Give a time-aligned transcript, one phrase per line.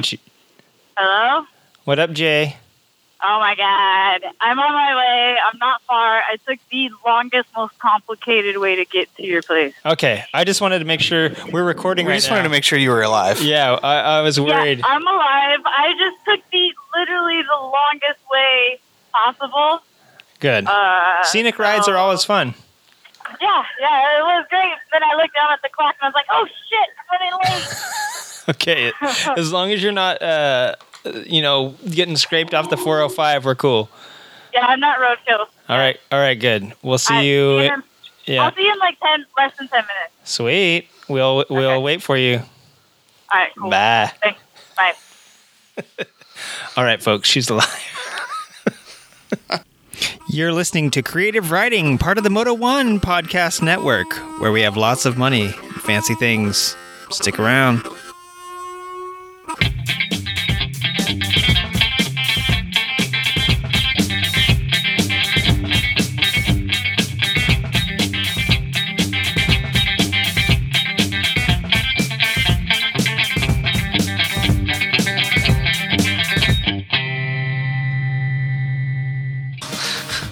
[0.00, 0.18] And she,
[0.96, 1.44] Hello?
[1.84, 2.56] what up, Jay?
[3.22, 4.32] Oh my god.
[4.40, 5.36] I'm on my way.
[5.38, 6.20] I'm not far.
[6.22, 9.74] I took the longest, most complicated way to get to your place.
[9.84, 12.36] Okay, I just wanted to make sure we're recording We right just now.
[12.36, 13.42] wanted to make sure you were alive.
[13.42, 14.78] yeah, I, I was worried.
[14.78, 15.60] Yeah, I'm alive.
[15.66, 18.80] I just took the literally the longest way
[19.12, 19.80] possible.
[20.38, 20.64] Good.
[20.66, 22.54] Uh, Scenic rides are always fun.
[23.38, 24.72] Yeah, yeah, it was great.
[24.92, 27.38] Then I looked down at the clock and I was like, oh shit, I'm running
[27.60, 27.68] late.
[28.50, 28.92] Okay,
[29.36, 30.74] as long as you're not, uh,
[31.24, 33.88] you know, getting scraped off the 405, we're cool.
[34.52, 35.46] yeah, I'm not roadkill.
[35.68, 36.72] All right, all right, good.
[36.82, 37.58] We'll see I- you.
[37.60, 37.70] in-
[38.38, 40.12] I'll see you in like 10, less than 10 minutes.
[40.24, 40.88] sweet.
[41.08, 41.82] We'll we'll Okay.
[41.82, 42.38] wait for you.
[43.32, 43.70] All right, cool.
[43.70, 44.12] Bye.
[44.22, 44.40] Thanks.
[44.76, 44.94] Bye.
[46.76, 47.86] All right, folks, she's alive.
[50.28, 54.76] You're listening to Creative Writing, part of the Moto One podcast network, where we have
[54.76, 56.76] lots of money, fancy things.
[57.10, 57.84] Stick around.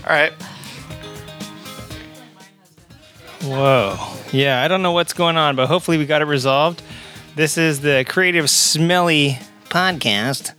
[0.08, 0.32] All right.
[3.42, 3.98] Whoa.
[4.32, 6.82] Yeah, I don't know what's going on, but hopefully we got it resolved.
[7.36, 10.54] This is the Creative Smelly podcast.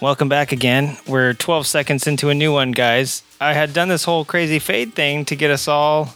[0.00, 0.96] Welcome back again.
[1.06, 3.22] We're 12 seconds into a new one, guys.
[3.40, 6.12] I had done this whole crazy fade thing to get us all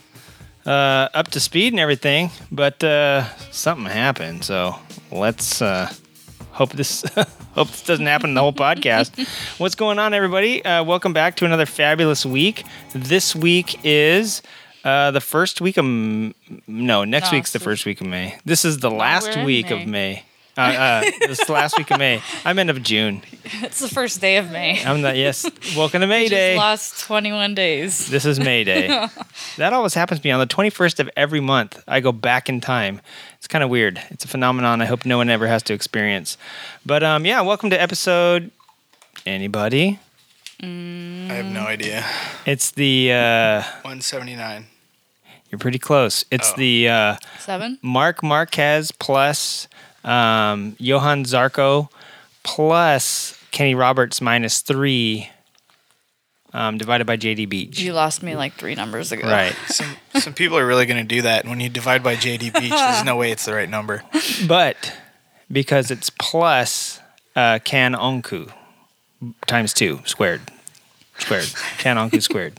[0.66, 4.42] uh, up to speed and everything, but uh, something happened.
[4.42, 4.74] So
[5.12, 5.92] let's uh,
[6.58, 7.02] hope this
[7.54, 9.16] hope this doesn't happen in the whole podcast.
[9.60, 10.62] What's going on, everybody?
[10.64, 12.64] Uh, welcome back to another fabulous week.
[12.92, 14.42] This week is
[14.84, 16.34] uh, the first week of M-
[16.66, 18.36] no, next No, week's the first week of May.
[18.44, 20.24] This is the last week of May.
[20.58, 20.76] May.
[20.76, 22.20] Uh, uh, this is the last week of May.
[22.44, 23.22] I'm end of June.
[23.62, 24.84] It's the first day of May.
[24.84, 25.16] I'm not.
[25.16, 26.28] Yes, welcome to May Day.
[26.28, 26.56] Just Day.
[26.56, 28.08] lost 21 days.
[28.08, 28.88] This is May Day.
[29.56, 31.80] that always happens to me on the 21st of every month.
[31.86, 33.00] I go back in time.
[33.36, 34.02] It's kind of weird.
[34.10, 36.36] It's a phenomenon I hope no one ever has to experience.
[36.84, 38.50] But um, yeah, welcome to episode.
[39.24, 40.00] Anybody?
[40.60, 40.66] I
[41.34, 42.04] have no idea.
[42.44, 43.12] It's the.
[43.12, 44.66] Uh, 179.
[45.50, 46.24] you're pretty close.
[46.32, 46.56] It's Oh.
[46.56, 47.78] the uh, Seven?
[47.80, 49.67] Marc Marquez plus
[50.04, 51.88] um, Johann Zarco
[52.42, 55.30] plus Kenny Roberts minus three
[56.52, 57.80] um, divided by JD Beach.
[57.80, 59.28] You lost me like three numbers ago.
[59.28, 59.54] Right.
[59.66, 61.46] Some some people are really going to do that.
[61.46, 64.02] When you divide by JD Beach, there's no way it's the right number.
[64.46, 64.94] But
[65.50, 67.00] because it's plus
[67.34, 68.52] uh, Can Öncü
[69.46, 70.40] times two squared.
[71.18, 71.44] Squared.
[71.78, 72.54] Can Öncü squared.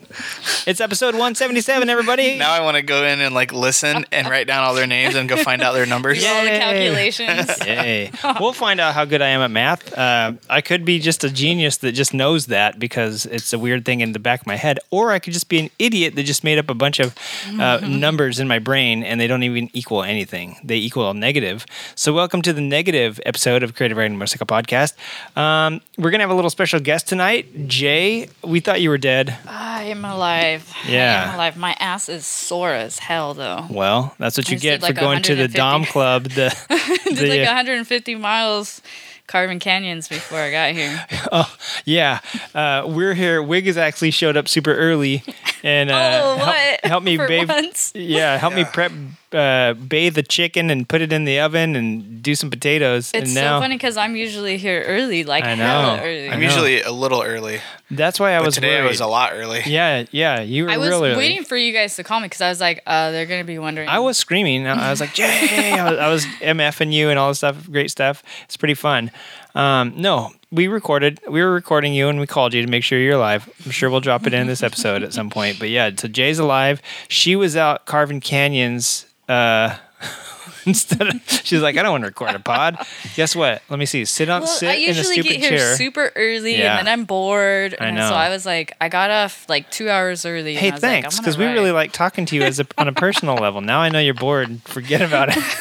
[0.67, 2.37] It's episode 177, everybody.
[2.37, 5.15] Now I want to go in and like listen and write down all their names
[5.15, 6.19] and go find out their numbers.
[6.19, 7.49] Do all the calculations.
[7.65, 8.11] Yay.
[8.39, 9.97] We'll find out how good I am at math.
[9.97, 13.85] Uh, I could be just a genius that just knows that because it's a weird
[13.85, 16.23] thing in the back of my head, or I could just be an idiot that
[16.23, 17.15] just made up a bunch of
[17.59, 20.57] uh, numbers in my brain and they don't even equal anything.
[20.63, 21.65] They equal a negative.
[21.95, 24.93] So, welcome to the negative episode of Creative Writing Motorcycle Podcast.
[25.37, 27.67] Um, we're going to have a little special guest tonight.
[27.67, 29.37] Jay, we thought you were dead.
[29.47, 30.67] I am alive.
[30.87, 30.89] Yeah.
[30.89, 31.29] I Yeah.
[31.29, 31.57] am alive.
[31.57, 33.65] My ass is sore as hell, though.
[33.69, 36.23] Well, that's what you just get for like going to the Dom Club.
[36.25, 36.49] The,
[37.05, 38.81] Did the, like uh, 150 miles
[39.27, 41.05] carving canyons before I got here.
[41.31, 41.55] Oh
[41.85, 42.19] yeah,
[42.55, 43.43] uh, we're here.
[43.43, 45.23] Wig has actually showed up super early
[45.61, 45.93] and uh,
[46.23, 46.79] oh, help, what?
[46.85, 47.47] help me For bathe.
[47.49, 47.91] once?
[47.93, 48.91] Yeah, help me prep,
[49.33, 53.11] uh, bathe the chicken and put it in the oven and do some potatoes.
[53.13, 56.03] It's and now so funny because I'm usually here early, like I hella know.
[56.03, 56.29] early.
[56.29, 58.85] I I'm usually a little early, that's why I but was today worried.
[58.85, 59.61] I was a lot early.
[59.65, 61.15] yeah, yeah, you were I was real early.
[61.17, 63.59] waiting for you guys to call me because I was like, uh, they're gonna be
[63.59, 63.89] wondering.
[63.89, 64.67] I was screaming.
[64.67, 67.69] I I was like, Jay, I was, I was MFing you and all this stuff,
[67.69, 68.23] great stuff.
[68.45, 69.11] It's pretty fun.
[69.55, 72.99] Um, no, we recorded, we were recording you and we called you to make sure
[72.99, 73.49] you're alive.
[73.65, 75.59] I'm sure we'll drop it in this episode at some point.
[75.59, 76.81] But yeah, so Jay's alive.
[77.07, 79.05] She was out carving canyons.
[79.29, 79.77] Uh,
[80.65, 82.77] instead of, she's like, I don't want to record a pod.
[83.15, 83.61] Guess what?
[83.69, 84.03] Let me see.
[84.05, 85.75] Sit on, Well, sit I in a usually stupid get here chair.
[85.75, 86.77] super early, Yeah.
[86.79, 87.75] and then I'm bored.
[87.79, 88.09] I and know.
[88.09, 90.55] So I was like, I got off like two hours early.
[90.55, 92.87] Hey, I like, thanks, because gonna we really like talking to you as a, on
[92.87, 93.61] a personal level.
[93.61, 94.61] Now I know you're bored.
[94.65, 95.43] Forget about it.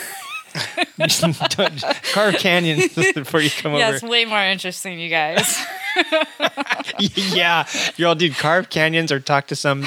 [2.13, 3.97] Carve canyons before you come Yeah, over.
[3.97, 5.57] it's way more interesting, you guys.
[6.99, 7.67] yeah,
[7.97, 8.35] you're all dude.
[8.37, 9.83] Carve canyons or talk to some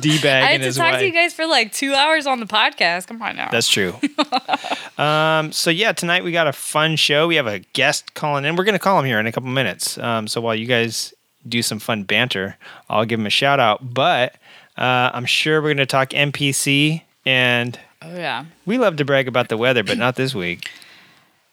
[0.00, 1.00] d bag I had to talk wife.
[1.00, 3.06] to you guys for like two hours on the podcast.
[3.06, 3.48] Come on now.
[3.50, 3.94] That's true.
[5.02, 7.26] um, so yeah, tonight we got a fun show.
[7.26, 8.56] We have a guest calling in.
[8.56, 9.98] We're gonna call him here in a couple minutes.
[9.98, 11.14] Um, so while you guys
[11.48, 12.56] do some fun banter,
[12.88, 13.94] I'll give him a shout out.
[13.94, 14.34] But
[14.76, 18.44] uh, I'm sure we're gonna talk NPC, and oh yeah.
[18.66, 20.70] we love to brag about the weather, but not this week.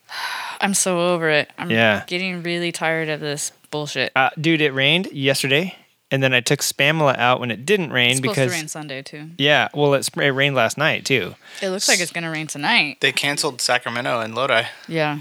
[0.62, 1.50] I'm so over it.
[1.58, 2.04] I'm Yeah.
[2.08, 4.12] getting really tired of this bullshit.
[4.16, 5.76] Uh, dude, it rained yesterday,
[6.12, 8.68] and then I took Spamula out when it didn't rain It's supposed because to rain
[8.68, 9.30] Sunday too.
[9.38, 11.34] yeah, well, it, it rained last night too.
[11.62, 12.98] It looks like it's gonna rain tonight.
[13.00, 14.64] They canceled Sacramento and Lodi.
[14.88, 15.20] Yeah.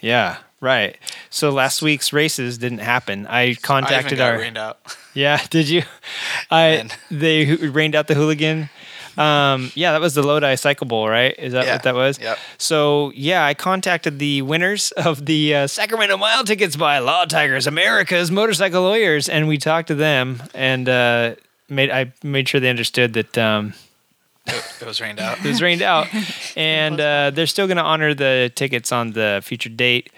[0.00, 0.96] Yeah, right.
[1.30, 3.24] So last week's races didn't happen.
[3.28, 4.80] I I even contacted got our rained out.
[5.14, 5.40] yeah.
[5.48, 5.82] Did you?
[6.50, 6.90] I Man.
[7.08, 8.68] they hu- rained out the hooligan.
[9.18, 11.34] Um, yeah, that was the Lodi Cycle Bowl, right?
[11.38, 11.72] Is that Yeah.
[11.74, 12.18] what that was?
[12.18, 12.38] Yep.
[12.58, 17.66] So yeah, I contacted the winners of the uh, Sacramento Mile tickets by Law Tigers,
[17.66, 21.34] America's motorcycle lawyers, and we talked to them and uh,
[21.68, 23.74] made I made sure they understood that um,
[24.46, 25.38] It, it was rained out.
[25.44, 26.08] it was rained out,
[26.56, 30.10] and uh, they're still going to honor the tickets on the future date.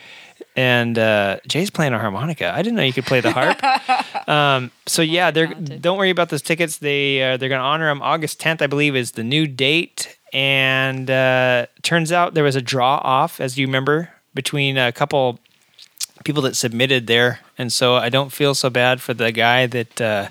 [0.56, 2.52] And uh, Jay's playing a harmonica.
[2.54, 4.28] I didn't know you could play the harp.
[4.28, 6.78] um, so yeah, they're don't worry about those tickets.
[6.78, 8.02] They uh, they're going to honor them.
[8.02, 10.16] August 10th, I believe, is the new date.
[10.32, 15.38] And uh, turns out there was a draw off, as you remember, between a couple
[16.24, 20.00] people that submitted there, and so I don't feel so bad for the guy that
[20.00, 20.28] uh,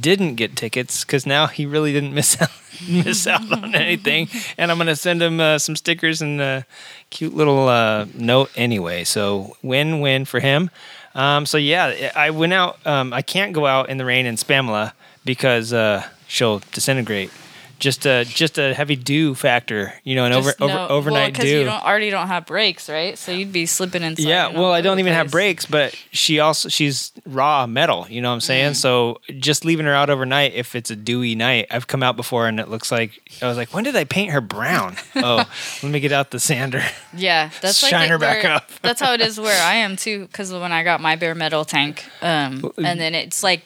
[0.00, 2.50] didn't get tickets because now he really didn't miss out
[2.88, 4.28] miss out on anything.
[4.58, 6.66] And I'm gonna send him uh, some stickers and a
[7.10, 9.04] cute little uh, note anyway.
[9.04, 10.70] So win win for him.
[11.14, 12.84] Um, so yeah, I went out.
[12.86, 14.92] Um, I can't go out in the rain in Spamla
[15.24, 17.30] because uh, she'll disintegrate.
[17.78, 21.36] Just a just a heavy dew factor, you know, an over, Just over no- overnight
[21.36, 21.58] well, dew.
[21.58, 23.18] you don't already don't have brakes, right?
[23.18, 24.24] So you'd be slipping inside.
[24.24, 28.06] Yeah, well, I don't even have brakes, but she also she's raw metal.
[28.08, 28.72] You know what I'm saying?
[28.72, 28.76] Mm.
[28.76, 32.48] So just leaving her out overnight, if it's a dewy night, I've come out before
[32.48, 34.96] and it looks like I was like, when did I paint her brown?
[35.16, 35.44] oh,
[35.82, 36.82] let me get out the sander.
[37.14, 38.70] Yeah, that's like Shine it her back up.
[38.80, 40.22] that's how it is where I am too.
[40.26, 43.62] Because when I got my bare metal tank, um, and then it's like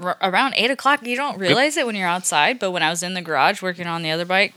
[0.00, 1.06] r- around eight o'clock.
[1.06, 3.86] You don't realize it when you're outside, but when I was in the garage working
[3.86, 4.54] on the other bike,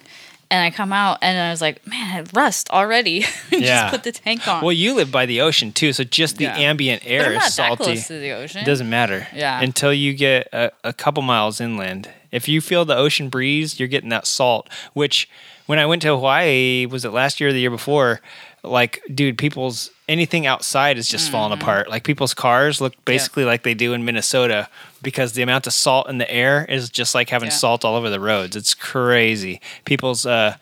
[0.52, 3.26] and I come out and I was like, man, it rust already.
[3.52, 3.90] Yeah.
[3.90, 4.64] Just put the tank on.
[4.64, 6.58] Well, you live by the ocean too, so just the Yeah.
[6.58, 7.84] ambient but air I'm not is that salty.
[7.84, 8.62] close to the ocean.
[8.62, 9.28] It doesn't matter.
[9.34, 9.62] Yeah.
[9.62, 12.10] Until you get a, a couple miles inland.
[12.32, 15.30] If you feel the ocean breeze, you're getting that salt, which
[15.68, 18.22] when I went to Hawaii, was it last year or the year before?
[18.64, 21.62] Like, dude, people's anything outside is just falling Mm-hmm.
[21.62, 21.90] apart.
[21.90, 24.68] Like people's cars look basically like they do in Minnesota
[25.04, 27.56] because the amount of salt in the air is just like having Yeah.
[27.56, 28.56] salt all over the roads.
[28.56, 29.62] It's crazy.
[29.86, 30.56] People's uh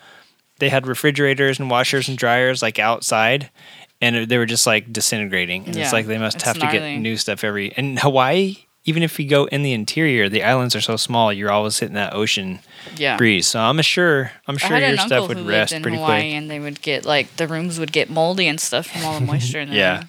[0.60, 3.50] they had refrigerators and washers and dryers like outside
[4.02, 6.68] and they were just like disintegrating and Yeah, it's like they must it's have to
[6.72, 10.76] get new stuff every and hawaii even if you go in the interior the islands
[10.76, 12.60] are so small you're always hitting that ocean
[12.96, 13.18] yeah.
[13.18, 16.60] breeze so i'm sure i'm sure your stuff would rest pretty Hawaii, quick and they
[16.60, 19.70] would get like the rooms would get moldy and stuff from all the moisture in
[19.70, 19.78] there.
[19.80, 20.04] yeah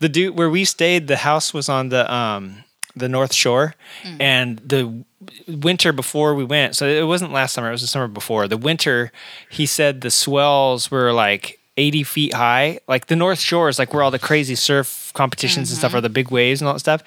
[0.00, 2.62] the dude where we stayed the house was on the um
[2.98, 3.74] the north shore
[4.04, 4.16] Mm.
[4.20, 5.04] and the
[5.46, 8.56] winter before we went so it wasn't last summer it was the summer before the
[8.56, 9.10] winter
[9.50, 13.92] he said the swells were like 80 feet high like the north shore is like
[13.92, 15.98] where all the crazy surf competitions and stuff Mm-hmm.
[15.98, 17.02] are the big waves and all that stuff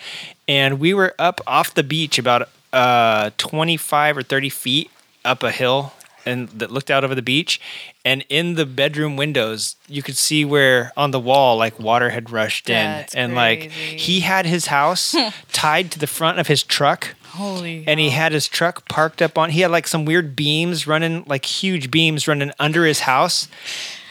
[0.48, 4.92] and we were up off the beach about uh 25 or 30 feet
[5.26, 5.94] up a hill
[6.26, 7.60] and that looked out over the beach.
[8.04, 12.30] And in the bedroom windows you could see where on the wall like water had
[12.32, 15.16] rushed That's in and like he had his house
[15.52, 17.16] tied to the front of his truck.
[17.32, 17.86] Holy.
[17.88, 21.24] and he had his truck parked up on he had like some weird beams running
[21.28, 23.48] like huge beams running under his house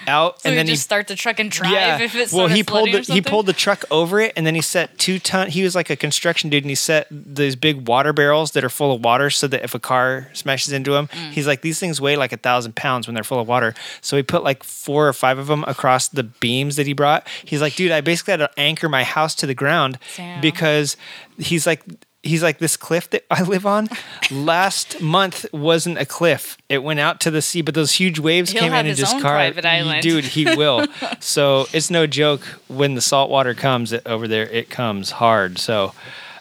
[0.07, 2.01] out so and then he start the truck and drive yeah.
[2.01, 4.61] if it's well, he pulled the he pulled the truck over it, and then he
[4.61, 5.49] set two ton.
[5.49, 8.69] He was like a construction dude, and he set these big water barrels that are
[8.71, 11.33] full of water, so that if a car smashes into them, Mm.
[11.33, 13.75] he's like these things weigh like a thousand pounds when they're full of water.
[14.01, 17.27] So he put like four or five of them across the beams that he brought.
[17.45, 20.41] He's like, dude, I basically had to anchor my house to the ground Damn.
[20.41, 20.97] because
[21.39, 21.83] he's like.
[22.23, 23.89] He's like this cliff that I live on.
[24.31, 27.63] Last month wasn't a cliff; it went out to the sea.
[27.63, 29.55] But those huge waves He'll came in and just carved.
[29.55, 30.03] private island.
[30.03, 30.87] Dude, he will.
[31.21, 34.47] so it's no joke when the salt water comes it, over there.
[34.47, 35.59] It comes hard.
[35.59, 35.95] So,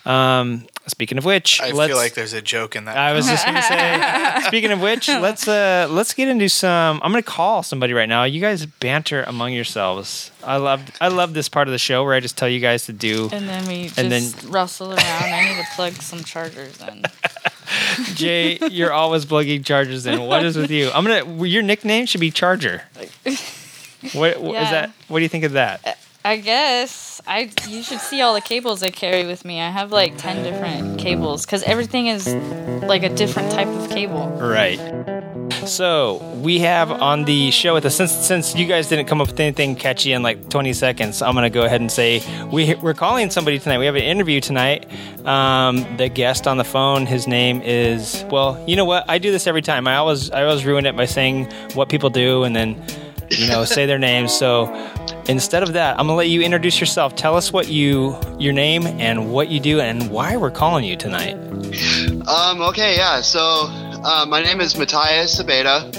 [0.05, 1.89] um, speaking of which, I let's.
[1.89, 2.98] feel like there's a joke in that.
[2.98, 4.41] I was just gonna say.
[4.48, 7.00] speaking of which, let's uh let's get into some.
[7.03, 8.24] I'm gonna call somebody right now.
[8.25, 10.31] You guys banter among yourselves.
[10.43, 12.86] I love I love this part of the show where I just tell you guys
[12.88, 13.29] to do.
[13.31, 15.00] And then we just And then- rustle around.
[15.00, 17.03] I need to plug some chargers in.
[18.15, 20.22] Jay, you're always plugging chargers in.
[20.22, 20.89] What is with you?
[20.93, 21.46] I'm gonna.
[21.46, 22.84] Your nickname should be Charger.
[24.13, 24.72] What, what is Yeah.
[24.72, 24.91] that?
[25.10, 25.98] What do you think of that?
[26.24, 27.50] I guess I.
[27.68, 29.62] You should see all the cables I carry with me.
[29.62, 32.28] I have like ten different cables because everything is
[32.84, 34.28] like a different type of cable.
[34.28, 34.80] Right.
[35.66, 39.28] So we have on the show with us since since you guys didn't come up
[39.28, 42.22] with anything catchy in like 20 seconds, I'm gonna go ahead and say
[42.52, 43.78] we we're calling somebody tonight.
[43.78, 44.88] We have an interview tonight.
[45.26, 49.10] Um, the guest on the phone, his name is well, you know what?
[49.10, 49.88] I do this every time.
[49.88, 51.46] I always I always ruin it by saying
[51.76, 52.84] what people do and then
[53.32, 54.34] you know, say their names.
[54.34, 54.66] So
[55.29, 57.15] instead of that, I'm gonna let you introduce yourself.
[57.15, 60.98] Tell us what you, your name, and what you do, and why we're calling you
[60.98, 61.36] tonight.
[62.27, 63.21] Um, okay, yeah.
[63.21, 65.95] So, uh, my name is Matthias Sabeda,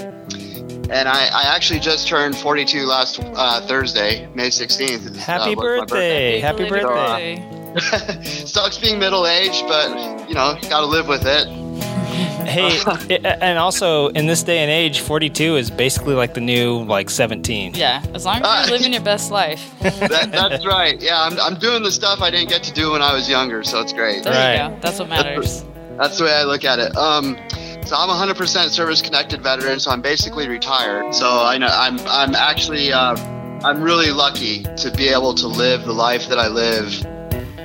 [0.91, 5.15] and I, I actually just turned 42 last uh, Thursday, May 16th.
[5.15, 6.39] Happy uh, was my birthday!
[6.39, 8.23] Happy belated birthday!
[8.45, 11.47] Sucks being middle aged, but you know, gotta live with it.
[12.41, 16.83] Hey, i- and also in this day and age, 42 is basically like the new
[16.83, 17.75] like 17.
[17.75, 19.71] Yeah, as long as Uh, you're living your best life.
[19.79, 20.99] That, that's right.
[21.01, 23.63] Yeah, I'm, I'm doing the stuff I didn't get to do when I was younger,
[23.63, 24.25] so it's great.
[24.25, 24.53] Right.
[24.63, 24.77] you go.
[24.81, 25.63] That's what matters.
[25.97, 26.93] That's the way I look at it.
[26.97, 27.37] Um,
[27.85, 31.13] so I'm 100% service-connected veteran, so I'm basically retired.
[31.15, 33.15] So I know I'm I'm actually uh,
[33.63, 37.05] I'm really lucky to be able to live the life that I live,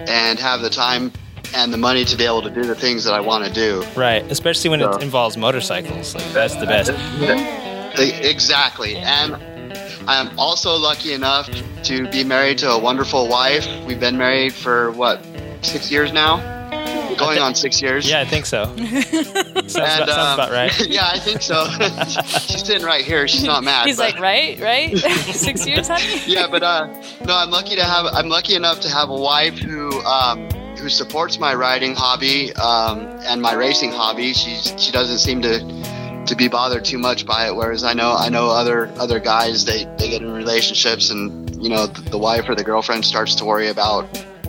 [0.06, 1.12] and have the time
[1.54, 3.84] and the money to be able to do the things that I want to do.
[3.96, 6.14] Right, especially when it involves motorcycles.
[6.14, 6.90] Like that's the best.
[7.98, 9.34] Exactly, and
[10.08, 11.48] I'm also lucky enough
[11.84, 13.66] to be married to a wonderful wife.
[13.84, 15.24] We've been married for what
[15.62, 16.36] six years now,
[17.16, 18.08] going on six years.
[18.08, 18.64] Yeah, I think so.
[18.76, 18.84] sounds,
[19.14, 20.72] And, about, sounds um, about right.
[20.88, 21.66] yeah, I think so.
[22.40, 23.26] She's sitting right here.
[23.26, 23.86] She's not mad.
[23.86, 24.96] He's but- like, right, right?
[24.98, 26.20] Six years, honey?
[26.26, 26.86] yeah, but uh,
[27.24, 28.06] no, I'm lucky to have.
[28.06, 30.48] I'm lucky enough to have a wife who um,
[30.86, 34.32] who supports my riding hobby um, and my racing hobby.
[34.32, 35.58] She's she doesn't seem to
[36.26, 37.56] to be bothered too much by it.
[37.56, 41.70] Whereas I know I know other other guys they they get in relationships and you
[41.70, 44.06] know the, the wife or the girlfriend starts to worry about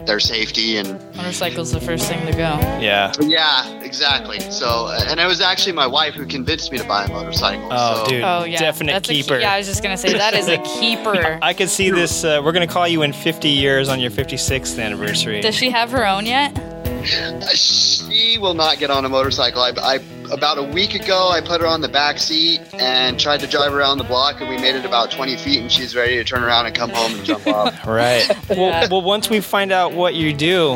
[0.07, 2.37] their safety and Motorcycle's the first thing to go.
[2.79, 3.11] Yeah.
[3.21, 7.09] yeah exactly so and it was actually my wife who convinced me to buy a
[7.09, 8.23] motorcycle Oh, so, dude.
[8.23, 8.59] Oh, yeah.
[8.59, 9.39] Definite That's a key- keeper.
[9.39, 11.37] yeah, I was just going to say, that is a keeper.
[11.41, 12.23] I could see this.
[12.23, 15.41] Uh, we're going to call you in 50 years on your 56th anniversary.
[15.41, 16.53] Does she have her own yet?
[17.55, 19.61] She will not get on a motorcycle.
[19.61, 19.99] I, I
[20.31, 23.73] about a week ago, I put her on the back seat and tried to drive
[23.73, 26.43] around the block, and we made it about 20 feet, and she's ready to turn
[26.43, 27.73] around and come home and jump off.
[27.87, 28.29] Right.
[28.49, 30.73] Well, well, once we find out what you do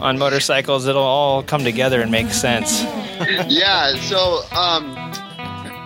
[0.00, 2.82] on motorcycles, it'll all come together and make sense.
[3.48, 3.94] yeah.
[3.96, 4.94] So, um,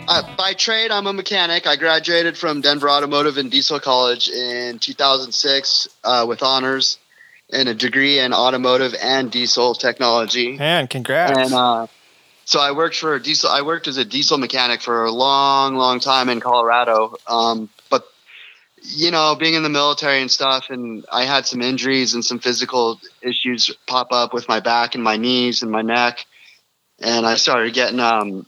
[0.09, 1.67] uh, by trade, I'm a mechanic.
[1.67, 6.99] I graduated from Denver Automotive and Diesel College in 2006 uh, with honors
[7.53, 10.57] and a degree in automotive and diesel technology.
[10.57, 11.39] Man, congrats.
[11.39, 11.87] And uh,
[12.53, 13.49] so I worked for a diesel.
[13.49, 17.17] I worked as a diesel mechanic for a long, long time in Colorado.
[17.27, 18.05] Um, but
[18.83, 22.41] you know, being in the military and stuff, and I had some injuries and some
[22.41, 26.27] physical issues pop up with my back and my knees and my neck,
[27.01, 28.45] and I started getting um,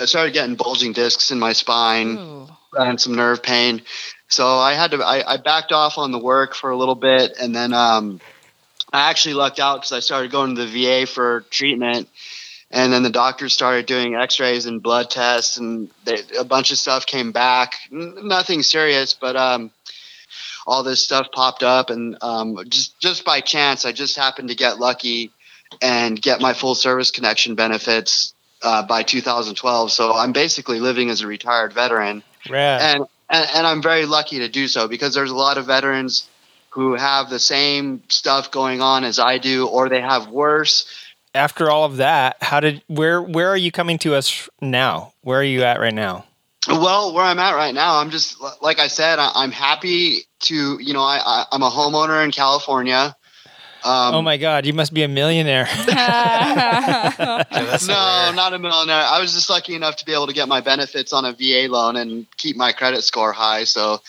[0.00, 2.48] I started getting bulging discs in my spine Ooh.
[2.72, 3.82] and some nerve pain.
[4.26, 7.36] So I had to I, I backed off on the work for a little bit,
[7.40, 8.20] and then um,
[8.92, 12.08] I actually lucked out because I started going to the VA for treatment,
[12.74, 16.78] and then the doctors started doing X-rays and blood tests, and they, a bunch of
[16.78, 17.74] stuff came back.
[17.92, 19.70] N- Nothing serious, but um,
[20.66, 24.56] all this stuff popped up, and um, just just by chance, I just happened to
[24.56, 25.30] get lucky
[25.80, 29.92] and get my full service connection benefits uh, by 2012.
[29.92, 32.80] So I'm basically living as a retired veteran Rad.
[32.82, 36.28] and, and and I'm very lucky to do so because there's a lot of veterans
[36.70, 40.86] who have the same stuff going on as I do, or they have worse.
[41.34, 45.12] After all of that, how did where where are you coming to us now?
[45.22, 46.24] Where are you at right now?
[46.68, 50.78] Well, where I'm at right now, I'm just like I said, I, I'm happy to
[50.80, 53.16] you know I, I I'm a homeowner in California.
[53.84, 55.68] Um, oh my God, you must be a millionaire.
[55.86, 57.12] Yeah,
[57.86, 58.32] no, rare.
[58.32, 59.02] not a millionaire.
[59.02, 61.66] I was just lucky enough to be able to get my benefits on a VA
[61.68, 63.64] loan and keep my credit score high.
[63.64, 64.00] So,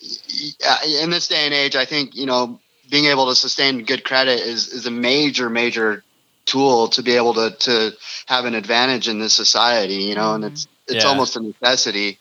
[0.00, 2.58] in this day and age, I think you know
[2.90, 6.02] being able to sustain good credit is is a major, major
[6.46, 7.92] tool to be able to to
[8.26, 9.94] have an advantage in this society.
[10.04, 11.10] You know, and it's it's Yeah.
[11.10, 12.18] almost a necessity.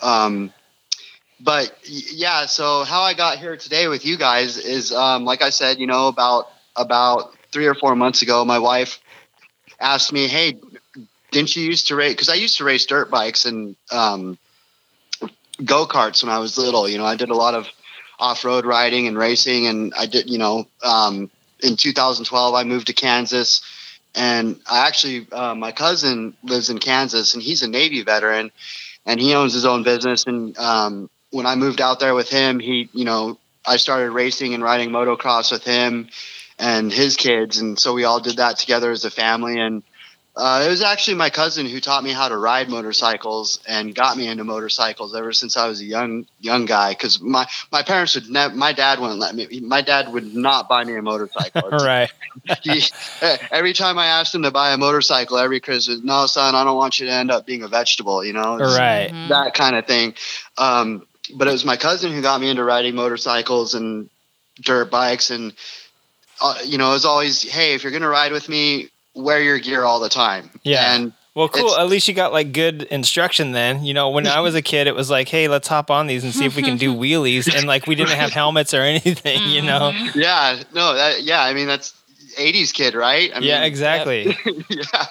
[0.00, 0.52] Um,
[1.40, 5.50] but yeah, so how I got here today with you guys is, um, like I
[5.50, 9.00] said, you know, about about three or four months ago, my wife
[9.80, 10.56] asked me, "Hey,
[11.30, 14.38] didn't you used to race?" Because I used to race dirt bikes and um,
[15.64, 16.88] go karts when I was little.
[16.88, 17.66] You know, I did a lot of
[18.18, 20.30] off road riding and racing, and I did.
[20.30, 21.30] You know, um,
[21.62, 23.62] in 2012, I moved to Kansas,
[24.14, 28.50] and I actually, uh, my cousin lives in Kansas, and he's a Navy veteran,
[29.06, 30.24] and he owns his own business.
[30.26, 34.54] And um, when I moved out there with him, he, you know, I started racing
[34.54, 36.08] and riding motocross with him
[36.58, 39.58] and his kids, and so we all did that together as a family.
[39.58, 39.82] And
[40.36, 44.16] uh, it was actually my cousin who taught me how to ride motorcycles and got
[44.16, 46.90] me into motorcycles ever since I was a young young guy.
[46.90, 49.60] Because my my parents would never, my dad wouldn't let me.
[49.60, 51.68] My dad would not buy me a motorcycle.
[51.72, 52.10] All right.
[52.62, 52.82] He-
[53.50, 56.76] every time I asked him to buy a motorcycle, every Christmas, no, son, I don't
[56.76, 58.24] want you to end up being a vegetable.
[58.24, 59.12] You know, It's All right.
[59.12, 59.28] Mhm.
[59.28, 60.14] that kind of thing.
[60.58, 64.08] Um, but it was my cousin who got me into riding motorcycles and
[64.60, 65.52] dirt bikes, and
[66.40, 69.58] uh, you know, it was always, hey, if you're gonna ride with me, wear your
[69.58, 70.50] gear all the time.
[70.62, 70.94] Yeah.
[70.94, 71.76] and Well, cool.
[71.76, 73.84] At least you got like good instruction then.
[73.84, 76.24] You know, when I was a kid, it was like, hey, let's hop on these
[76.24, 77.52] and see if we can do wheelies.
[77.54, 79.90] And like, we didn't have helmets or anything, you know?
[80.14, 81.94] yeah, no, that yeah, I mean that's
[82.38, 83.30] '80s kid, right?
[83.34, 84.36] I yeah, mean, exactly.
[84.68, 85.06] yeah.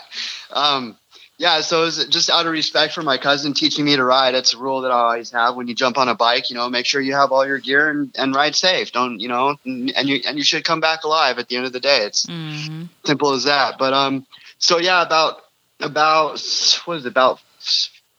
[0.52, 0.98] Um,
[1.42, 4.36] yeah, so it's just out of respect for my cousin teaching me to ride.
[4.36, 6.52] It's a rule that I always have when you jump on a bike.
[6.52, 8.92] You know, make sure you have all your gear and, and ride safe.
[8.92, 9.56] Don't you know?
[9.66, 12.06] And, and you and you should come back alive at the end of the day.
[12.06, 12.90] It's Mhm.
[13.06, 13.80] simple as that.
[13.80, 14.28] But um,
[14.60, 15.42] so yeah, about
[15.80, 16.40] about
[16.86, 17.40] what is it about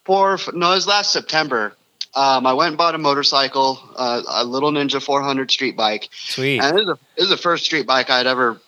[0.05, 0.37] four?
[0.52, 1.76] No, it was last September.
[2.17, 6.61] Um, I went and bought a motorcycle, uh, a little Ninja 400 street bike, Sweet.
[6.61, 8.61] and this is, a, this is the first street bike I'd ever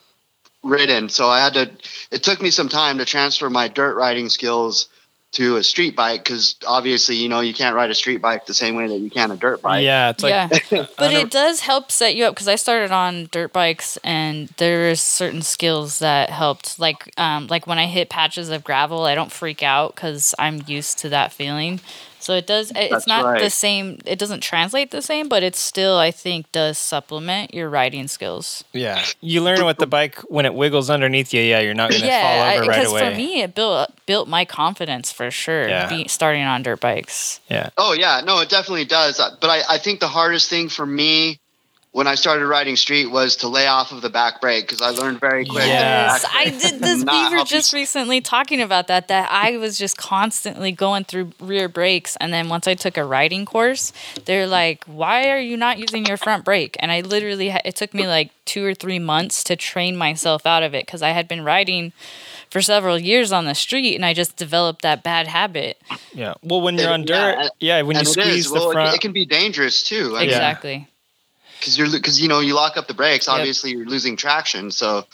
[0.64, 1.09] ridden.
[1.09, 1.71] So I had to.
[2.11, 4.88] It took me some time to transfer my dirt riding skills
[5.35, 8.54] to a street bike because obviously, you know, you can't ride a street bike the
[8.54, 9.83] same way that you can a dirt bike.
[9.83, 10.49] yeah, it's like, yeah,
[10.97, 15.00] but it does help set you up because I started on dirt bikes and there's
[15.00, 16.78] certain skills that helped.
[16.78, 20.62] Like, um, like when I hit patches of gravel, I don't freak out because I'm
[20.66, 21.80] used to that feeling.
[22.25, 22.73] So it does.
[22.75, 23.99] It's That's not the same.
[24.07, 28.64] It doesn't translate the same, but it still, I think, does supplement your riding skills.
[28.73, 29.04] yeah.
[29.21, 31.43] You learn with the bike when it wiggles underneath you.
[31.43, 33.11] Yeah, you're not going to Yeah, fall over right because away.
[33.11, 35.69] for me, it built built my confidence for sure.
[35.69, 35.88] Yeah.
[35.88, 37.40] Be, starting on dirt bikes.
[37.50, 37.69] yeah.
[37.76, 39.21] Oh yeah, no, it definitely does.
[39.21, 41.38] Uh, But I, I think the hardest thing for me
[41.95, 44.91] when I started riding street was to lay off of the back brake because I
[44.91, 45.65] learned very quick.
[45.65, 46.09] Yeah.
[46.09, 47.05] that Yes, I did this.
[47.05, 49.07] not We were help you just recently talking about that.
[49.07, 53.05] That I was just constantly going through rear brakes, and then once I took a
[53.05, 53.93] riding course,
[54.25, 57.95] they're like, "Why are you not using your front brake?" And I literally, it took
[57.95, 61.29] me like two or three months to train myself out of it because I had
[61.29, 61.93] been riding
[62.51, 65.81] for several years on the street, and I just developed that bad habit.
[66.13, 66.35] Yeah.
[66.43, 68.51] Well, when you're Yeah, on dirt, and- yeah, when you and it squeeze is.
[68.51, 68.95] the Well, front.
[68.97, 70.11] it can be dangerous too.
[70.15, 70.23] Yeah.
[70.23, 70.89] Exactly.
[71.64, 73.26] Because you're because you know you lock up the brakes.
[73.26, 73.37] Yep.
[73.37, 74.71] Obviously, you're losing traction.
[74.71, 75.06] So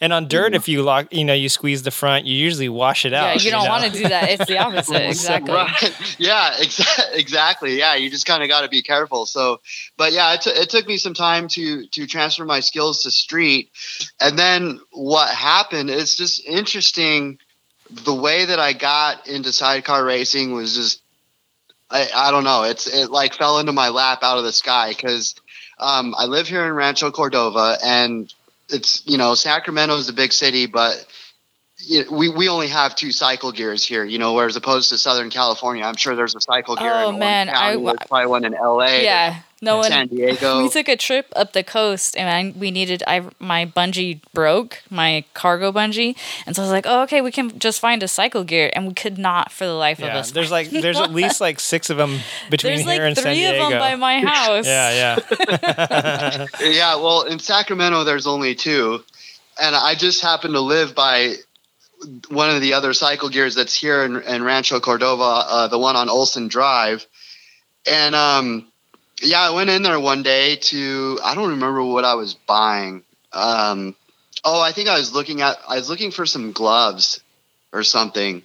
[0.00, 0.28] And on Mm-hmm.
[0.28, 3.36] dirt, if you lock, you know, you squeeze the front, you usually wash it out.
[3.36, 3.70] Yeah, you don't know?
[3.70, 4.30] want to do that.
[4.30, 5.06] It's the opposite.
[5.08, 5.52] Exactly.
[5.54, 6.16] Right.
[6.18, 7.78] Yeah, exa- exactly.
[7.78, 9.24] Yeah, you just kind of got to be careful.
[9.26, 9.60] So,
[9.96, 13.10] but yeah, it, t- it took me some time to to transfer my skills to
[13.10, 13.70] street,
[14.20, 15.88] and then what happened?
[15.90, 17.38] It's just interesting.
[18.04, 21.02] The way that I got into sidecar racing was just,
[21.90, 22.62] I, I don't know.
[22.62, 25.34] It's it like fell into my lap out of the sky because
[25.80, 28.32] um, I live here in Rancho Cordova, and
[28.68, 31.04] it's you know Sacramento is a big city, but
[32.10, 35.84] we we only have two cycle gears here, you know, whereas opposed to Southern California,
[35.84, 36.90] I'm sure there's a cycle gear.
[36.92, 39.04] Oh, in man, I County, w- there's probably one in L.A.
[39.04, 39.40] Yeah.
[39.62, 39.90] No one.
[39.90, 40.62] San Diego.
[40.62, 43.02] We took a trip up the coast, and I, we needed.
[43.06, 46.16] I my bungee broke, my cargo bungee,
[46.46, 48.86] and so I was like, "Oh, okay, we can just find a cycle gear," and
[48.88, 50.30] we could not for the life of Yeah, us.
[50.30, 53.24] there's like there's at least like six of them between There's here like and San
[53.24, 53.68] three of Diego.
[53.70, 54.66] them by my house.
[54.66, 56.46] yeah, yeah.
[56.60, 59.04] yeah, well, in Sacramento, there's only two,
[59.60, 61.34] and I just happen to live by
[62.28, 65.96] one of the other cycle gears that's here in, in Rancho Cordova, uh, the one
[65.96, 67.06] on Olson Drive,
[67.90, 68.66] and um,
[69.22, 73.02] yeah, I went in there one day to I don't remember what I was buying.
[73.32, 73.94] Um,
[74.44, 77.20] oh, I think I was looking at I was looking for some gloves
[77.72, 78.42] or something,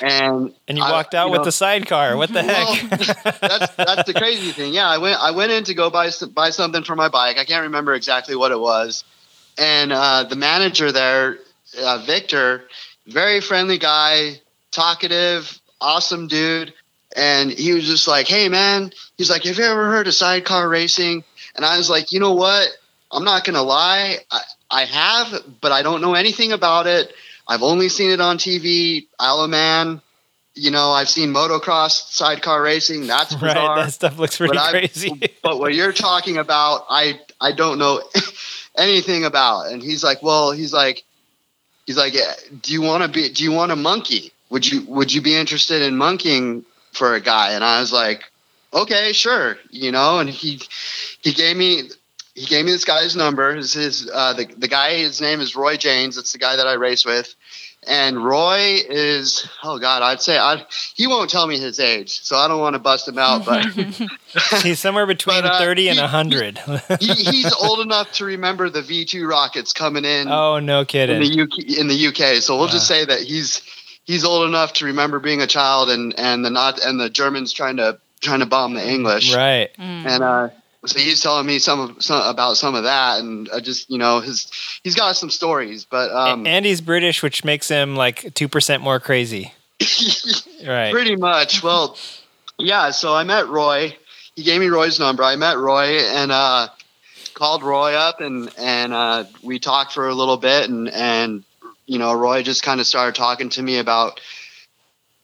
[0.00, 2.16] and And you I- walked out you with know- the sidecar.
[2.16, 2.90] What the well, heck?
[3.40, 4.72] that's that's the crazy thing.
[4.72, 7.38] Yeah, I went I went in to go buy some, buy something for my bike.
[7.38, 9.04] I can't remember exactly what it was,
[9.58, 11.38] and uh, the manager there,
[11.80, 12.64] uh, Victor,
[13.06, 16.72] very friendly guy, talkative, awesome dude,
[17.16, 20.68] and he was just like, "Hey, man," he's like, "Have you ever heard of sidecar
[20.68, 21.24] racing?"
[21.56, 22.68] And I was like, "You know what?
[23.12, 27.12] I'm not gonna lie, I, I have, but I don't know anything about it.
[27.46, 29.06] I've only seen it on TV.
[29.20, 30.00] Alaman."
[30.56, 33.08] You know, I've seen motocross sidecar racing.
[33.08, 33.76] That's right, bizarre.
[33.76, 35.20] that stuff looks pretty But crazy.
[35.42, 38.00] but what you're talking about, I I don't know
[38.78, 39.72] anything about.
[39.72, 41.02] And he's like, well, he's like,
[41.86, 42.14] he's like,
[42.62, 43.28] do you want to be?
[43.28, 44.32] Do you want a monkey?
[44.50, 47.52] Would you Would you be interested in monkeying for a guy?
[47.52, 48.24] And I was like,
[48.72, 50.18] okay, sure, you know.
[50.18, 50.60] And he
[51.22, 51.90] he gave me
[52.34, 53.54] he gave me this guy's number.
[53.54, 56.18] His his uh, the the guy his name is Roy James.
[56.18, 57.34] It's the guy that I race with.
[57.86, 62.36] And Roy is oh god, I'd say I he won't tell me his age, so
[62.36, 63.64] I don't want to bust him out, but
[64.62, 66.58] He's somewhere between But, uh, thirty and he- hundred.
[67.00, 70.86] he, he's old enough to remember the V two rockets coming in oh no in
[70.86, 71.20] kidding!
[71.20, 71.78] the UK.
[71.78, 73.62] In the UK, so we'll just say that he's
[74.04, 77.52] he's old enough to remember being a child and and the not and the Germans
[77.52, 79.34] trying to trying to bomb the English.
[79.34, 79.70] Right.
[79.78, 80.06] Mm.
[80.06, 80.48] And uh,
[80.86, 83.98] so he's telling me some, of, some about some of that, and I just you
[83.98, 84.50] know his
[84.82, 88.82] he's got some stories, but um, and he's British, which makes him like two percent
[88.82, 89.52] more crazy.
[90.66, 90.92] Right.
[90.92, 91.62] Pretty much.
[91.62, 91.98] Well,
[92.58, 92.90] yeah.
[92.90, 93.94] So I met Roy,
[94.34, 95.22] he gave me Roy's number.
[95.22, 96.68] I met Roy and uh,
[97.34, 101.44] called Roy up and and uh, we talked for a little bit and and
[101.86, 104.20] you know Roy just kind of started talking to me about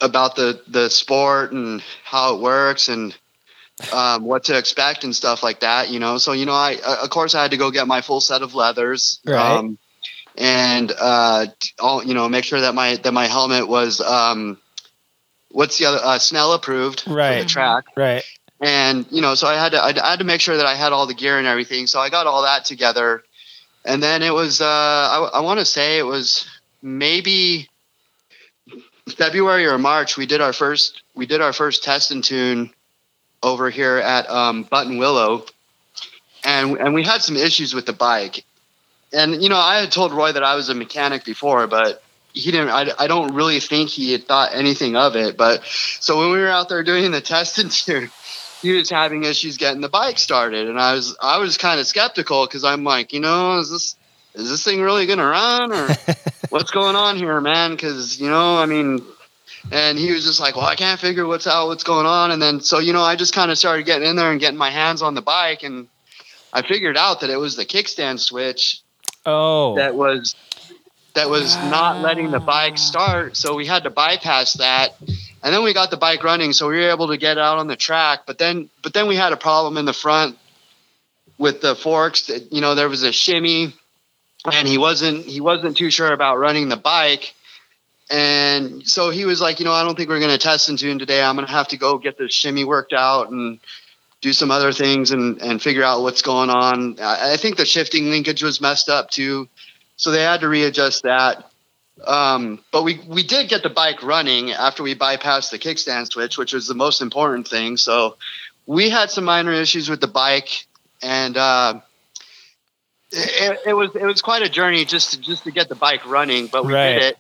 [0.00, 3.16] about the the sport and how it works and
[3.92, 5.90] um, what to expect and stuff like that.
[5.90, 8.00] You know, so you know I uh, of course I had to go get my
[8.00, 9.20] full set of leathers.
[9.24, 9.38] Right.
[9.58, 9.78] Um,
[10.36, 11.46] and uh,
[11.78, 14.58] all you know, make sure that my that my helmet was um,
[15.50, 17.40] what's the other uh, Snell approved for Right.
[17.40, 18.24] the track Right.
[18.60, 20.92] and you know so i had to i had to make sure that i had
[20.92, 23.22] all the gear and everything so i got all that together
[23.84, 26.46] and then it was uh i, I want to say it was
[26.82, 27.68] maybe
[29.08, 32.70] february or march we did our first we did our first test and tune
[33.42, 35.48] over here at um, Buttonwillow.
[36.44, 38.44] And and we had some issues with the bike.
[39.12, 42.00] And you know i had told roy that i was a mechanic before but
[42.32, 45.36] he didn't I, I don't really think he had thought anything of it.
[45.36, 48.10] But so when we were out there doing the test and tune
[48.62, 50.68] he was having issues getting the bike started.
[50.68, 53.96] And i was i was kind of skeptical because i'm like you know is this
[54.34, 55.88] is this thing really gonna run or
[56.50, 57.72] what's going on here man?
[57.72, 59.02] Because you know i mean
[59.70, 62.30] and he was just like well i can't figure what's out what's going on.
[62.30, 64.58] And then so you know i just kind of started getting in there and getting
[64.58, 65.88] my hands on the bike and
[66.52, 68.82] i figured out that it was the kickstand switch
[69.26, 69.76] Oh.
[69.76, 70.34] that was
[71.14, 72.76] that was not letting the bike ah.
[72.76, 73.36] start.
[73.36, 74.96] So we had to bypass that
[75.42, 77.66] and then we got the bike running so we were able to get out on
[77.66, 78.20] the track.
[78.26, 80.38] But then but then we had a problem in the front
[81.38, 83.74] with the forks that you know there was a shimmy
[84.50, 87.34] and he wasn't he wasn't too sure about running the bike
[88.10, 90.78] and so he was like you know i don't think we're going to test and
[90.78, 93.60] tune today i'm going to have to go get the shimmy worked out and
[94.20, 97.64] do some other things and and figure out what's going on i, I think the
[97.64, 99.48] shifting linkage was messed up too
[99.96, 101.50] so they had to readjust that
[102.06, 106.38] um, but we, we did get the bike running after we bypassed the kickstand switch,
[106.38, 107.76] which was the most important thing.
[107.76, 108.16] So
[108.66, 110.66] we had some minor issues with the bike,
[111.02, 111.80] and uh,
[113.12, 116.06] it, it was it was quite a journey just to just to get the bike
[116.06, 116.46] running.
[116.46, 116.94] But we Right.
[116.94, 117.18] did it.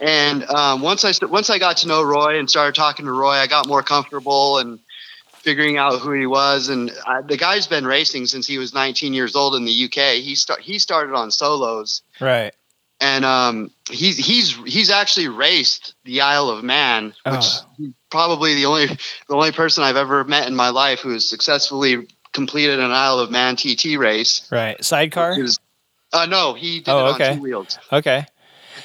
[0.00, 3.32] And um, once I once I got to know Roy and started talking to Roy,
[3.32, 4.78] I got more comfortable and
[5.34, 6.68] figuring out who he was.
[6.68, 10.14] And uh, the guy's been racing since he was 19 years old in the UK.
[10.22, 12.52] He start he started on solos Right.
[13.00, 17.38] and um, he's he's he's actually raced the Isle of Man, which Oh.
[17.78, 18.96] is probably the only the
[19.34, 23.30] only person I've ever met in my life who has successfully completed an Isle of
[23.30, 24.46] Man TT race.
[24.50, 24.82] Right.
[24.82, 25.38] Sidecar.
[25.38, 25.58] Was-
[26.12, 27.34] uh, no, he did Oh, it on okay.
[27.36, 27.78] two wheels.
[27.92, 28.26] Okay.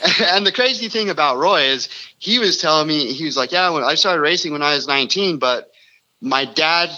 [0.21, 3.69] and the crazy thing about Roy is he was telling me he was like, yeah,
[3.69, 5.71] when I started racing when I was 19, but
[6.21, 6.89] my dad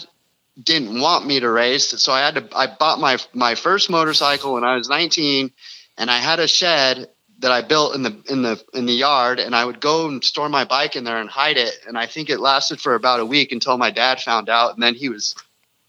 [0.61, 2.57] didn't want me to race, so I had to.
[2.57, 5.51] I bought my my first motorcycle when I was 19,
[5.97, 9.39] and I had a shed that I built in the in the in the yard,
[9.39, 11.77] and I would go and store my bike in there and hide it.
[11.87, 14.81] And I think it lasted for about a week until my dad found out, and
[14.81, 15.35] then he was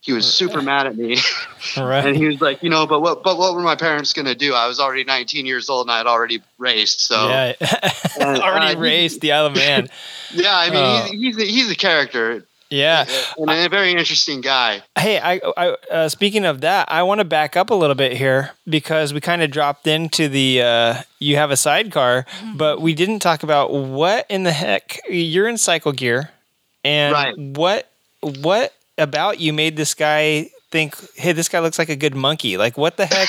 [0.01, 1.19] he was super mad at me.
[1.77, 4.27] All And he was like, you know, but what, but what were my parents going
[4.27, 4.55] to do?
[4.55, 7.01] I was already 19 years old and I had already raced.
[7.01, 7.53] So Yeah.
[8.21, 9.89] And, Already uh, raced the Isle of Man.
[10.33, 11.09] yeah, I mean, Oh.
[11.11, 13.07] he's, he's, a, he's a character Yeah.
[13.37, 14.83] and a very interesting guy.
[14.97, 18.17] Hey, I, I uh, speaking of that, I want to back up a little bit
[18.17, 22.95] here because we kind of dropped into the uh, you have a sidecar, but we
[22.95, 26.31] didn't talk about what in the heck you're in cycle gear,
[26.85, 27.35] and Right.
[27.39, 32.15] what what about you made this guy think, hey, this guy looks like a good
[32.15, 32.57] monkey?
[32.57, 33.29] Like, what the heck?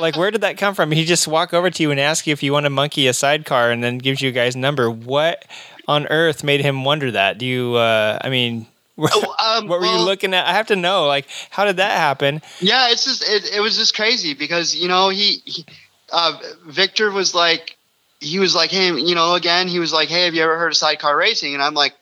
[0.00, 0.90] like, where did that come from?
[0.90, 3.12] He just walk over to you and ask you if you want to monkey a
[3.12, 4.90] sidecar, and then gives you a guy's number.
[4.90, 5.44] What
[5.86, 7.38] on earth made him wonder that?
[7.38, 7.74] Do you?
[7.74, 8.66] Uh, I mean.
[8.98, 10.46] Um, What were you looking at?
[10.46, 12.40] I have to know, like, how did that happen?
[12.60, 15.64] Yeah, it's just it, it was just crazy because you know he, he
[16.10, 17.76] uh, Victor was like
[18.20, 20.72] he was like hey you know again he was like hey have you ever heard
[20.72, 21.94] of sidecar racing and I'm like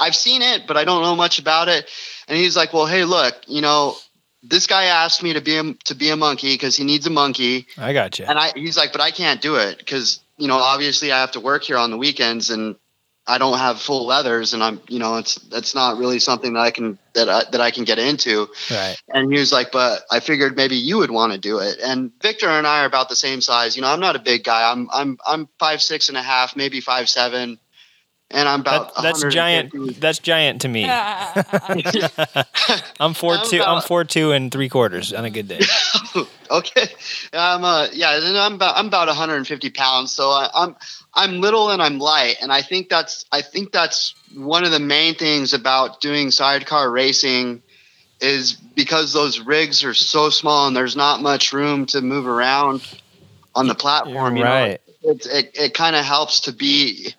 [0.00, 1.88] I've seen it but I don't know much about it
[2.28, 3.96] and he's like well hey look you know
[4.42, 7.10] this guy asked me to be a, to be a monkey because he needs a
[7.10, 8.26] monkey I got you.
[8.26, 11.32] and I he's like but I can't do it because you know obviously I have
[11.32, 12.76] to work here on the weekends and
[13.26, 16.60] I don't have full leathers and I'm you know it's that's not really something that
[16.60, 19.00] I can that I, that I can get into Right.
[19.08, 21.78] and he was like, but I figured maybe you would want to do it.
[21.82, 23.76] And Victor and I are about the same size.
[23.76, 24.70] You know, I'm not a big guy.
[24.70, 27.58] I'm I'm I'm five six and a half, maybe five seven,
[28.34, 30.00] and I'm about That, that's giant.
[30.00, 30.84] That's giant to me.
[33.00, 33.62] I'm four I'm two.
[33.62, 35.60] I'm four two and three quarters on a good day.
[36.50, 36.88] okay,
[37.32, 40.12] um, uh, yeah, and I'm about I'm about 150 pounds.
[40.12, 40.76] So I, I'm
[41.14, 44.80] I'm little and I'm light, and I think that's I think that's one of the
[44.80, 47.62] main things about doing sidecar racing
[48.20, 52.82] is because those rigs are so small and there's not much room to move around
[53.54, 54.36] on the platform.
[54.36, 54.80] You know, right.
[55.02, 57.14] it it, it kind of helps to be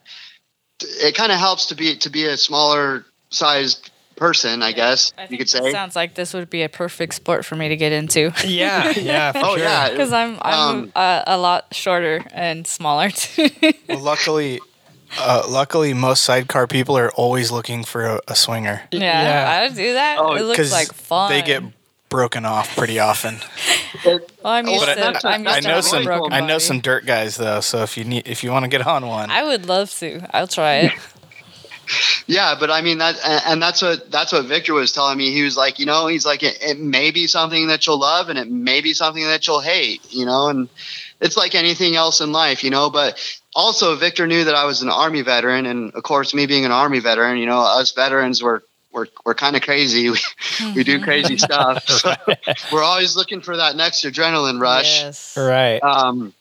[0.82, 5.28] it kind of helps to be to be a smaller sized person, I guess I
[5.30, 5.72] you could say.
[5.72, 8.32] sounds like this would be a perfect sport for me to get into.
[8.46, 9.32] Yeah, yeah.
[9.34, 9.60] For Oh sure.
[9.60, 13.50] yeah, Because I'm I'm Um, uh, a lot shorter and smaller too.
[13.90, 14.60] Well, luckily,
[15.20, 19.52] uh, luckily, most sidecar people are always looking for a, a swinger yeah, Yeah.
[19.60, 20.18] I would do that.
[20.20, 21.32] Oh, it looks 'cause like fun.
[21.32, 21.62] they get
[22.16, 23.38] broken off pretty often.
[24.06, 25.28] Well, I'm used But to.
[25.28, 26.08] I- I'm used I to know having some.
[26.32, 26.60] I know body.
[26.60, 27.60] some dirt guys though.
[27.62, 30.28] So if you need, if you want to get on one, I would love to.
[30.36, 30.92] I'll try it.
[32.28, 35.32] Yeah, but I mean that, and and that's what that's what Victor was telling me.
[35.32, 38.30] He was like, you know, he's like, it, it may be something that you'll love,
[38.30, 40.68] and it may be something that you'll hate, you know, and
[41.22, 42.90] it's like anything else in life, you know.
[42.90, 43.20] But
[43.54, 46.72] also, Victor knew that I was an Army veteran, and of course, me being an
[46.72, 48.64] Army veteran, you know, us veterans were
[48.96, 50.10] we're we're kind of crazy.
[50.16, 50.20] We,
[50.74, 51.84] we do crazy stuff.
[51.88, 52.14] So
[52.72, 55.02] we're always looking for that next adrenaline rush.
[55.02, 55.38] Yes.
[55.38, 55.80] Right.
[55.84, 56.34] Um,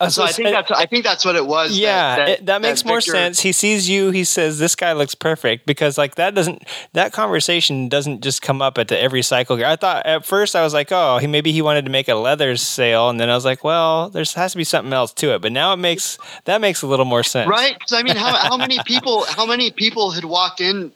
[0.00, 1.78] Uh, so I think uh, that's I think that's what it was.
[1.78, 3.40] yeah, that, it, that makes more Victor- sense.
[3.40, 4.10] He sees you.
[4.10, 8.60] He says, "This guy looks perfect," because like that doesn't that conversation doesn't just come
[8.60, 9.62] up at the every cycle.
[9.64, 12.16] I thought at first I was like, "Oh, he maybe he wanted to make a
[12.16, 15.34] leather sale," and then I was like, "Well, there has to be something else to
[15.34, 17.74] it." But now it makes that makes a little more sense, right?
[17.78, 20.90] Because I mean, how, how many people how many people had walked in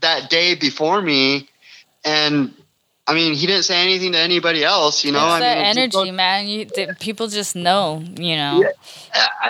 [0.00, 1.48] that day before me,
[2.04, 2.52] and
[3.06, 5.04] I mean, he didn't say anything to anybody else.
[5.04, 6.48] You know, it's I that mean, it's just- energy, man.
[6.48, 6.66] You
[7.00, 8.02] people just know.
[8.16, 8.64] You know.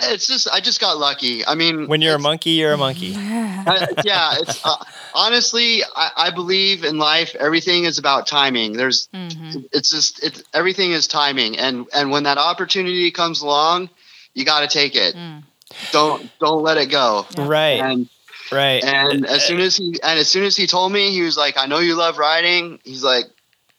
[0.03, 1.47] It's just I just got lucky.
[1.47, 3.15] I mean, When you're a monkey, you're a monkey.
[3.17, 4.77] uh, yeah, it's uh,
[5.15, 7.35] honestly, I, I believe in life.
[7.37, 8.73] Everything is about timing.
[8.73, 9.65] There's, Mhm.
[9.73, 13.89] it's just, it's everything is timing, and and when that opportunity comes along,
[14.35, 15.15] you got to take it.
[15.15, 15.45] Mm.
[15.93, 17.27] Don't don't let it go.
[17.39, 18.09] Right, And
[18.53, 18.83] right.
[18.85, 21.37] and as uh, soon as he and as soon as he told me, he was
[21.37, 23.25] like, "I know you love riding." He's like,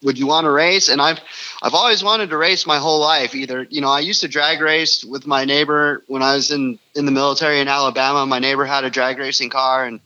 [0.03, 1.19] "Would you want to race?" And I've
[1.61, 3.35] I've always wanted to race my whole life.
[3.35, 6.79] Either you know, I used to drag race with my neighbor when I was in
[6.95, 8.25] in the military in Alabama.
[8.25, 9.99] My neighbor had a drag racing car, and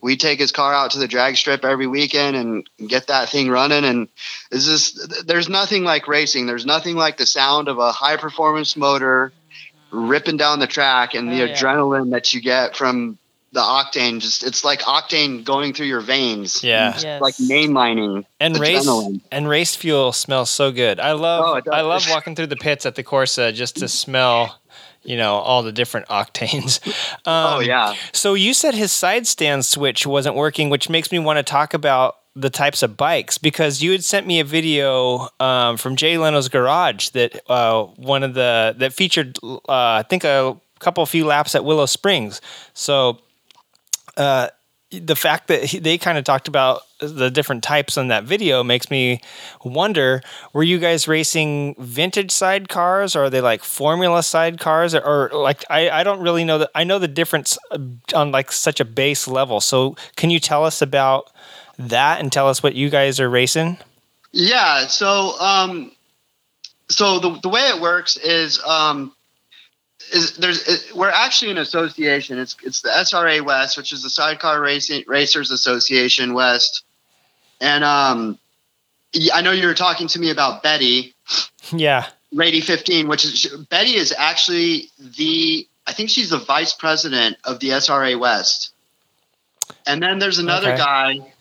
[0.00, 3.48] we'd take his car out to the drag strip every weekend and get that thing
[3.48, 3.84] running.
[3.84, 4.08] And
[4.50, 6.46] it's just there's nothing like racing.
[6.46, 9.32] There's nothing like the sound of a high performance motor
[9.90, 11.54] ripping down the track and the Oh, yeah.
[11.54, 13.18] adrenaline that you get from
[13.56, 16.94] the octane just it's like octane going through your veins Yeah.
[17.02, 17.20] Yes.
[17.22, 19.20] like mainlining and race adrenaline.
[19.32, 21.00] and race fuel smells so good.
[21.00, 21.72] I love Oh.
[21.72, 24.60] I love walking through the pits at the Corsa just to smell,
[25.02, 26.80] you know, all the different octanes.
[27.26, 31.18] Um, oh yeah So you said his side stand switch wasn't working, which makes me
[31.18, 35.28] want to talk about the types of bikes because you had sent me a video
[35.40, 40.22] um, from Jay Leno's garage that uh, one of the that featured uh, I think
[40.24, 42.42] a couple of few laps at Willow Springs.
[42.74, 43.18] So
[44.16, 44.48] uh,
[44.90, 48.62] the fact that he, they kind of talked about the different types on that video
[48.62, 49.20] makes me
[49.64, 53.16] wonder were you guys racing vintage sidecars?
[53.16, 54.98] Or are they like formula sidecars?
[54.98, 57.78] Or, or like I, I don't really know that i know the difference uh,
[58.14, 59.60] on like such a base level.
[59.60, 61.30] So can you tell us about
[61.78, 63.78] that and tell us what you guys are racing?
[64.32, 65.92] Yeah so um
[66.88, 69.15] so the, the way it works is um
[70.12, 74.10] is there's it, we're actually an association it's it's the SRA West which is the
[74.10, 76.84] Sidecar Racing Racers Association West
[77.60, 78.38] and um
[79.32, 81.14] I know you were talking to me about Betty
[81.72, 87.36] yeah Rady 15, which is Betty is actually the I think she's the vice president
[87.44, 88.72] of the SRA West.
[89.86, 90.76] And then there's another Okay.
[90.76, 91.32] guy,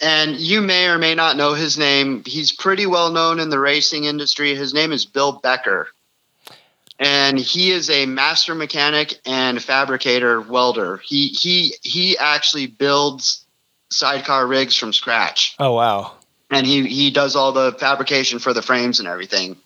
[0.00, 2.22] and you may or may not know his name.
[2.26, 4.54] He's pretty well known in the racing industry.
[4.54, 5.88] His name is Bill Becker.
[7.00, 10.96] And he is a master mechanic and fabricator welder.
[10.98, 13.44] He he he actually builds
[13.90, 16.12] sidecar rigs from scratch oh wow
[16.50, 19.56] and he he does all the fabrication for the frames and everything.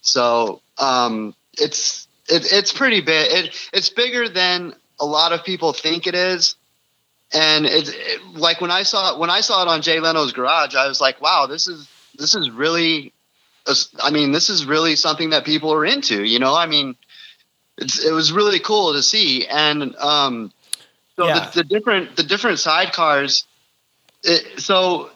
[0.00, 3.30] So um, it's it, it's pretty big.
[3.30, 6.56] It it's bigger than a lot of people think it is.
[7.32, 10.32] And it's it, like when I saw it when I saw it on Jay Leno's
[10.32, 13.12] garage, I was like, wow, this is this is really.
[14.02, 16.22] I mean, this is really something that people are into.
[16.22, 16.96] You know, I mean,
[17.78, 20.52] it's it was really cool to see, and um,
[21.16, 21.50] so Yeah.
[21.50, 23.44] the, the different the different sidecars.
[24.22, 25.10] It, so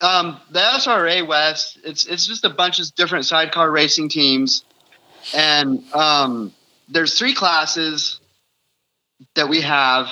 [0.00, 4.64] um, the SRA West, it's it's just a bunch of different sidecar racing teams,
[5.34, 6.52] and um,
[6.88, 8.20] there's three classes
[9.34, 10.08] that we have,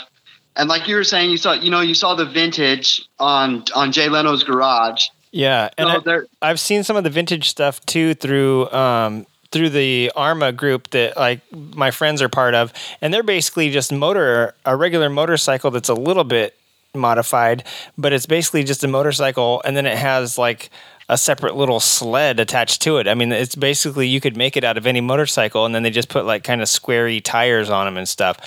[0.57, 3.93] and like you were saying, you saw you know you saw the vintage on on
[3.93, 5.09] Jay Leno's garage.
[5.31, 9.71] Yeah and So I, I've seen some of the vintage stuff too through um, through
[9.71, 14.55] the AHRMA group that like my friends are part of, and they're basically just motor
[14.65, 16.55] a regular motorcycle that's a little bit
[16.95, 17.65] modified,
[17.97, 20.71] but it's basically just a motorcycle, and then it has like
[21.09, 23.09] a separate little sled attached to it.
[23.09, 25.91] I mean, it's basically you could make it out of any motorcycle, and then they
[25.91, 28.39] just put like kind of squarey tires on them and stuff.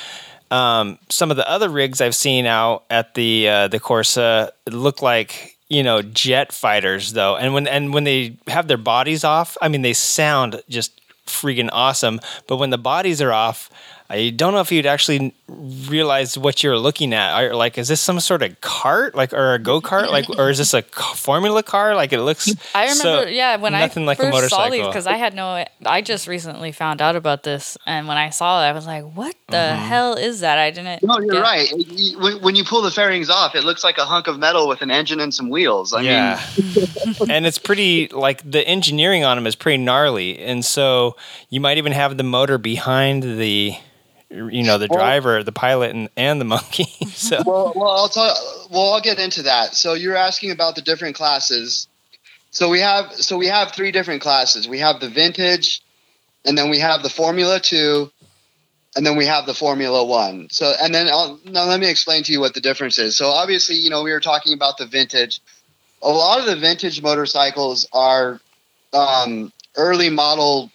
[0.51, 5.01] um, some of the other rigs I've seen out at the uh, the Corsa look
[5.01, 9.57] like you know jet fighters though, and when and when they have their bodies off,
[9.61, 12.19] I mean they sound just freaking awesome.
[12.47, 13.69] But when the bodies are off,
[14.11, 17.33] I don't know if you'd actually realize what you're looking at.
[17.33, 20.49] Are, like, is this some sort of cart, like, or a go kart, like, or
[20.49, 21.95] is this a formula car?
[21.95, 22.49] Like, it looks.
[22.75, 25.33] I remember, so- yeah, when I nothing like a first saw these because I had
[25.33, 28.85] no, I just recently found out about this, and when I saw it, I was
[28.85, 29.81] like, "What the Mm-hmm.
[29.85, 31.03] hell is that?" I didn't.
[31.03, 31.39] No, you're yeah.
[31.41, 31.73] right.
[32.17, 34.81] When, when you pull the fairings off, it looks like a hunk of metal with
[34.81, 35.93] an engine and some wheels.
[35.93, 36.41] I yeah.
[36.57, 36.87] mean,
[37.29, 41.15] and it's pretty like the engineering on them is pretty gnarly, and so
[41.49, 43.75] you might even have the motor behind the,
[44.31, 46.85] you know, the Well- driver, the pilot, and and the monkey.
[47.09, 48.67] so well, well, I'll tell.
[48.71, 49.75] Well, I'll get into that.
[49.75, 51.87] So you're asking about the different classes.
[52.51, 54.67] So we have so we have three different classes.
[54.67, 55.81] We have the vintage,
[56.45, 58.11] and then we have the Formula Two,
[58.95, 60.47] and then we have the Formula One.
[60.51, 63.15] So and then I'll, now let me explain to you what the difference is.
[63.17, 65.39] So obviously, you know, we were talking about the vintage.
[66.01, 68.39] A lot of the vintage motorcycles are
[68.91, 70.71] um, early model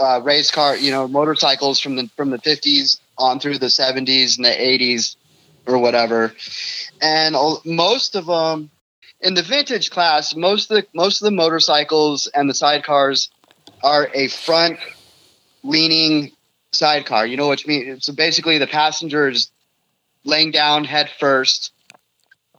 [0.00, 4.36] uh, race car, you know, motorcycles from the from the 50s on through the 70s
[4.36, 5.16] and the 80s
[5.66, 6.34] or whatever.
[7.00, 8.70] And most of them
[9.20, 13.28] in the vintage class, most of the most of the motorcycles and the sidecars
[13.82, 14.78] are a front
[15.62, 16.32] leaning
[16.72, 17.26] sidecar.
[17.26, 18.00] You know what I mean?
[18.00, 19.50] So basically, the passenger is
[20.24, 21.72] laying down head first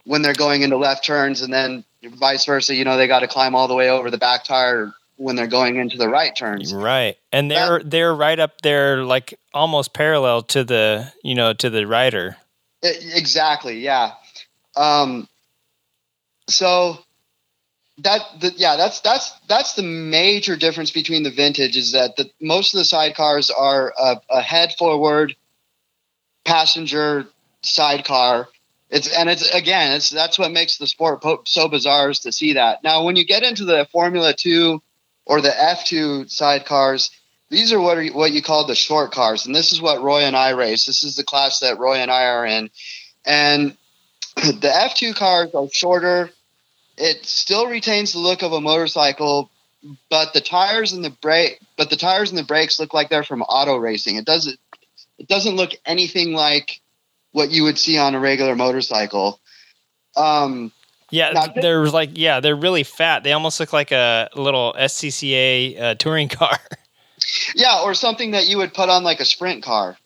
[0.04, 2.74] when they're going into left turns, and then vice versa.
[2.74, 4.92] You know, they got to climb all the way over the back tire
[5.22, 6.74] when they're going into the right turns.
[6.74, 11.70] right, and they're they're right up there, like almost parallel to the you know to
[11.70, 12.36] the rider.
[12.84, 13.80] E- Exactly.
[13.80, 14.12] Yeah.
[14.76, 15.28] Um,
[16.48, 16.98] so
[17.98, 22.28] that the, yeah, that's that's that's the major difference between the vintage is that the
[22.40, 25.36] most of the sidecars are a, a head forward
[26.44, 27.26] passenger
[27.62, 28.48] sidecar.
[28.90, 32.32] It's and it's again, it's that's what makes the sport po- so bizarre is to
[32.32, 32.82] see that.
[32.82, 34.82] Now, when you get into the Formula Two
[35.24, 37.10] or the F two sidecars,
[37.50, 40.22] these are what are what you call the short cars, and this is what Roy
[40.22, 40.86] and I race.
[40.86, 42.70] This is the class that Roy and I are in,
[43.24, 43.76] and
[44.36, 46.30] the F2 cars are shorter.
[46.96, 49.50] It still retains the look of a motorcycle,
[50.10, 53.24] but the tires and the brake, but the tires and the brakes look like they're
[53.24, 54.16] from auto racing.
[54.16, 54.58] It doesn't,
[55.18, 56.80] it doesn't look anything like
[57.32, 59.40] what you would see on a regular motorcycle.
[60.16, 60.72] Um,
[61.12, 63.22] Yeah, Now, they're like yeah, they're really fat.
[63.22, 66.58] They almost look like a little SCCA uh, touring car.
[67.54, 69.96] yeah, or something that you would put on like a sprint car,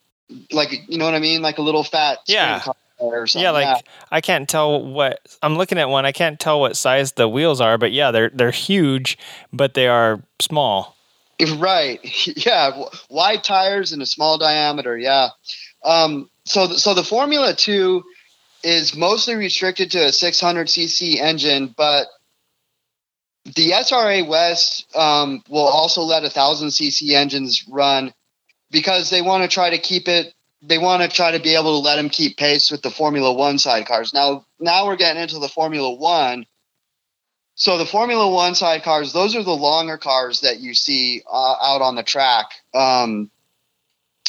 [0.53, 2.59] like you know what I mean, like a little fat sprint Yeah.
[2.61, 3.45] car or something.
[3.45, 6.05] yeah, like I can't tell what I'm looking at one.
[6.05, 9.16] I can't tell what size the wheels are, but yeah, they're they're huge,
[9.53, 10.97] but they are small.
[11.59, 12.01] Right.
[12.37, 12.83] Yeah.
[13.11, 14.97] Wide tires and a small diameter.
[14.99, 15.29] Yeah.
[15.85, 18.03] Um, so, th- so the Formula Two
[18.62, 22.07] is mostly restricted to a 600 cc engine, but
[23.45, 28.12] the SRA West um, will also let a thousand cc engines run
[28.71, 30.35] because they want to try to keep it.
[30.62, 33.33] They want to try to be able to let them keep pace with the Formula
[33.33, 34.12] One sidecars.
[34.12, 36.47] Now, now we're getting into the Formula One.
[37.55, 41.83] So the Formula One sidecars, those are the longer cars that you see uh, out
[41.83, 42.47] on the track.
[42.75, 43.31] Um,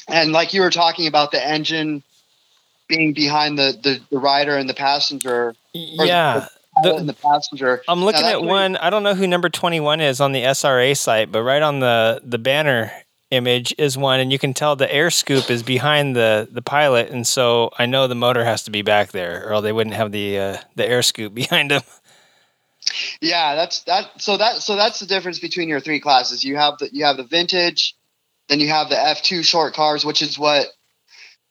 [0.07, 2.03] and like you were talking about the engine
[2.87, 6.47] being behind the, the, the rider and the passenger, Yeah.
[6.83, 7.81] the, The- and the passenger.
[7.87, 8.77] I'm looking at one.
[8.77, 12.21] I don't know who number 21 is on the SRA site, but right on the
[12.23, 12.91] the banner
[13.31, 17.09] image is one, and you can tell the air scoop is behind the the pilot,
[17.09, 20.11] and so I know the motor has to be back there, or they wouldn't have
[20.11, 21.81] the uh, the air scoop behind them.
[23.21, 24.21] Yeah, that's that.
[24.21, 26.43] So that so that's the difference between your three classes.
[26.43, 27.95] You have the you have the vintage,
[28.49, 30.67] then you have the F two short cars, which is what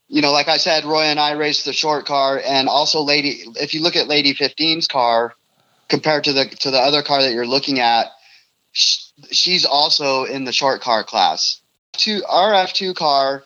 [0.08, 0.32] you know.
[0.32, 3.42] Like I said, Roy and I raced the short car, and also Lady.
[3.56, 5.34] If you look at Lady 15's car
[5.88, 8.06] compared to the to the other car that you're looking at,
[8.72, 11.60] sh- she's also in the short car class.
[11.92, 13.42] Two RF two car.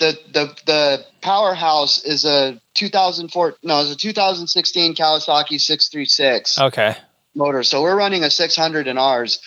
[0.00, 6.96] The, the the powerhouse is a 2004 no it's a 2016 Kawasaki 636 Okay.
[7.36, 7.62] motor.
[7.62, 9.40] So we're running a 600 in ours.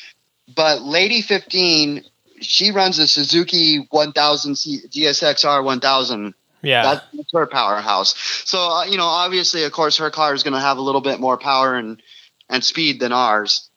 [0.56, 2.06] But Lady 15,
[2.40, 6.34] she runs a Suzuki 1000 GSXR 1000.
[6.62, 6.84] Yeah.
[6.84, 8.16] That's, that's her powerhouse.
[8.46, 11.02] So, uh, you know, obviously, of course, her car is going to have a little
[11.02, 12.02] bit more power and,
[12.50, 13.70] and speed than ours.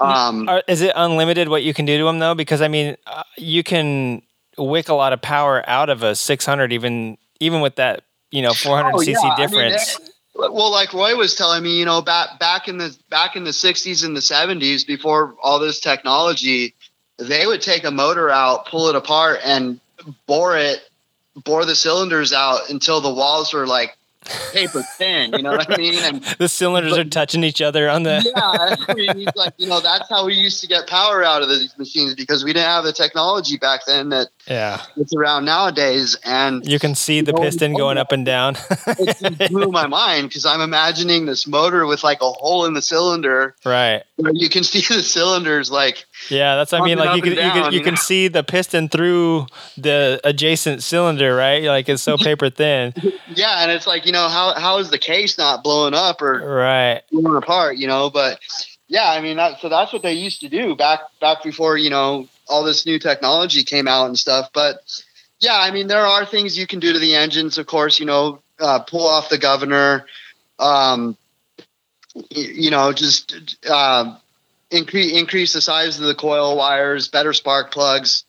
[0.00, 2.34] Um, is it unlimited what you can do to them though?
[2.34, 4.22] Because I mean, uh, you can
[4.58, 8.52] wick a lot of power out of a 600, even even with that you know
[8.52, 9.18] 400 Oh, cc yeah.
[9.20, 10.00] I mean, difference.
[10.34, 13.50] well, like Roy was telling me, you know, back back in the back in the
[13.50, 16.74] 60s and the 70s, before all this technology,
[17.18, 19.78] they would take a motor out, pull it apart, and
[20.26, 20.80] bore it
[21.36, 23.96] bore the cylinders out until the walls were like
[24.52, 25.32] paper thin.
[25.32, 25.94] You know what I mean?
[26.02, 28.22] And The cylinders are touching each other on the.
[28.24, 31.48] yeah, I mean, like, you know, that's how we used to get power out of
[31.48, 34.82] these machines because we didn't have the technology back then that Yeah.
[34.96, 36.16] it's around nowadays.
[36.24, 38.56] And You can see the piston going up and down.
[38.86, 42.82] it blew my mind because I'm imagining this motor with like a hole in the
[42.82, 44.02] cylinder right.
[44.32, 46.98] you can see the cylinders like Yeah, that's what I mean.
[46.98, 51.34] Like you can you can you you can see the piston through the adjacent cylinder,
[51.36, 51.62] right?
[51.64, 52.94] Like it's so paper thin.
[53.34, 56.40] yeah, and it's like you know how how is the case not blowing up or
[56.40, 57.02] Right.
[57.12, 58.10] blowing apart, you know?
[58.10, 58.40] But
[58.88, 61.90] yeah, I mean that so that's what they used to do back back before you
[61.90, 64.50] know all this new technology came out and stuff.
[64.52, 64.80] But
[65.40, 67.98] yeah, I mean there are things you can do to the engines, of course.
[67.98, 70.06] You know, uh, pull off the governor,
[70.58, 71.16] um,
[72.30, 74.16] you know, just uh,
[74.70, 78.24] increase increase the size of the coil wires, better spark plugs,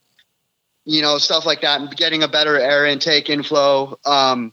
[0.84, 3.98] you know, stuff like that, and getting a better air intake inflow.
[4.04, 4.52] Um,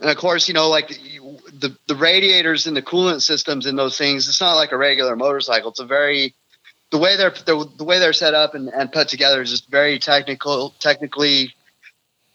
[0.00, 3.98] and of course, you know, like the the radiators and the coolant systems in those
[3.98, 4.28] things.
[4.28, 5.70] It's not like a regular motorcycle.
[5.70, 6.34] It's a very
[6.90, 9.70] the way they're the, the way they're set up and, and put together is just
[9.70, 11.54] very technical, technically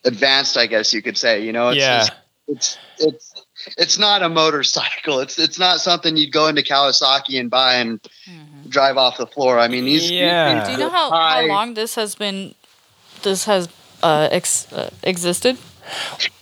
[0.04, 0.58] advanced.
[0.58, 1.43] I guess you could say.
[1.43, 1.99] You know, it's yeah.
[1.99, 2.12] just,
[2.47, 3.45] it's it's
[3.78, 5.20] it's not a motorcycle.
[5.20, 7.99] It's it's not something you'd go into Kawasaki and buy and
[8.68, 9.60] drive off the floor.
[9.60, 10.10] I mean, these.
[10.10, 10.60] Yeah.
[10.60, 12.56] these Do you know how, how long this has been?
[13.22, 13.70] This has
[14.04, 15.58] uh, ex, uh, existed.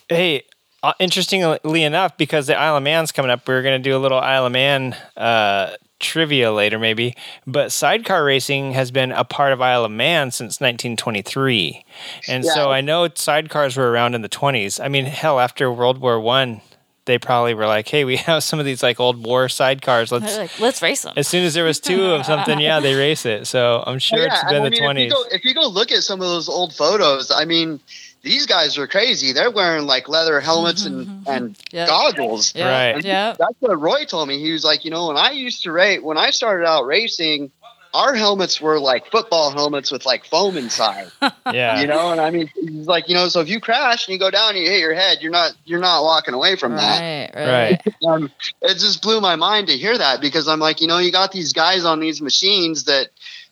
[0.10, 0.44] Hey,
[0.84, 4.00] uh, interestingly enough, because the Isle of Man's coming up, we're going to do a
[4.00, 5.72] little Isle of Man uh,
[6.02, 7.16] trivia later, maybe.
[7.48, 11.86] But sidecar racing has been a part of Isle of Man since 1923,
[12.28, 12.54] and Yeah.
[12.54, 14.80] so I know sidecars were around in the 20s.
[14.84, 16.62] I mean, hell, after World War One,
[17.06, 20.12] they probably were like, "Hey, we have some of these like old war sidecars.
[20.12, 21.14] Let's." Like, let's race them.
[21.16, 23.48] As soon as there was two of something, yeah, they race it.
[23.48, 24.92] So I'm oh, sure it's Oh, Yeah, been and I the 20s.
[24.92, 27.80] If you, go, if you go look at some of those old photos, I mean,
[28.22, 29.34] these guys are crazy.
[29.34, 31.88] They're wearing like leather helmets and, and Yeah.
[31.88, 32.54] goggles.
[32.56, 33.06] Yeah, Right.
[33.06, 33.36] Yeah.
[33.38, 34.40] That's what Roy told me.
[34.40, 37.52] He was like, you know, when I used to race, when I started out racing,
[37.94, 41.12] our helmets were like football helmets with like foam inside.
[41.52, 41.82] yeah.
[41.82, 44.20] You know, and I mean, he's like, you know, so if you crash and you
[44.20, 47.00] go down and you hit your head, you're not you're not walking away from that.
[47.36, 47.46] Right.
[47.46, 47.52] Right.
[47.72, 47.82] Right.
[48.08, 48.32] Um,
[48.64, 51.32] it just blew my mind to hear that because I'm like, you know, you got
[51.32, 53.10] these guys on these machines that,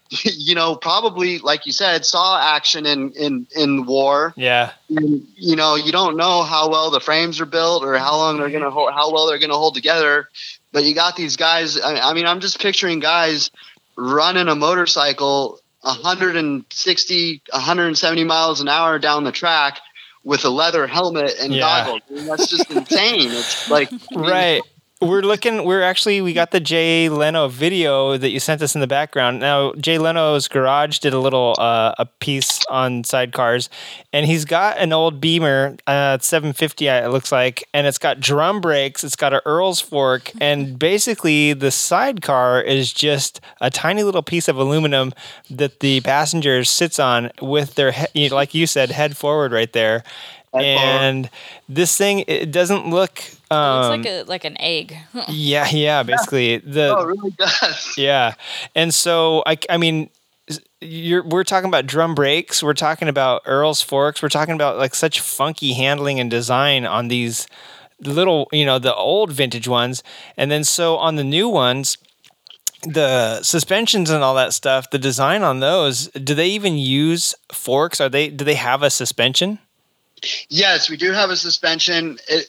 [0.23, 4.33] you know, probably like you said, saw action in in in war.
[4.35, 4.71] Yeah.
[4.89, 8.37] And, you know, you don't know how well the frames are built or how long
[8.37, 10.27] they're gonna hold, how well they're gonna hold together.
[10.71, 11.79] But you got these guys.
[11.79, 13.51] I, mean, I'm just picturing guys
[13.95, 19.79] running a motorcycle 160, 170 miles an hour down the track
[20.23, 21.61] with a leather helmet and Yeah.
[21.61, 22.01] goggles.
[22.09, 23.33] I mean, that's just insane.
[23.33, 24.63] It's like Right.
[25.01, 25.63] We're looking.
[25.63, 26.19] We're actually.
[26.19, 29.39] We got the Jay Leno video that you sent us in the background.
[29.39, 33.69] Now, Jay Leno's garage did a little uh, a piece on sidecars,
[34.11, 36.87] and he's got an old Beamer, uh, 750.
[36.87, 39.05] It looks like, and it's got drum brakes.
[39.05, 44.49] It's got a Earles fork, and basically the sidecar is just a tiny little piece
[44.49, 45.13] of aluminum
[45.49, 50.03] that the passenger sits on with their, he- like you said, head forward right there.
[50.53, 50.65] Head forward.
[50.65, 51.29] and
[51.67, 53.21] this thing, it doesn't look.
[53.51, 54.97] Um, It looks like a like an egg.
[55.27, 57.93] yeah, yeah, basically the Oh, it really does.
[57.97, 58.33] yeah,
[58.75, 60.09] and so I, I mean,
[60.81, 64.95] you're we're talking about drum brakes, we're talking about Earles forks, we're talking about like
[64.95, 67.47] such funky handling and design on these
[68.01, 70.03] little, you know, the old vintage ones,
[70.37, 71.97] and then so on the new ones.
[72.83, 77.99] The suspensions and all that stuff, the design on those, do they even use forks?
[77.99, 79.59] Are they do they have a suspension?
[80.49, 82.47] Yes, we do have a suspension, it,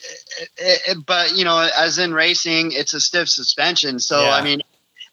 [0.59, 3.99] it, it, but you know, as in racing, it's a stiff suspension.
[3.99, 4.35] So Yeah.
[4.35, 4.61] I mean,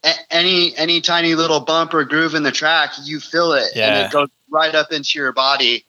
[0.04, 3.88] a- any any tiny little bump or groove in the track, you feel it, Yeah.
[3.88, 5.86] and it goes right up into your body.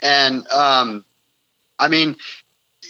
[0.00, 1.04] And um,
[1.78, 2.16] I mean,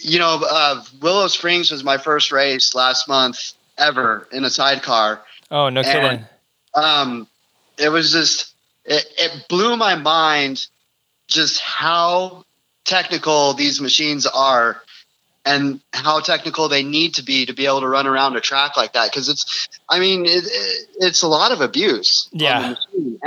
[0.01, 5.21] you know, uh, Willow Springs was my first race last month ever in a sidecar.
[5.51, 6.25] Oh, no And- kidding.
[6.73, 7.27] um,
[7.77, 8.53] it was just
[8.85, 10.67] it, it blew my mind
[11.27, 12.43] just how
[12.85, 14.81] technical these machines are
[15.45, 18.77] and how technical they need to be to be able to run around a track
[18.77, 22.43] like that because it's i mean it, it, it's a lot of abuse on the
[22.45, 22.75] Yeah.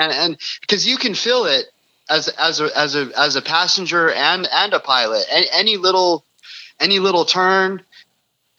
[0.02, 1.66] and and because you can feel it
[2.08, 6.24] as as a as a as a passenger and and a pilot any, any little
[6.80, 7.82] any little turn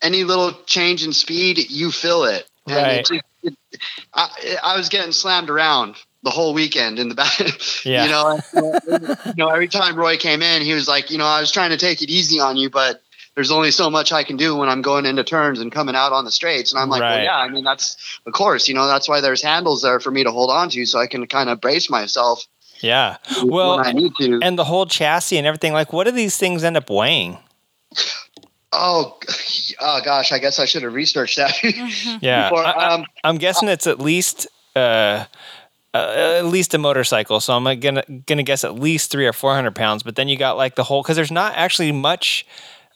[0.01, 2.99] any little change in speed you feel it And Right.
[2.99, 3.55] it just- it-
[4.13, 7.39] I, I was getting slammed around the whole weekend in the back.
[7.85, 8.03] Yeah.
[8.05, 8.39] You know,
[9.27, 11.69] you know, every time Roy came in, he was like, you know, I was trying
[11.69, 13.01] to take it easy on you, but
[13.35, 16.11] there's only so much I can do when I'm going into turns and coming out
[16.11, 16.73] on the straights.
[16.73, 17.15] And I'm like, Right.
[17.17, 17.95] well, yeah, I mean, that's
[18.25, 20.85] of course, you know, that's why there's handles there for me to hold on to,
[20.85, 22.45] so I can kind of brace myself.
[22.81, 23.17] Yeah.
[23.43, 24.39] Well, when I need to.
[24.43, 25.71] and the whole chassis and everything.
[25.73, 27.37] Like, what do these things end up weighing?
[28.73, 29.17] oh,
[29.79, 31.53] oh gosh, I guess I should have researched that.
[32.21, 35.25] Yeah, Before, I, I- um, I'm guessing it's at least uh,
[35.93, 37.39] uh, at least a motorcycle.
[37.39, 40.03] So I'm gonna gonna guess at least three or four hundred pounds.
[40.03, 42.45] But then you got like the whole because there's not actually much.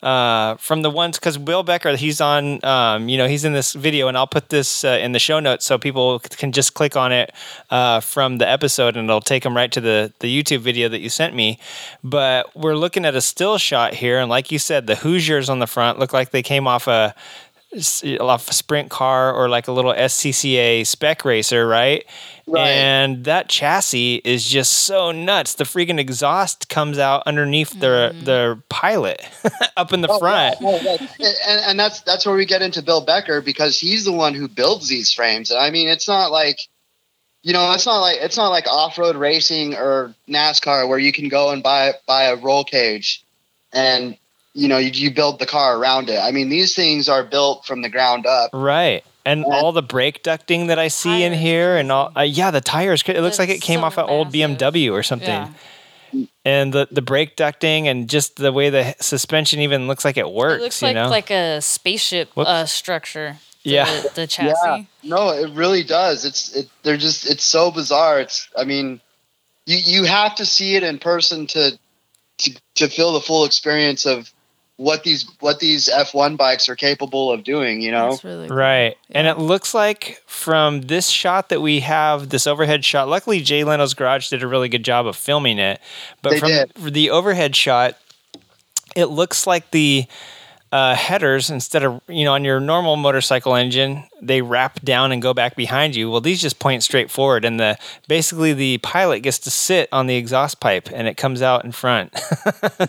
[0.04, 3.74] Uh, from the ones because Will Becker, he's on, um, you know, he's in this
[3.74, 6.96] video, and I'll put this uh, in the show notes so people can just click
[6.96, 7.32] on it
[7.70, 11.02] uh, from the episode, and it'll take them right to the the YouTube video that
[11.02, 11.60] you sent me.
[12.04, 15.60] But we're looking at a still shot here, and like you said, the Hoosiers on
[15.60, 17.14] the front look like they came off a
[17.74, 22.06] a sprint car or like a little SCCA spec racer, right?
[22.48, 22.68] Right.
[22.68, 25.54] And that chassis is just so nuts.
[25.54, 28.26] The freaking exhaust comes out underneath the mm.
[28.26, 29.26] the pilot
[29.78, 30.58] up in the Oh, front.
[30.60, 31.18] Oh, yeah, no, that-
[31.48, 34.48] and, and that's that's where we get into Bill Becker because he's the one who
[34.48, 35.52] builds these frames.
[35.52, 36.58] I mean, it's not like,
[37.42, 41.14] you know, it's not like it's not like off road racing or NASCAR where you
[41.14, 43.24] can go and buy buy a roll cage,
[43.72, 44.18] and
[44.54, 46.20] you know you, you build the car around it.
[46.20, 48.52] I mean, these things are built from the ground up.
[48.54, 49.04] Right.
[49.24, 49.54] And Yeah.
[49.54, 53.04] all the brake ducting that I see in here, and all, uh, yeah, the tires.
[53.06, 54.34] It looks like it came so off an old.
[54.34, 55.30] BMW or something.
[55.30, 55.50] Yeah.
[56.44, 60.30] And the the brake ducting and just the way the suspension even looks like it
[60.30, 60.60] works.
[60.60, 61.10] It looks you like know?
[61.10, 63.38] like a spaceship uh, structure.
[63.64, 64.02] The, Yeah.
[64.16, 64.54] the chassis.
[64.66, 66.26] Yeah, no, it really does.
[66.26, 66.68] It's it.
[66.84, 68.20] They're just it's so bizarre.
[68.20, 69.00] It's I mean,
[69.68, 71.78] you you have to see it in person to
[72.40, 74.34] to to feel the full experience of
[74.82, 77.82] what these what these F1 bikes are capable of doing.
[77.82, 78.58] You know, That's really cool.
[78.58, 78.98] Right.
[79.12, 83.64] And it looks like from this shot that we have, this overhead shot, luckily Jay
[83.64, 85.80] Leno's Garage did a really good job of filming it.
[86.22, 86.74] But They from did.
[86.76, 87.96] the overhead shot,
[88.96, 90.06] it looks like the
[90.72, 95.22] uh, headers, instead of, you know, on your normal motorcycle engine, they wrap down and
[95.22, 96.10] go back behind you.
[96.10, 97.44] Well, these just point straight forward.
[97.44, 101.42] And the basically the pilot gets to sit on the exhaust pipe and it comes
[101.42, 102.14] out in front.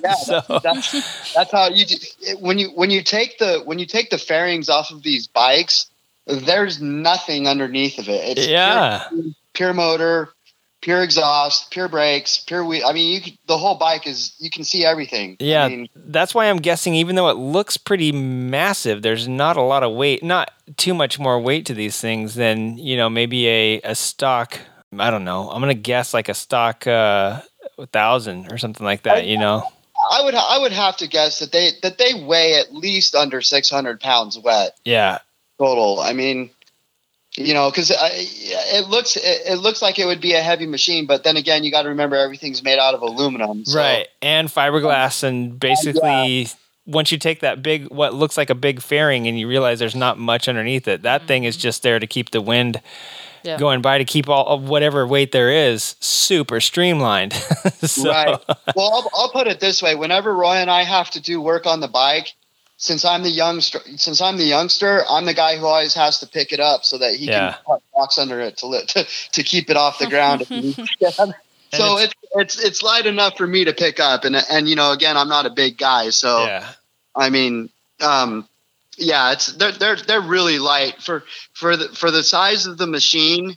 [0.03, 1.97] yeah, So- that's, that's that's how you do,
[2.39, 5.87] when you when you take the when you take the fairings off of these bikes,
[6.26, 8.39] there's nothing underneath of it.
[8.39, 9.09] It's yeah.
[9.09, 9.22] pure,
[9.55, 10.28] pure motor,
[10.83, 12.87] pure exhaust, pure brakes, pure wheel.
[12.87, 15.37] I mean, you can, the whole bike is you can see everything.
[15.41, 16.95] Yeah, I mean, that's why I'm guessing.
[16.95, 21.18] Even though it looks pretty massive, there's not a lot of weight, not too much
[21.18, 24.59] more weight to these things than you know maybe a a stock.
[24.99, 25.49] I don't know.
[25.51, 27.41] I'm gonna guess like a stock uh,
[27.93, 29.26] thousand or something like that.
[29.26, 29.62] You know.
[30.11, 33.41] I would I would have to guess that they that they weigh at least under
[33.41, 35.18] 600 pounds wet Yeah.
[35.59, 36.01] total.
[36.01, 36.51] I mean,
[37.37, 41.07] you know, because it looks it, it looks like it would be a heavy machine,
[41.07, 43.64] but then again, you got to remember everything's made out of aluminum.
[43.64, 44.09] so- Right.
[44.20, 46.49] And fiberglass, and basically.
[46.85, 49.95] Once you take that big, what looks like a big fairing, and you realize there's
[49.95, 51.61] not much underneath it, that thing is mm-hmm.
[51.62, 52.83] just there to keep the wind
[53.45, 53.57] Yeah.
[53.57, 57.33] going by to keep all of whatever weight there is super streamlined.
[57.85, 58.37] so, Right.
[58.74, 61.66] Well, I'll, I'll put it this way: whenever Roy and I have to do work
[61.66, 62.35] on the bike,
[62.76, 66.26] since I'm the youngster, since I'm the youngster, I'm the guy who always has to
[66.26, 67.52] pick it up so that he Yeah.
[67.52, 70.42] can put rocks under it to, li- to to keep it off the ground.
[70.42, 70.86] if he needs to.
[71.72, 74.92] so it's, it's it's light enough for me to pick up, and and you know,
[74.92, 76.68] again, I'm not a big guy, so Yeah.
[77.14, 77.70] I mean,
[78.00, 78.48] um,
[78.96, 82.86] yeah, it's they're they're they're really light for for the for the size of the
[82.86, 83.56] machine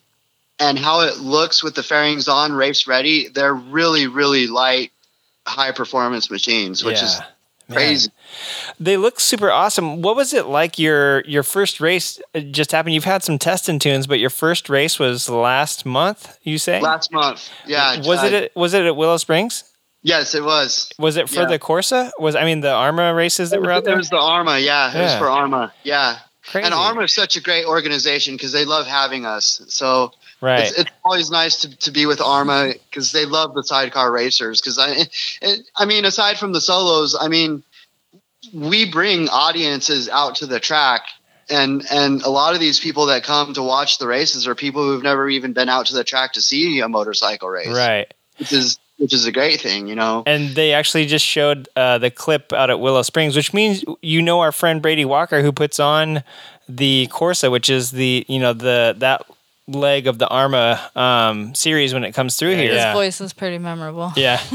[0.59, 3.27] and how it looks with the fairings on, race ready.
[3.29, 4.91] They're really really light,
[5.45, 7.19] high performance machines, which is
[7.67, 7.77] Man.
[8.79, 10.01] They look super awesome.
[10.01, 12.93] What was it like your your first race uh, just happened?
[12.93, 16.81] You've had some testing tunes, but your first race was last month, you say?
[16.81, 19.63] Last month, yeah, was uh, it at, was it at Willow Springs?
[20.01, 20.91] Yes, it was.
[20.99, 21.45] Was it for Yeah.
[21.45, 22.11] the Corsa?
[22.19, 23.95] Was I mean the AHRMA races that were out there?
[23.95, 26.19] It was the AHRMA, yeah, It was for AHRMA, yeah.
[26.45, 26.65] Crazy.
[26.65, 29.61] And AHRMA is such a great organization because they love having us.
[29.67, 30.11] So
[30.41, 30.59] right.
[30.59, 34.61] It's, it's always nice to, to be with AHRMA because they love the sidecar racers.
[34.61, 35.07] Because I,
[35.41, 37.63] it, I mean, aside from the solos, I mean,
[38.53, 41.03] we bring audiences out to the track,
[41.49, 44.83] and and a lot of these people that come to watch the races are people
[44.83, 48.11] who've never even been out to the track to see a motorcycle race, right.
[48.37, 50.23] Which is which is a great thing, you know.
[50.25, 54.21] And they actually just showed uh, the clip out at Willow Springs, which means you
[54.21, 56.23] know our friend Brady Walker who puts on
[56.69, 59.25] the Corsa, which is the you know the that
[59.67, 62.73] leg of the AHRMA um, series when it comes through here.
[62.73, 64.13] His voice is pretty memorable.
[64.15, 64.39] Yeah,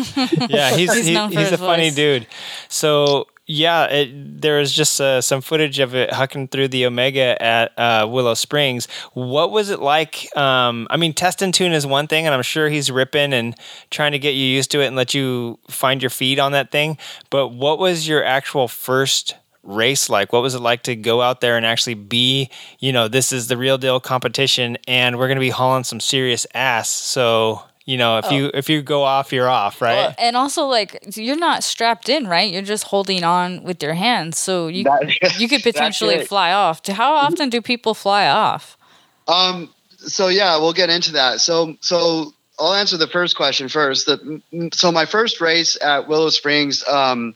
[0.49, 2.27] yeah, he's He's he- he's a his funny dude.
[2.69, 7.41] So yeah, it, there was just uh, some footage of it hucking through the Omega
[7.43, 8.87] at uh, Willow Springs.
[9.13, 10.35] What was it like?
[10.37, 13.57] Um, I mean, test and tune is one thing, and I'm sure he's ripping and
[13.91, 16.71] trying to get you used to it and let you find your feet on that
[16.71, 16.97] thing.
[17.29, 19.35] But what was your actual first?
[19.63, 22.49] race like what was it like to go out there and actually be
[22.79, 26.01] you know this is the real deal competition and we're going to be hauling some
[26.01, 29.95] serious ass so you know, if you if you go off, you're off, right?
[29.97, 32.53] Well, and also, like, you're not strapped in, right?
[32.53, 36.87] You're just holding on with your hands, so you That- you could potentially fly off.
[36.87, 38.79] How often do people fly off?
[39.27, 39.75] Um.
[39.99, 41.41] So yeah, we'll get into that.
[41.41, 44.07] So so I'll answer the first question first.
[44.07, 44.41] The,
[44.73, 46.87] so my first race at Willow Springs.
[46.87, 47.35] Um,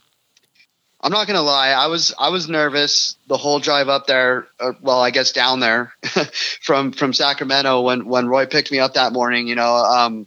[1.01, 1.69] I'm not gonna lie.
[1.69, 4.47] I was I was nervous the whole drive up there.
[4.59, 5.93] Uh, well, I guess down there
[6.61, 9.47] from from Sacramento when when Roy picked me up that morning.
[9.47, 10.25] You know, um,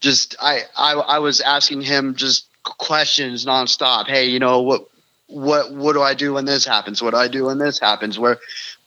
[0.00, 4.06] just I I I was asking him just questions nonstop.
[4.06, 4.88] Hey, you know what
[5.26, 7.02] what what do I do when this happens?
[7.02, 8.18] What do I do when this happens?
[8.18, 8.38] Where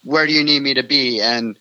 [0.03, 1.21] where do you need me to be?
[1.21, 1.57] And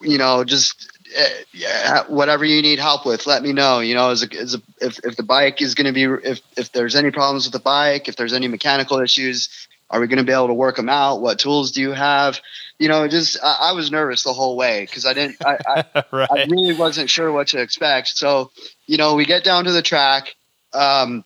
[0.00, 3.80] you know, just uh, whatever you need help with, let me know.
[3.80, 6.40] You know, as a, as a, if if the bike is going to be if
[6.56, 10.18] if there's any problems with the bike, if there's any mechanical issues, are we going
[10.18, 11.20] to be able to work them out?
[11.20, 12.40] What tools do you have?
[12.82, 15.36] You know, just I, I was nervous the whole way because I didn't.
[15.44, 18.08] I, I, I really wasn't sure what to expect.
[18.08, 18.50] So,
[18.86, 20.34] you know, we get down to the track,
[20.72, 21.24] um,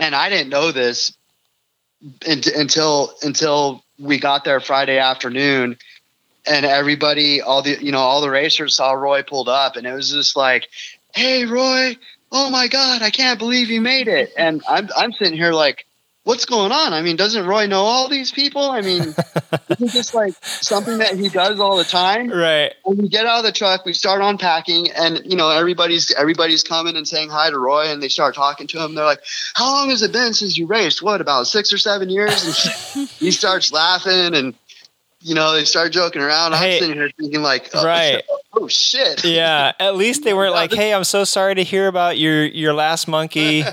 [0.00, 1.16] and I didn't know this
[2.26, 5.76] unt- until until we got there Friday afternoon,
[6.44, 9.92] and everybody, all the you know, all the racers saw Roy pulled up, and it
[9.92, 10.66] was just like,
[11.14, 11.96] "Hey, Roy!
[12.32, 15.86] Oh my God, I can't believe you made it!" And I'm I'm sitting here like.
[16.24, 16.92] What's going on?
[16.92, 18.70] I mean, doesn't Roy know all these people?
[18.70, 19.00] I mean,
[19.70, 22.30] isn't this like something that he does all the time?
[22.30, 22.72] Right.
[22.84, 26.62] when we get out of the truck, we start unpacking, and you know everybody's everybody's
[26.62, 28.94] coming and saying hi to Roy, and they start talking to him.
[28.94, 29.22] They're like,
[29.54, 31.02] "How long has it been since you raced?
[31.02, 32.44] What about six or seven years?"
[32.94, 34.54] And he starts laughing, and
[35.22, 36.52] you know they start joking around.
[36.54, 36.78] I'm Hey.
[36.80, 38.22] sitting here thinking like, "Oh, Right.
[38.54, 39.72] oh shit, Yeah.
[39.80, 43.08] At least they weren't like, "Hey, I'm so sorry to hear about your your last
[43.08, 43.62] monkey."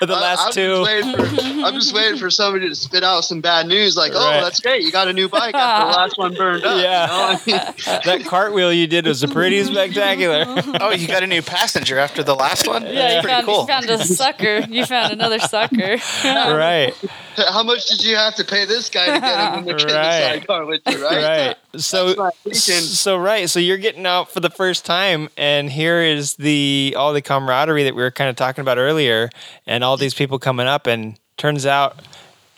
[0.00, 0.84] the last I'm two.
[0.84, 4.12] Just waiting for, I'm just waiting for somebody to spit out some bad news, like,
[4.14, 7.38] "Oh, that's great, you got a new bike after the last one burned up." Yeah.
[7.46, 7.58] you know?
[7.58, 10.44] I mean, that cartwheel you did was pretty spectacular.
[10.80, 12.82] Oh, you got a new passenger after the last one?
[12.82, 13.60] Yeah, That's you pretty found, cool.
[13.60, 14.58] you found a sucker.
[14.68, 15.96] You found another sucker.
[16.24, 16.92] right.
[17.36, 20.38] how much did you have to pay this guy to get him the, Right.
[20.38, 21.22] sidecar with you, right?
[21.48, 21.56] Right.
[21.76, 22.82] So That's my thinking.
[22.84, 23.50] so right.
[23.50, 27.82] So you're getting out for the first time and here is the all the camaraderie
[27.84, 29.28] that we were kind of talking about earlier
[29.66, 31.98] and all these people coming up and turns out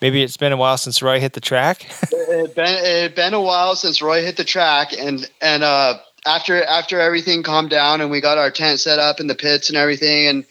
[0.03, 1.87] maybe it's been a while since Roy hit the track.
[2.13, 5.95] it been it been a while since Roy hit the track, and and uh,
[6.27, 9.71] after after everything calmed down and we got our tent set up in the pits
[9.71, 10.45] and everything, and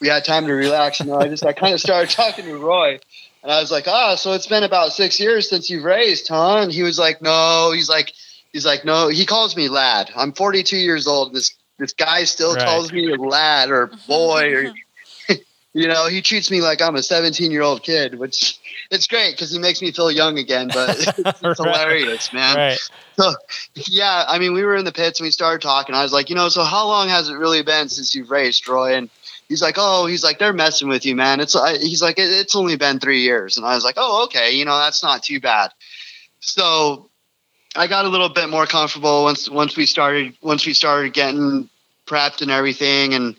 [0.00, 0.98] we had time to relax.
[0.98, 2.98] You know, I just I kind of started talking to Roy,
[3.42, 6.58] and I was like, "Ah, so it's been about six years since you've raced, huh?"
[6.58, 8.12] And he was like, "No," he's like,
[8.52, 10.10] he's like, "No." He calls me lad.
[10.14, 11.34] I'm 42 years old.
[11.34, 12.64] This this guy still Right.
[12.64, 14.72] calls me lad or boy or.
[15.72, 18.58] You know, he treats me like I'm a 17 year old kid, which
[18.90, 20.70] it's great because he makes me feel young again.
[20.70, 21.56] But it's, it's Right.
[21.58, 22.56] hilarious, man.
[22.56, 22.78] right.
[23.16, 23.34] So,
[23.86, 25.94] yeah, I mean, we were in the pits and we started talking.
[25.94, 28.66] I was like, you know, so how long has it really been since you've raced,
[28.66, 29.10] roy And
[29.50, 31.40] he's like, oh, he's like, they're messing with you, man.
[31.40, 34.24] It's I, he's like, it, it's only been three years, and I was like, oh,
[34.24, 35.72] okay, you know, that's not too bad.
[36.38, 37.10] So,
[37.76, 41.68] I got a little bit more comfortable once once we started once we started getting
[42.06, 43.36] prepped and everything, and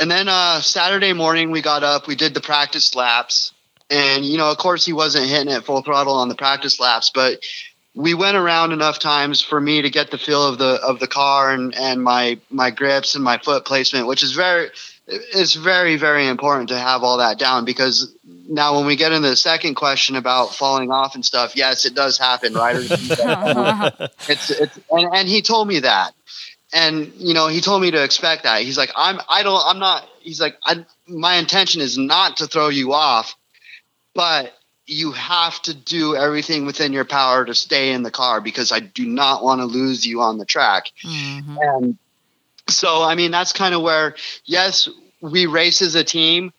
[0.00, 3.52] and then uh, Saturday morning we got up, we did the practice laps,
[3.90, 7.10] and you know, of course, he wasn't hitting it full throttle on the practice laps,
[7.12, 7.44] but
[7.94, 11.08] we went around enough times for me to get the feel of the of the
[11.08, 14.70] car and and my my grips and my foot placement, which is very
[15.08, 19.28] it's very very important to have all that down because now when we get into
[19.28, 22.76] the second question about falling off and stuff, yes, it does happen, right?
[24.28, 26.12] it's it's and, and he told me that
[26.72, 29.78] and you know he told me to expect that he's like i'm i don't i'm
[29.78, 33.34] not he's like I, my intention is not to throw you off
[34.14, 34.52] but
[34.86, 38.80] you have to do everything within your power to stay in the car because i
[38.80, 41.56] do not want to lose you on the track Mhm.
[41.60, 41.98] and
[42.68, 44.14] so i mean that's kind of where
[44.44, 44.88] yes
[45.20, 46.52] we race as a team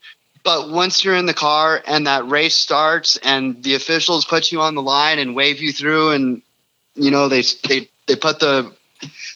[0.44, 4.62] but once you're in the car and that race starts and the officials put you
[4.62, 6.42] on the line and wave you through and
[6.96, 8.74] you know they they they put the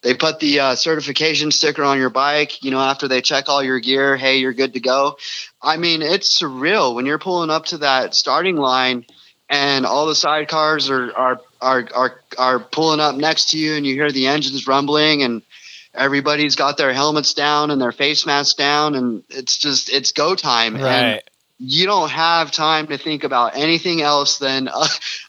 [0.02, 3.64] they put the uh, certification sticker on your bike you know after they check all
[3.64, 5.18] your gear hey you're good to go.
[5.62, 9.06] I mean it's surreal when you're pulling up to that starting line
[9.50, 13.86] and all the sidecars are are are are, are pulling up next to you and
[13.86, 15.42] you hear the engines rumbling and
[15.94, 20.36] everybody's got their helmets down and their face masks down and it's just it's go
[20.36, 20.84] time and
[21.60, 24.88] you don't have time to think about anything else than uh,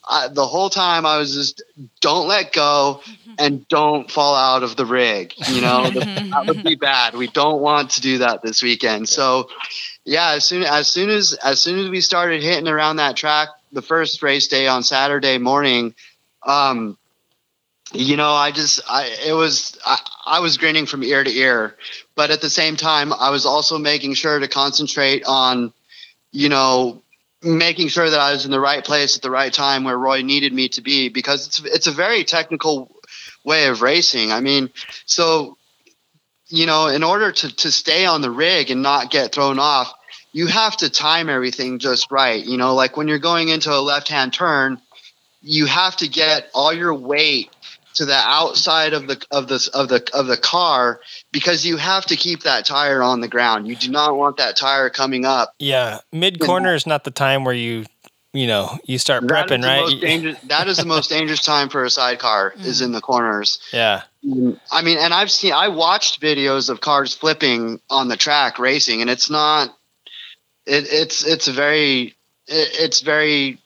[0.08, 1.62] I, the whole time I was just
[2.00, 3.02] don't let go
[3.38, 5.34] and don't fall out of the rig.
[5.48, 7.14] You know, that would be bad.
[7.14, 9.08] We don't want to do that this weekend.
[9.08, 9.48] So,
[10.04, 13.48] yeah, as soon as soon as as soon as we started hitting around that track,
[13.72, 15.94] the first race day on Saturday morning,
[16.42, 16.98] um,
[17.94, 21.76] you know, I just, I, it was, I, I was grinning from ear to ear,
[22.14, 25.72] but at the same time, I was also making sure to concentrate on,
[26.32, 27.02] you know,
[27.42, 30.22] making sure that I was in the right place at the right time where Roy
[30.22, 32.90] needed me to be because it's, it's a very technical
[33.44, 34.32] way of racing.
[34.32, 34.70] I mean,
[35.04, 35.56] so,
[36.48, 39.92] you know, in order to, to stay on the rig and not get thrown off,
[40.32, 42.44] you have to time everything just right.
[42.44, 44.80] You know, like when you're going into a left hand turn,
[45.42, 47.53] you have to get all your weight
[47.94, 51.00] to the outside of the of the of the of the car
[51.32, 53.66] because you have to keep that tire on the ground.
[53.66, 55.54] You do not want that tire coming up.
[55.58, 57.84] Yeah, mid corner is not the time where you
[58.32, 60.36] you know you start That is prepping, right?
[60.48, 62.66] that is the most dangerous time for a sidecar mm-hmm.
[62.66, 63.60] is in the corners.
[63.72, 64.02] yeah,
[64.70, 69.00] I mean, and I've seen I watched videos of cars flipping on the track racing,
[69.00, 69.76] and it's not.
[70.66, 72.14] It, it's it's a very
[72.46, 73.58] it, it's very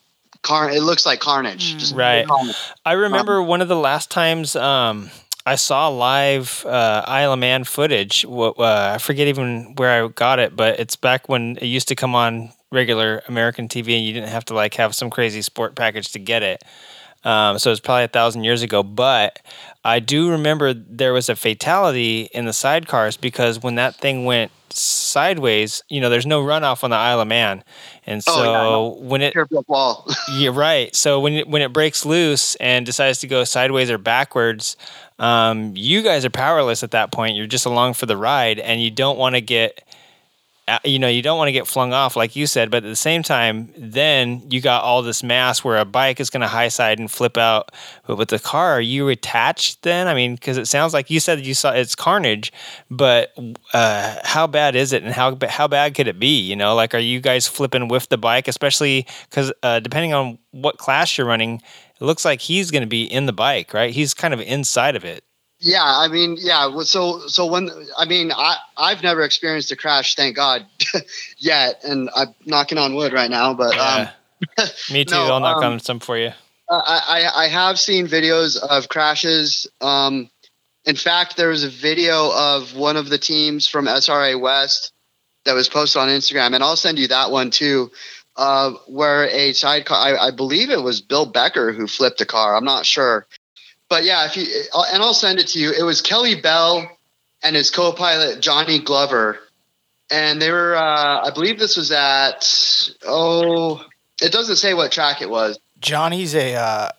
[0.42, 0.70] car.
[0.70, 1.76] It looks like carnage.
[1.76, 2.26] Just Right.
[2.26, 2.56] carnage.
[2.84, 5.10] I remember one of the last times um,
[5.46, 8.24] I saw live uh, Isle of Man footage.
[8.24, 11.94] Uh, I forget even where I got it, but it's back when it used to
[11.94, 15.74] come on regular American TV, and you didn't have to like have some crazy sport
[15.74, 16.62] package to get it.
[17.24, 19.40] Um, so it's probably a thousand years ago, but
[19.84, 24.52] I do remember there was a fatality in the sidecars because when that thing went
[24.78, 27.64] sideways, you know, there's no runoff on the Isle of Man,
[28.06, 29.34] and so Oh, yeah, when it
[29.68, 30.06] wall.
[30.32, 30.94] yeah, right.
[30.94, 34.76] So when it, when it breaks loose and decides to go sideways or backwards,
[35.18, 37.36] um, you guys are powerless at that point.
[37.36, 39.82] You're just along for the ride, and you don't want to get,
[40.84, 42.70] you know, you don't want to get flung off, like you said.
[42.70, 46.30] But at the same time, then you got all this mass where a bike is
[46.30, 47.72] going to high side and flip out.
[48.06, 50.08] But with the car, are you attached then?
[50.08, 52.52] I mean, because it sounds like you said you saw it's carnage,
[52.90, 53.36] but
[53.72, 56.40] uh, how bad is it, and how how bad could it be?
[56.40, 60.38] You know, like are you guys flipping with the bike, especially because uh, depending on
[60.50, 61.62] what class you're running,
[62.00, 63.92] it looks like he's going to be in the bike, right?
[63.92, 65.24] He's kind of inside of it.
[65.60, 66.70] Yeah, I mean, yeah.
[66.82, 70.64] So, so when I mean, I I've never experienced a crash, thank God,
[71.38, 73.54] yet, and I'm knocking on wood right now.
[73.54, 74.08] But um,
[74.90, 75.16] Me too.
[75.16, 76.32] no, I'll knock um, on some for you.
[76.70, 79.66] I, I I have seen videos of crashes.
[79.80, 80.30] Um,
[80.84, 84.92] in fact, there was a video of one of the teams from SRA West
[85.44, 87.90] that was posted on Instagram, and I'll send you that one too.
[88.36, 92.54] Uh, where a sidecar, I, I believe it was Bill Becker who flipped a car.
[92.54, 93.26] I'm not sure,
[93.88, 94.46] but yeah, if you
[94.92, 95.72] and I'll send it to you.
[95.72, 96.88] It was Kelly Bell
[97.42, 99.38] and his co-pilot Johnny Glover,
[100.10, 100.76] and they were.
[100.76, 102.94] Uh, I believe this was at.
[103.06, 103.84] Oh,
[104.20, 105.58] it doesn't say what track it was.
[105.80, 106.54] Johnny's a.
[106.54, 106.90] Uh,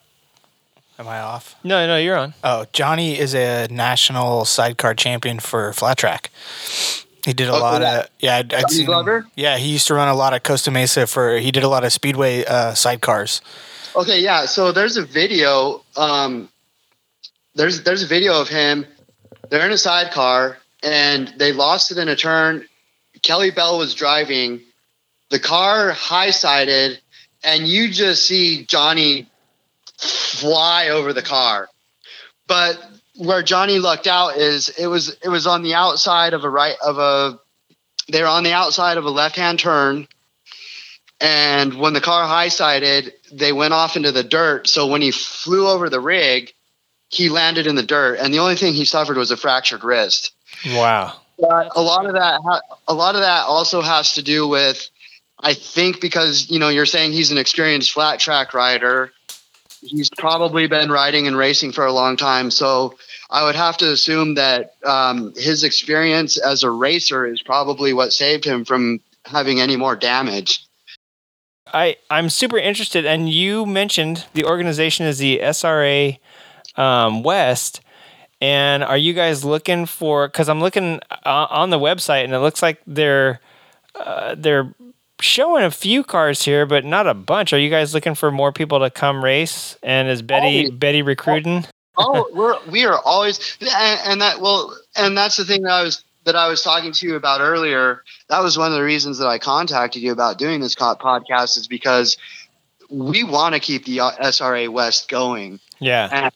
[0.97, 1.55] am I off?
[1.63, 2.33] No, no, you're on.
[2.43, 6.31] Oh, Johnny is a national sidecar champion for flat track.
[7.25, 7.99] He did a Oh, lot yeah.
[7.99, 8.35] of yeah.
[8.37, 9.27] I'd, I'd Johnny seen Glover?
[9.35, 11.37] Yeah, he used to run a lot of Costa Mesa for.
[11.37, 13.41] He did a lot of speedway uh, sidecars.
[13.95, 14.45] Okay, yeah.
[14.45, 15.83] So there's a video.
[15.97, 16.49] Um,
[17.59, 18.85] there's there's a video of him.
[19.49, 22.65] They're in a sidecar and they lost it in a turn.
[23.21, 24.61] Kelly Bell was driving.
[25.29, 26.99] The car high sided,
[27.43, 29.27] and you just see Johnny
[29.97, 31.67] fly over the car.
[32.47, 32.81] But
[33.17, 36.77] where Johnny lucked out is it was it was on the outside of a right
[36.83, 37.39] of a.
[38.09, 40.07] They were on the outside of a left hand turn
[41.21, 44.67] and when the car high sided, they went off into the dirt.
[44.67, 46.53] So when he flew over the rig,
[47.09, 50.31] he landed in the dirt, and the only thing he suffered was a fractured wrist.
[50.67, 51.15] Wow.
[51.39, 52.39] But a lot of that,
[52.87, 54.89] a lot of that also has to do with,
[55.39, 59.11] I think, because you know you're saying he's an experienced flat track rider.
[59.81, 62.97] He's probably been riding and racing for a long time, so
[63.29, 68.11] I would have to assume that um, his experience as a racer is probably what
[68.11, 70.65] saved him from having any more damage.
[71.73, 76.19] I I'm super interested, and you mentioned the organization is the SRA
[76.79, 77.81] um, West.
[78.41, 80.27] And are you guys looking for?
[80.27, 83.41] Because I'm looking uh, on the website, and it looks like they're
[83.95, 84.73] uh, they're
[85.19, 87.51] showing a few cars here, but not a bunch.
[87.51, 89.77] Are you guys looking for more people to come race?
[89.83, 90.71] And is Betty Oh.
[90.71, 91.65] Betty recruiting?
[91.97, 95.83] oh, we're we are always and, and that well, and that's the thing that I
[95.83, 98.03] was that I was talking to you about earlier.
[98.29, 101.67] That was one of the reasons that I contacted you about doing this podcast is
[101.67, 102.17] because
[102.89, 105.59] we want to keep the uh, SRA West going.
[105.79, 106.29] Yeah,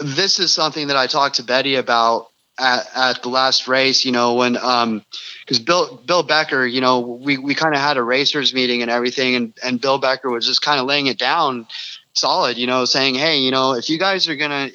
[0.00, 2.28] This is something that I talked to Betty about
[2.58, 4.04] at, at the last race.
[4.04, 5.04] You know when um
[5.40, 8.90] because Bill Bill Becker, you know we we kind of had a racers meeting and
[8.90, 11.66] everything, and and Bill Becker was just kind of laying it down
[12.12, 14.72] solid, you know, saying, hey, you know, if you guys are i-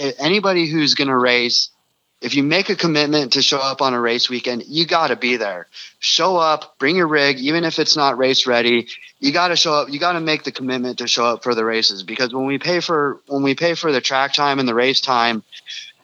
[0.00, 1.70] i- anybody who's gonna race,
[2.24, 5.16] if you make a commitment to show up on a race weekend, you got to
[5.16, 5.66] be there.
[5.98, 8.88] Show up, bring your rig, even if it's not race ready.
[9.20, 9.90] You got to show up.
[9.90, 12.58] You got to make the commitment to show up for the races because when we
[12.58, 15.42] pay for when we pay for the track time and the race time,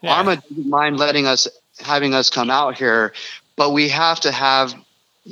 [0.02, 0.22] Yeah.
[0.22, 1.48] AHRMA doesn't mind letting us
[1.78, 3.14] having us come out here,
[3.56, 4.74] but we have to have.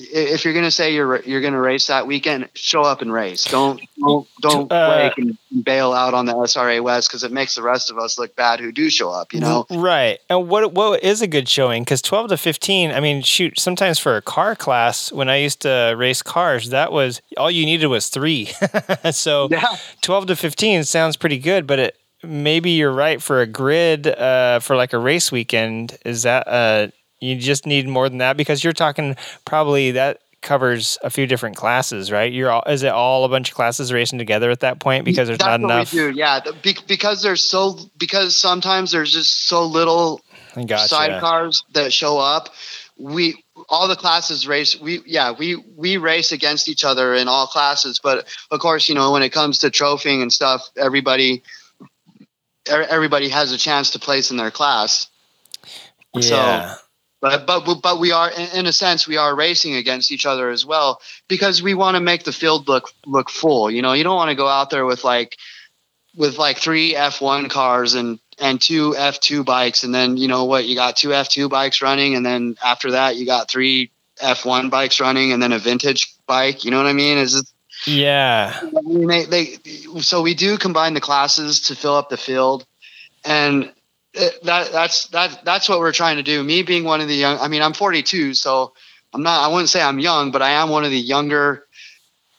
[0.01, 3.13] If you're going to say you're you're going to race that weekend, show up and
[3.13, 3.45] race.
[3.45, 7.63] Don't don't don't Uh, and bail out on the SRA West because it makes the
[7.63, 9.33] rest of us look bad who do show up.
[9.35, 9.67] You know.
[9.71, 10.21] Right.
[10.31, 11.83] And what what is a good showing?
[11.83, 15.61] Because twelve to fifteen, I mean, shoot, sometimes for a car class, when I used
[15.63, 18.51] to race cars, that was all you needed was three.
[19.11, 19.77] so Yeah.
[20.01, 24.59] twelve to fifteen sounds pretty good, but it maybe you're right for a grid uh,
[24.61, 25.99] for like a race weekend.
[26.05, 26.89] Is that uh
[27.21, 31.57] you just need more than that because you're talking probably that covers a few different
[31.57, 32.33] classes, right?
[32.33, 35.27] You're all is it all a bunch of classes racing together at that point because
[35.29, 35.93] there's That's not what enough.
[35.93, 36.11] we do.
[36.11, 40.21] Yeah, be- because there's so because sometimes there's just so little
[40.55, 40.95] Gotcha.
[40.95, 42.51] sidecars that show up.
[42.97, 44.79] We all the classes race.
[44.81, 47.99] We yeah we we race against each other in all classes.
[48.01, 51.43] But of course, you know when it comes to trophying and stuff, everybody
[52.71, 55.09] er- everybody has a chance to place in their class.
[56.21, 56.75] So- Yeah.
[57.21, 60.65] But but but we are in a sense we are racing against each other as
[60.65, 63.71] well because we want to make the field look look full.
[63.71, 65.37] You know, you don't want to go out there with like
[66.17, 70.67] with like three F1 cars and and two F2 bikes and then you know what
[70.67, 73.91] you got two F2 bikes running and then after that you got three
[74.23, 76.65] F1 bikes running and then a vintage bike.
[76.65, 77.19] You know what I mean?
[77.19, 77.53] Is
[77.87, 78.59] yeah.
[78.63, 79.45] I mean, they, they,
[80.01, 82.67] so we do combine the classes to fill up the field,
[83.25, 83.73] and
[84.15, 86.43] it, that that's that that's what we're trying to do.
[86.43, 88.73] Me being one of the young, I mean, I'm 42, so
[89.13, 89.45] I'm not.
[89.45, 91.67] I wouldn't say I'm young, but I am one of the younger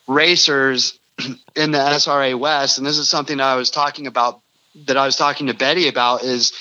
[0.07, 0.99] racers
[1.55, 4.41] in the SRA West, and this is something that I was talking about
[4.85, 6.53] that I was talking to Betty about is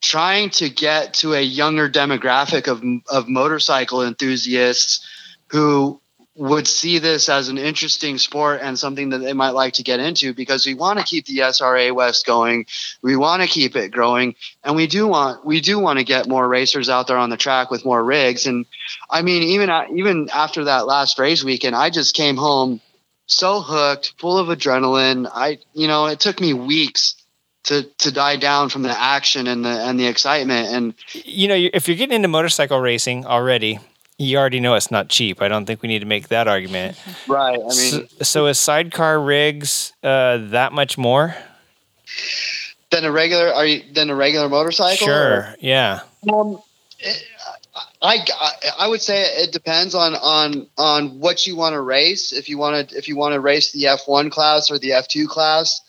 [0.00, 5.06] trying to get to a younger demographic of of motorcycle enthusiasts
[5.48, 6.00] who
[6.34, 10.00] would see this as an interesting sport and something that they might like to get
[10.00, 12.64] into because we want to keep the SRA West going.
[13.02, 16.28] We want to keep it growing and we do want we do want to get
[16.28, 18.64] more racers out there on the track with more rigs and
[19.10, 22.80] I mean even even after that last race weekend I just came home
[23.26, 25.30] so hooked, full of adrenaline.
[25.32, 27.16] I you know, it took me weeks
[27.64, 31.54] to to die down from the action and the and the excitement and you know,
[31.54, 33.78] if you're getting into motorcycle racing already,
[34.18, 35.42] you already know it's not cheap.
[35.42, 36.98] I don't think we need to make that argument.
[37.28, 41.34] right, I so, so is sidecar rigs uh, that much more?
[42.92, 45.08] than a regular are you than a regular motorcycle?
[45.08, 45.54] or- Sure.
[45.58, 46.00] Yeah.
[46.32, 46.62] Um,
[48.00, 48.50] I, I
[48.80, 52.32] I would say it depends on on on what you want to race.
[52.32, 54.92] If you want to if you want to race the F one class or the
[54.92, 55.80] F two class,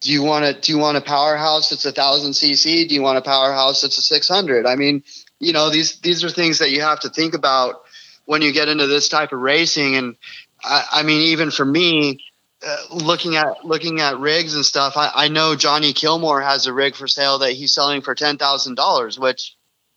[0.00, 2.88] do you want to do you want a powerhouse that's a thousand cc?
[2.88, 4.64] Do you want a powerhouse that's a six hundred?
[4.64, 5.02] I mean,
[5.44, 7.82] you know these these are things that you have to think about
[8.24, 9.96] when you get into this type of racing.
[9.96, 10.16] And
[10.62, 12.24] I, I mean, even for me,
[12.66, 16.72] uh, looking at looking at rigs and stuff, I, I know Johnny Kilmore has a
[16.72, 19.56] rig for sale that he's selling for ten thousand dollars, which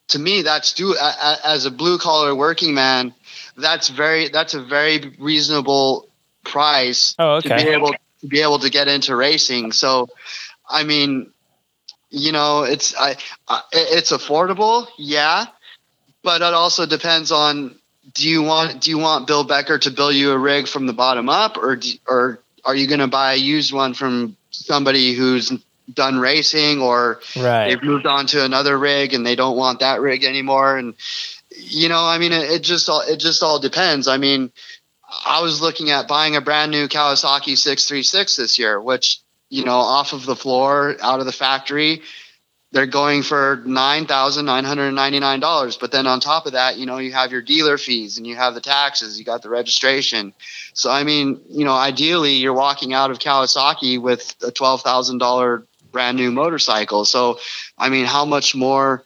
[0.10, 3.14] to me that's do as a blue collar working man,
[3.56, 6.10] that's very that's a very reasonable
[6.44, 9.72] price Oh, to be able to be able to get into racing.
[9.72, 10.10] So,
[10.68, 11.32] I mean,
[12.18, 13.16] you know, it's I,
[13.48, 15.46] I it's affordable, yeah,
[16.24, 17.76] but it also depends on
[18.14, 20.94] do you want do you want Bill Becker to build you a rig from the
[20.94, 25.14] bottom up, or do, or are you going to buy a used one from somebody
[25.14, 25.52] who's
[25.94, 27.70] done racing or Right.
[27.70, 30.96] they've moved on to another rig and they don't want that rig anymore and
[31.56, 34.52] you know i mean it, it just all it just all depends i mean
[35.26, 39.78] i was looking at buying a brand new kawasaki 636 this year which you know
[39.78, 42.02] off of the floor out of the factory
[42.74, 47.42] they're going for $9,999 but then on top of that you know you have your
[47.42, 50.34] dealer fees and you have the taxes you got the registration.
[50.74, 56.18] So i mean you know ideally you're walking out of kawasaki with a $12,000 brand
[56.18, 57.06] new motorcycle.
[57.06, 57.40] So
[57.78, 59.04] I mean, how much more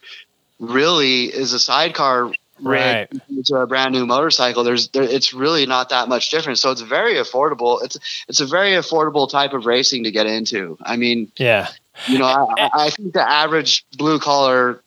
[0.58, 2.32] really is a sidecar
[2.62, 3.44] rig Right.
[3.46, 4.64] to a brand new motorcycle?
[4.64, 6.58] There's, there, it's really not that much different.
[6.58, 7.82] So it's very affordable.
[7.82, 7.98] It's,
[8.28, 10.78] it's a very affordable type of racing to get into.
[10.82, 11.68] I mean, Yeah.
[12.08, 14.82] you know, I, I- I think the average blue collar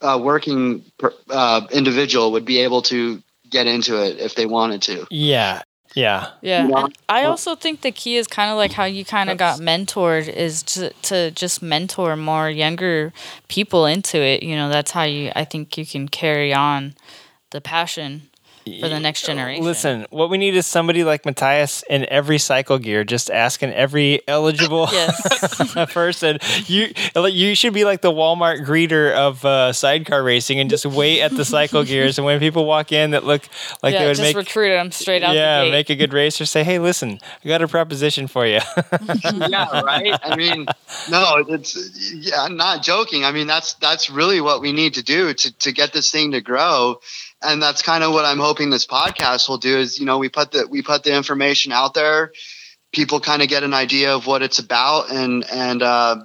[0.00, 4.82] uh, working per, uh, individual would be able to get into it if they wanted
[4.82, 5.06] to.
[5.10, 5.62] Yeah.
[5.96, 6.28] Yeah.
[6.42, 6.84] Yeah, Yeah.
[6.84, 9.60] and I also think the key is kind of like how you kind of got
[9.60, 13.12] mentored is to to just mentor more younger
[13.48, 14.42] people into it.
[14.42, 16.94] You know, that's how you I think you can carry on
[17.50, 18.28] the passion
[18.80, 19.64] for the next generation.
[19.64, 24.20] Listen, what we need is somebody like Matthias in every cycle gear, just asking every
[24.26, 24.88] eligible
[25.90, 26.38] person.
[26.66, 31.20] You you should be like the Walmart greeter of uh, sidecar racing and just wait
[31.20, 32.18] at the cycle gears.
[32.18, 33.42] And when people walk in that look
[33.82, 35.70] like they would just make recruit them straight out yeah the gate.
[35.72, 38.60] make a good racer, say, hey, listen, I got a proposition for you.
[39.48, 40.18] yeah, right.
[40.22, 40.66] I mean,
[41.08, 43.24] no, it's yeah, I'm not joking.
[43.24, 46.32] I mean, that's that's really what we need to do to to get this thing
[46.32, 47.00] to grow,
[47.42, 49.78] and that's kind of what I'm hoping this podcast will do.
[49.78, 52.32] Is you know we put the we put the information out there,
[52.92, 56.16] people kind of get an idea of what it's about, and and uh,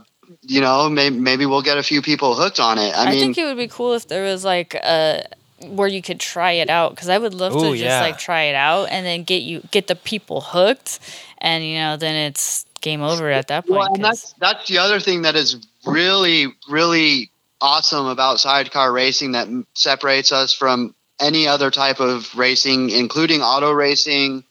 [0.42, 2.96] you know maybe maybe we'll get a few people hooked on it.
[2.96, 5.26] I, I, mean, think it would be cool if there was like a
[5.68, 8.02] where you could try it out because I would love to just yeah.
[8.02, 11.00] like try it out and then get you get the people hooked,
[11.38, 13.80] and you know then it's game over at that point.
[13.80, 18.92] Well, and 'cause- that's that's the other thing that is really really awesome about sidecar
[18.92, 24.44] racing that separates us from any other type of racing, including auto racing,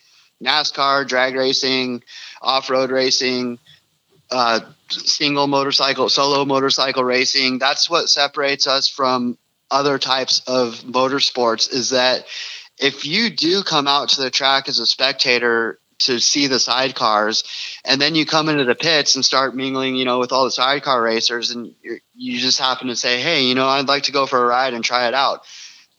[0.43, 2.03] NASCAR, drag racing,
[2.41, 3.59] off-road racing,
[4.31, 7.59] uh, single motorcycle, solo motorcycle racing.
[7.59, 9.37] That's what separates us from
[9.71, 11.73] other types of motorsports.
[11.73, 12.25] Is that
[12.79, 17.45] if you do come out to the track as a spectator to see the sidecars,
[17.85, 20.51] and then you come into the pits and start mingling, you know, with all the
[20.51, 21.75] sidecar racers, and
[22.15, 24.73] you just happen to say, "Hey, you know, I'd like to go for a ride
[24.73, 25.43] and try it out."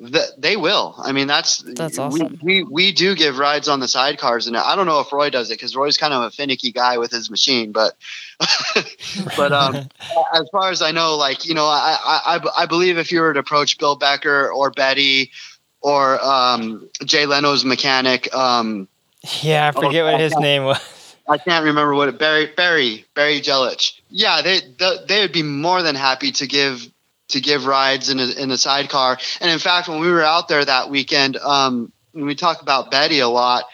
[0.02, 0.96] Th- they will.
[0.98, 2.40] I mean, that's That's awesome.
[2.42, 5.30] We, we we do give rides on the sidecars, and I don't know if Roy
[5.30, 7.96] does it because Roy's kind of a finicky guy with his machine, but
[9.38, 9.76] but um,
[10.34, 13.34] as far as I know, like you know, I, I I- believe if you were
[13.34, 15.32] to approach Bill Becker or Betty
[15.82, 18.88] or um, Jay Leno's mechanic, um,
[19.42, 21.16] yeah, I forget what his name was.
[21.30, 24.00] I can't remember what it Barry Barry Barry Jelich.
[24.10, 26.91] Yeah, they they they would be more than happy to give
[27.32, 29.18] to give rides in a in a sidecar.
[29.40, 32.92] And in fact, when we were out there that weekend, um, when we talk about
[32.92, 33.66] Betty a lot,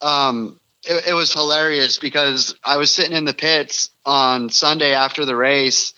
[0.00, 5.24] um, it, it was hilarious because I was sitting in the pits on Sunday after
[5.24, 5.94] the race.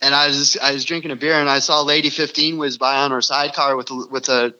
[0.00, 2.98] And I was I was drinking a beer and I saw Lady 15 was by
[2.98, 4.54] on her sidecar with a, with a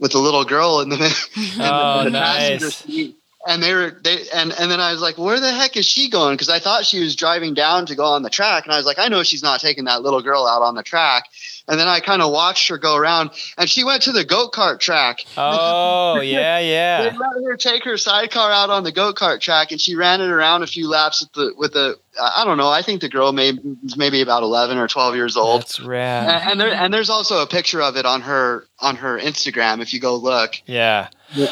[0.00, 0.96] with a little girl in the,
[1.36, 3.16] in the, Oh, in the passenger seat
[3.46, 6.08] and they were they and and then I was like, where the heck is she
[6.08, 6.34] going?
[6.34, 8.86] Because I thought she was driving down to go on the track, and I was
[8.86, 11.24] like, I know she's not taking that little girl out on the track.
[11.68, 14.48] And then I kind of watched her go around, and she went to the go
[14.48, 15.24] kart track.
[15.36, 17.16] Oh yeah, They yeah.
[17.18, 20.28] let her take her sidecar out on the go kart track, and she ran it
[20.28, 22.68] around a few laps with the with the I don't know.
[22.68, 23.52] I think the girl may
[23.96, 25.62] maybe about eleven or twelve years old.
[25.62, 26.28] That's rad.
[26.42, 29.80] And, and there and there's also a picture of it on her on her Instagram
[29.80, 30.56] if you go look.
[30.66, 31.08] Yeah,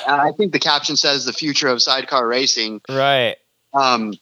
[0.07, 2.81] I think the caption says the future of sidecar racing.
[2.89, 3.37] right.
[3.73, 4.15] Um,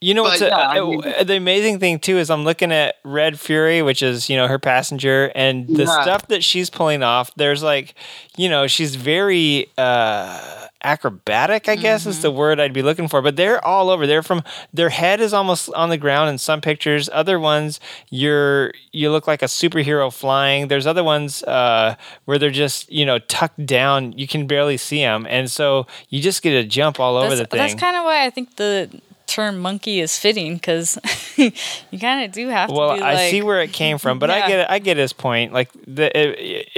[0.00, 2.72] You know what's yeah, I uh, mean- uh, the amazing thing too is I'm looking
[2.72, 6.02] at Red Fury, which is you know her passenger, and the Yeah.
[6.02, 7.30] stuff that she's pulling off.
[7.36, 7.94] There's like,
[8.36, 11.68] you know, she's very uh, acrobatic.
[11.68, 13.22] I guess is the word I'd be looking for.
[13.22, 14.06] But they're all over.
[14.06, 17.08] They're from their head is almost on the ground in some pictures.
[17.12, 17.80] Other ones,
[18.10, 20.68] you're you look like a superhero flying.
[20.68, 24.12] There's other ones uh, where they're just you know tucked down.
[24.12, 27.40] You can barely see them, and so you just get to jump all over that's,
[27.40, 27.58] the thing.
[27.58, 28.90] that's kind of why I think the
[29.26, 30.98] term monkey is fitting because
[31.36, 34.30] you kind of do have to Well, be I see where it came from, but
[34.30, 34.66] I get it.
[34.68, 35.52] I get his point.
[35.52, 36.10] Like, the,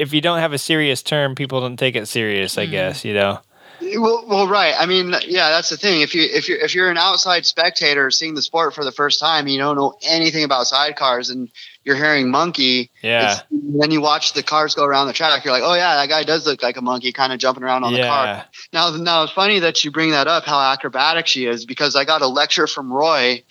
[0.00, 2.52] if, you don't have a serious term, people don't take it serious.
[2.52, 2.61] Mm-hmm.
[2.61, 3.40] I guess you know.
[3.81, 4.74] Well, well, right.
[4.79, 6.01] I mean, yeah, that's the thing.
[6.01, 9.20] If you if you if you're an outside spectator seeing the sport for the first
[9.20, 11.51] time, you don't know anything about sidecars, and
[11.85, 12.91] you're hearing monkey.
[13.03, 15.45] Yeah, Then you watch the cars go around the track.
[15.45, 17.85] You're like, oh yeah, that guy does look like a monkey, kind of jumping around
[17.85, 18.27] on the car.
[18.27, 21.95] yeah, Now, now it's funny that you bring that up, how acrobatic she is, because
[21.95, 23.45] I got a lecture from Roy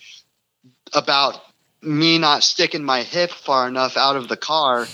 [0.92, 1.40] about
[1.82, 4.86] me not sticking my hip far enough out of the car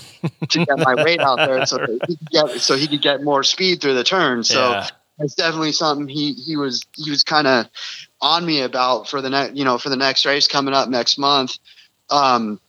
[0.49, 3.43] to get my weight out there, so he could get so he could get more
[3.43, 4.45] speed through the turn.
[4.45, 4.89] So yeah.
[5.23, 7.67] It's definitely something he he was he was kind of
[8.21, 11.19] on me about for the next you know for the next race coming up next
[11.19, 11.59] month.
[12.11, 12.61] Um,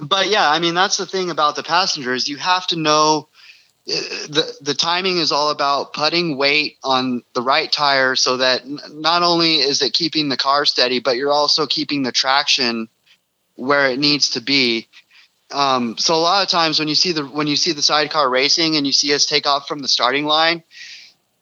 [0.00, 2.28] but yeah, I mean that's the thing about the passengers.
[2.28, 3.28] You have to know
[3.88, 3.92] uh,
[4.28, 8.62] the the timing is all about putting weight on the right tire so that
[8.92, 12.88] not only is it keeping the car steady, but you're also keeping the traction
[13.56, 14.88] where it needs to be.
[15.52, 18.28] Um, so a lot of times when you see the when you see the sidecar
[18.28, 20.62] racing and you see us take off from the starting line,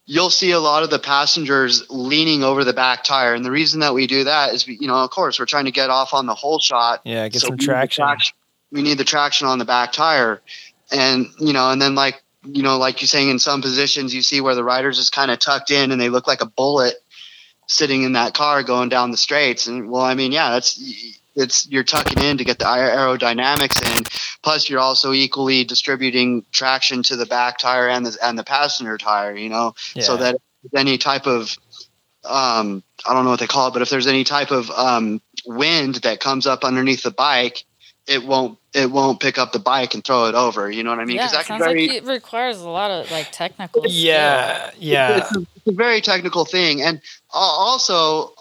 [0.09, 3.35] you'll see a lot of the passengers leaning over the back tire.
[3.35, 5.67] And the reason that we do that is, we, you know, of course, we're trying
[5.67, 7.03] to get off on the whole shot.
[7.05, 8.35] Yeah, get So some the traction.
[8.73, 10.43] We need the traction on the back tire,
[10.91, 14.23] and you know, and then like you know, like you're saying, in some positions you
[14.23, 16.95] see where the rider's just kind of tucked in and they look like a bullet
[17.67, 19.67] sitting in that car going down the straights.
[19.67, 24.05] And well, I mean, yeah, that's it's you're tucking in to get the aerodynamics in.
[24.43, 28.99] Plus, you're also equally distributing traction to the back tire and the and the passenger
[28.99, 29.36] tire.
[29.36, 31.57] You know, so that if any type of
[32.24, 35.22] um, I don't know what they call it, but if there's any type of um,
[35.47, 37.64] wind that comes up underneath the bike,
[38.07, 40.70] it won't it won't pick up the bike and throw it over.
[40.70, 41.16] You know what I mean?
[41.16, 43.82] yeah, that it can sounds very like it requires a lot of like technical.
[43.82, 43.95] skill.
[43.95, 45.18] Yeah, yeah.
[45.18, 47.01] it's, a, it's a very technical thing and
[47.32, 48.32] also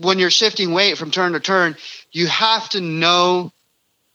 [0.00, 1.76] when you're shifting weight from turn to turn
[2.12, 3.52] you have to know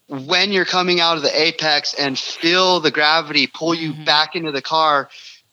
[0.08, 4.04] when you're coming out of the apex and feel the gravity pull you Mhm.
[4.04, 5.08] back into the car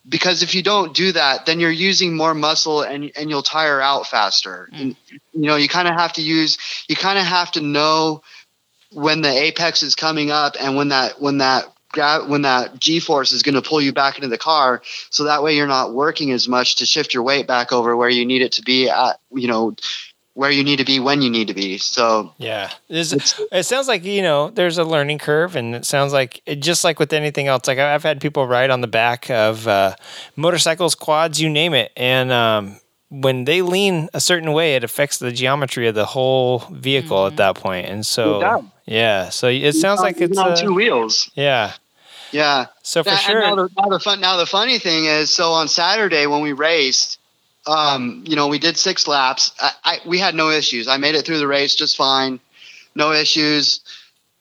[0.09, 3.79] because if you don't do that then you're using more muscle and and you'll tire
[3.79, 4.79] out faster Mm.
[4.81, 4.95] and,
[5.33, 8.21] you know you kind of have to use you kind of have to know
[8.91, 11.65] when the apex is coming up and when that when that
[12.27, 15.43] when that g force is going to pull you back into the car so that
[15.43, 18.41] way you're not working as much to shift your weight back over where you need
[18.41, 19.75] it to be at you know
[20.33, 21.77] where you need to be when you need to be.
[21.77, 25.85] So Yeah, There's- It's- it sounds like you know there's a learning curve, and it
[25.85, 27.67] sounds like it, just like with anything else.
[27.67, 29.95] Like I've had people ride on the back of uh,
[30.35, 32.79] motorcycles, quads, you name it, and um,
[33.09, 37.35] when they lean a certain way, it affects the geometry of the whole vehicle at
[37.35, 37.87] that point.
[37.87, 41.29] And so, yeah, so it sounds like Even it's on uh, two wheels.
[41.35, 41.73] Yeah.
[42.31, 42.67] yeah.
[42.83, 45.29] So for And- and sure, now, the, now the fun now the funny thing is
[45.29, 47.17] so on saturday when we raced
[47.67, 49.51] um, you know we did six laps.
[49.59, 50.87] I, I we had no issues.
[50.87, 52.39] I made it through the race just fine.
[52.95, 53.81] No issues.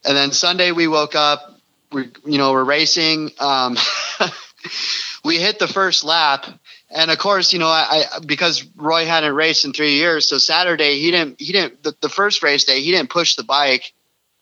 [0.04, 1.58] And then sunday we woke up.
[1.92, 3.32] We you know we're racing.
[3.38, 3.76] Um,
[5.24, 6.46] we hit the first lap.
[6.90, 10.38] And of course you know I, I because roy hadn't raced in three years so
[10.38, 13.92] saturday he didn't he didn't the, the first race day he didn't push the bike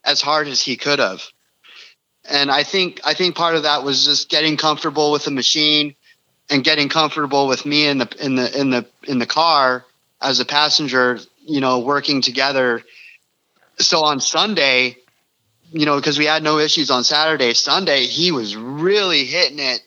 [0.04, 1.22] as hard as he could have.
[2.24, 5.94] And I think I think part of that was just getting comfortable with the machine
[6.51, 9.84] and getting comfortable with me in the in the in the in the car
[10.20, 12.82] as a passenger, you know, working together.
[13.78, 14.96] So on Sunday,
[15.70, 19.80] you know, because we had no issues on Saturday, Sunday he was really hitting it.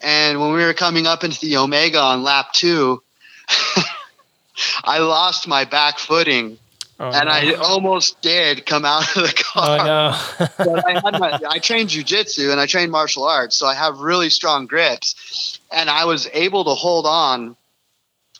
[0.00, 3.02] And when we were coming up into the Omega on lap two,
[4.84, 6.58] I lost my back footing
[7.02, 7.32] oh, and no.
[7.32, 11.58] I almost did come out of the car oh no, but I, had my, I
[11.58, 16.04] trained jujitsu and I trained martial arts, so I have really strong grips, and I
[16.06, 17.56] was able to hold on,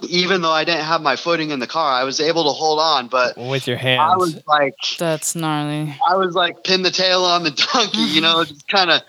[0.09, 1.93] even though I didn't have my footing in the car.
[1.93, 5.95] I was able to hold on, but with your hands, I was like, That's gnarly.
[6.09, 9.03] I was like pin the tail on the donkey, you know, just kind of,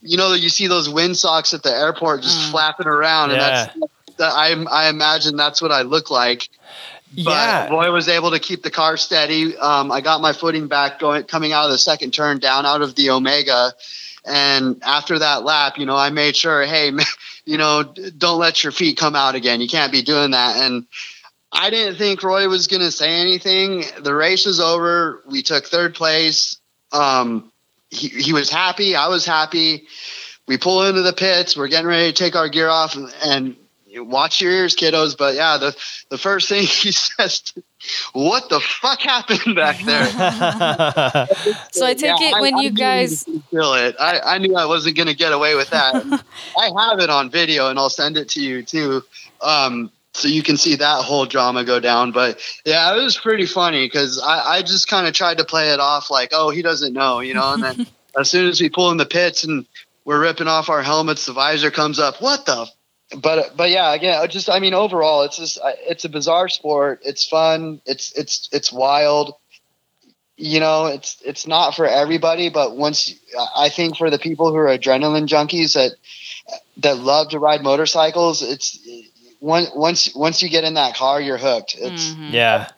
[0.00, 2.50] you know, you see those wind socks at the airport just Mm.
[2.52, 3.76] flapping around, and that's.
[4.22, 6.50] I, I imagine that's what I look like.
[7.12, 9.56] But yeah, Roy was able to keep the car steady.
[9.56, 12.82] Um, I got my footing back going, coming out of the second turn down out
[12.82, 13.72] of the Omega.
[14.24, 16.92] And after that lap, you know, I made sure, hey,
[17.44, 19.60] you know, don't let your feet come out again.
[19.60, 20.56] You can't be doing that.
[20.56, 20.86] And
[21.50, 23.84] I didn't think Roy was going to say anything.
[24.00, 25.22] The race was over.
[25.26, 26.58] We took third place.
[26.92, 27.50] Um,
[27.90, 28.94] he, he was happy.
[28.94, 29.88] I was happy.
[30.46, 31.56] We pull into the pits.
[31.56, 33.56] We're getting ready to take our gear off and, and
[33.96, 35.16] watch your ears, kiddos.
[35.16, 35.76] But yeah, the,
[36.08, 37.52] the first thing he says,
[38.12, 40.06] what the fuck happened back there?
[41.72, 43.96] So I take Yeah, it when I you knew guys feel it.
[43.98, 45.94] I, I knew I wasn't going to get away with that.
[46.58, 49.02] I have it on video, and I'll send it to you too,
[49.40, 52.12] um, so you can see that whole drama go down.
[52.12, 55.70] But yeah, it was pretty funny because I, I just kind of tried to play
[55.70, 57.54] it off like, oh, he doesn't know, you know.
[57.54, 57.86] And then
[58.18, 59.64] as soon as we pull in the pits and
[60.04, 62.20] we're ripping off our helmets, the visor comes up.
[62.20, 62.66] What the?
[63.16, 67.00] But but yeah, again, just I mean, overall, it's just it's a bizarre sport.
[67.04, 67.80] It's fun.
[67.86, 69.34] It's it's it's wild
[70.40, 73.14] you know it's it's not for everybody but once
[73.54, 75.92] i think for the people who are adrenaline junkies that
[76.78, 78.78] that love to ride motorcycles it's
[79.40, 82.32] once once once you get in that car you're hooked it's Mhm.
[82.32, 82.68] yeah,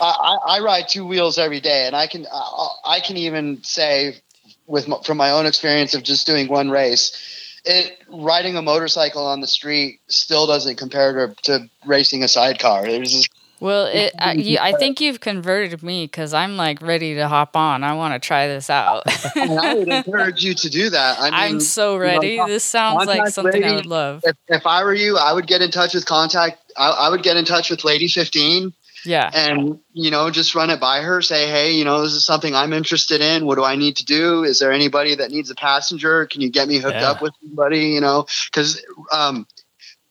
[0.00, 3.64] I, I I ride two wheels every day and i can i, I can even
[3.64, 4.22] say
[4.68, 7.16] with from my own experience of just doing one race
[7.64, 12.82] it riding a motorcycle on the street still doesn't compare to, to racing a sidecar
[12.82, 13.30] there's just
[13.60, 17.56] Well, it, I, you, I think you've converted me because I'm like ready to hop
[17.56, 17.84] on.
[17.84, 19.04] I want to try this out.
[19.36, 21.20] and I would encourage you to do that.
[21.20, 22.38] I mean, I'm so ready.
[22.38, 24.22] con- this sounds like something I would love.
[24.24, 26.58] if, if I were you, I would get in touch with contact.
[26.76, 28.72] I, I would get in touch with Lady 15
[29.04, 29.30] Yeah.
[29.34, 31.22] and, you know, just run it by her.
[31.22, 33.46] Say, hey, you know, this is something I'm interested in.
[33.46, 34.44] What do I need to do?
[34.44, 36.26] Is there anybody that needs a passenger?
[36.26, 37.10] Can you get me hooked Yeah.
[37.10, 37.86] up with somebody?
[37.88, 38.80] You know, because,
[39.12, 39.46] um,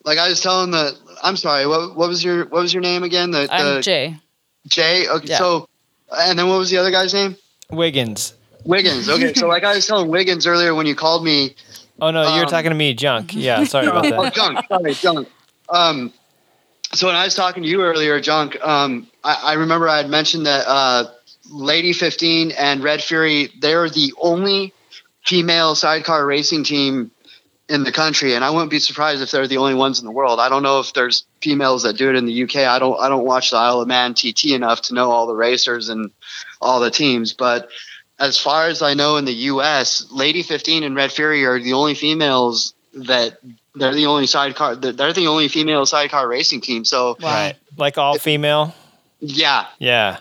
[0.03, 3.03] like I was telling the, I'm sorry, what, what was your, what was your name
[3.03, 3.31] again?
[3.31, 4.18] The, I'm Jay.
[4.68, 5.07] Jay.
[5.07, 5.27] Okay.
[5.27, 5.38] Yeah.
[5.38, 5.68] So,
[6.11, 7.35] and then what was the other guy's name?
[7.72, 8.34] Wiggins.
[8.65, 9.07] Wiggins.
[9.09, 9.34] Okay.
[9.34, 11.55] so like I was telling Wiggins earlier when you called me,
[11.99, 13.34] Oh no, you're Um, talking to me, junk.
[13.35, 14.13] Yeah, sorry about that.
[14.19, 14.34] oh, that.
[14.34, 14.65] junk.
[14.68, 15.27] Sorry, junk.
[15.69, 16.11] Um,
[16.93, 20.09] so when I was talking to you earlier, junk, um, I, I remember I had
[20.09, 21.05] mentioned that uh,
[21.49, 24.73] Lady 15 and Red Fury, they're the only
[25.26, 27.11] female sidecar racing team
[27.69, 30.11] in the country, and I wouldn't be surprised if they're the only ones in the
[30.11, 30.39] world.
[30.39, 32.57] I don't know if there's females that do it in the UK.
[32.57, 35.35] I don't I don't watch the Isle of Man TT enough to know all the
[35.35, 36.11] racers and
[36.59, 37.69] all the teams, but
[38.19, 41.73] as far as I know in the US, Lady 15 and Red Fury are the
[41.73, 43.39] only females that
[43.76, 46.85] they're the only sidecar they're the only female sidecar racing team.
[46.85, 47.56] So Right.
[47.77, 48.76] Like all female.
[49.19, 50.18] yeah, Yeah.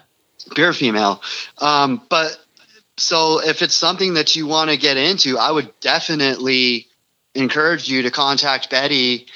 [0.55, 1.23] pure female.
[1.59, 2.39] Um, but
[2.97, 6.87] so if it's something that you want to get into, I would definitely
[7.35, 9.27] encourage you to contact Betty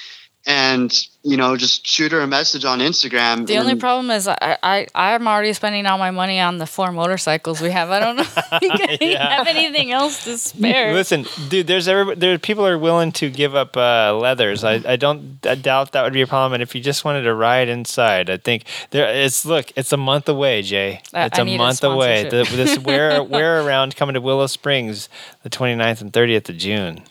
[0.46, 0.92] and
[1.26, 3.46] you know just shoot her a message on Instagram.
[3.46, 6.66] The only and- problem is I, I I'm already spending all my money on the
[6.66, 7.90] four motorcycles we have.
[7.90, 9.36] I don't know if you Yeah.
[9.38, 10.92] have anything else to spare.
[10.92, 11.66] Listen, dude.
[11.66, 12.38] There's every, there.
[12.38, 14.64] People are willing to give up uh, leathers.
[14.64, 16.52] I, I don't I doubt that would be a problem.
[16.52, 19.08] And if you just wanted to ride inside, I think there.
[19.08, 19.72] It's look.
[19.76, 21.00] It's a month away, Jay.
[21.14, 22.24] It's I a need a month away.
[22.28, 22.56] The, sponsorship.
[22.76, 25.08] this wear wear around coming to Willow Springs,
[25.42, 27.02] the 29th and 30th of June.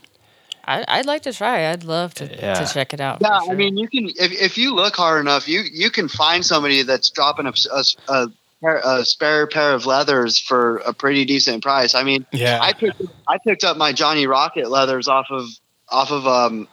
[0.66, 1.70] I, I'd like to try.
[1.72, 2.54] I'd love to, Yeah.
[2.56, 3.20] to check it out.
[3.22, 6.08] Yeah, for I mean, you can if, if you look hard enough, you you can
[6.08, 8.28] find somebody that's dropping a, a, a,
[8.62, 11.94] pair- a spare pair of leathers for a pretty decent price.
[11.96, 12.60] I mean, Yeah.
[12.62, 15.48] I picked I picked up my Johnny Rocket leathers off of
[15.90, 16.68] off of um,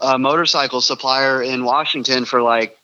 [0.00, 2.76] a motorcycle supplier in Washington for like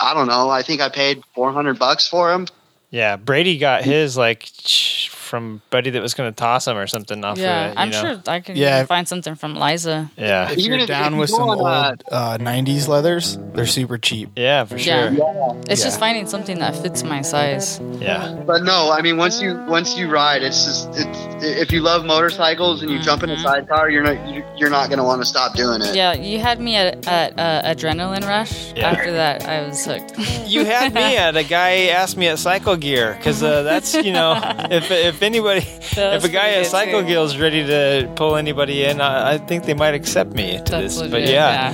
[0.00, 0.50] I don't know.
[0.50, 2.46] I think I paid four hundred bucks for them.
[2.90, 5.03] Yeah, Brady got his like sh-
[5.34, 7.74] from Buddy that was going to toss him or something off yeah, of it.
[7.74, 8.00] you I'm know?
[8.00, 8.84] sure I can Yeah.
[8.84, 10.08] find something from Liza.
[10.16, 13.36] Yeah, If Even you're if- down if with you some go old uh, 90s leathers,
[13.54, 14.30] they're super cheap.
[14.36, 14.94] yeah, for sure.
[15.10, 15.16] Yeah.
[15.16, 15.60] sure.
[15.68, 15.86] It's Yeah.
[15.86, 17.80] just finding something that fits my size.
[17.98, 21.80] Yeah, But no, I mean once you once you ride, it's just it's if you
[21.80, 23.42] love motorcycles and you jump in a Mhm.
[23.42, 25.94] sidecar, you're not you- you're not going to want to stop doing it.
[25.96, 28.72] Yeah, you had me at, at uh, adrenaline rush.
[28.76, 28.90] Yeah.
[28.90, 30.16] After that, I was hooked.
[30.46, 34.12] you had me at a guy asked me at Cycle Gear because uh, that's you
[34.12, 34.30] know
[34.70, 35.60] if if anybody
[35.96, 37.06] That if a guy pretty at good, Cycle too.
[37.08, 40.64] Gear is ready to pull anybody in, I, I think they might accept me to
[40.70, 40.98] That's this.
[40.98, 41.72] legit, but yeah.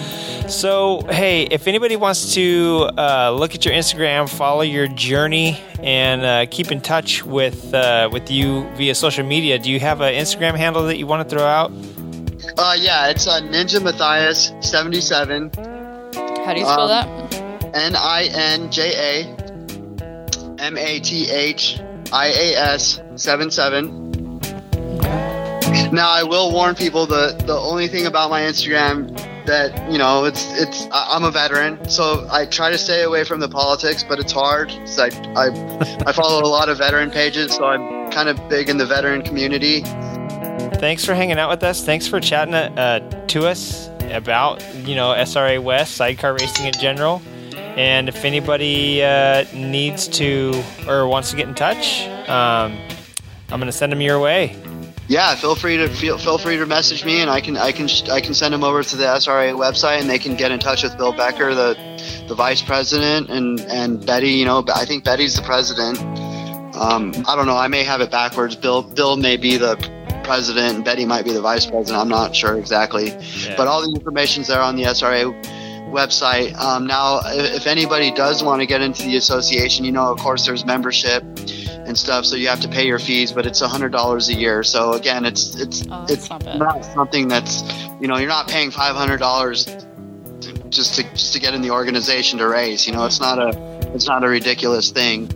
[0.49, 6.23] So hey, if anybody wants to uh, look at your Instagram, follow your journey, and
[6.23, 10.15] uh, keep in touch with uh, with you via social media, do you have an
[10.15, 11.71] Instagram handle that you want to throw out?
[12.59, 15.51] Uh, yeah, it's uh, Ninja Matthias seventy seven.
[16.45, 17.75] How do you spell Um, that?
[17.75, 19.37] N I N J A
[20.59, 21.79] M A T H
[22.13, 24.11] I A S 7 7.
[25.93, 29.17] Now, I will warn people the, the only thing about my Instagram
[29.47, 33.41] that, you know, it's, it's, I'm a veteran, so I try to stay away from
[33.41, 34.69] the politics, but it's hard.
[34.69, 35.49] 'cause I, I,
[36.07, 39.23] I follow a lot of veteran pages, so I'm kind of big in the veteran
[39.23, 39.81] community.
[40.79, 41.85] Thanks for hanging out with us.
[41.85, 47.21] Thanks for chatting uh, to us about you know SRA West sidecar racing in general.
[47.81, 52.77] And if anybody uh, needs to or wants to get in touch, um,
[53.49, 54.55] I'm going to send them your way.
[55.09, 57.89] yeah, feel free to feel, feel free to message me, and I can I can
[58.11, 60.83] I can send them over to the SRA website, and they can get in touch
[60.83, 61.75] with Bill Becker, the
[62.29, 64.33] the vice president, and and Betty.
[64.33, 65.99] You know, I think Betty's the president.
[66.77, 67.57] Um, I don't know.
[67.57, 68.57] I may have it backwards.
[68.57, 69.77] Bill Bill may be the
[70.23, 71.97] president, and Betty might be the vice president.
[71.99, 73.57] I'm not sure exactly, Yeah.
[73.57, 75.25] but all the information's there on the SRA
[75.91, 76.57] website.
[76.57, 80.47] Um, now, if anybody does want to get into the association, you know, of course,
[80.47, 84.29] there's membership and stuff, so you have to pay your fees, but it's hundred dollars
[84.29, 84.63] a year.
[84.63, 87.63] So again, it's it's Oh, it's not not something that's
[88.01, 89.65] you know you're not paying five hundred dollars
[90.71, 92.87] just to just to get in the organization to race.
[92.87, 93.51] You know, it's not a
[93.95, 95.29] it's not a ridiculous thing.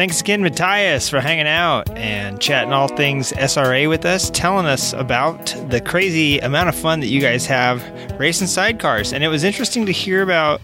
[0.00, 4.94] Thanks again, Matthias, for hanging out and chatting all things SRA with us, telling us
[4.94, 7.84] about the crazy amount of fun that you guys have
[8.18, 9.12] racing sidecars.
[9.12, 10.62] And it was interesting to hear about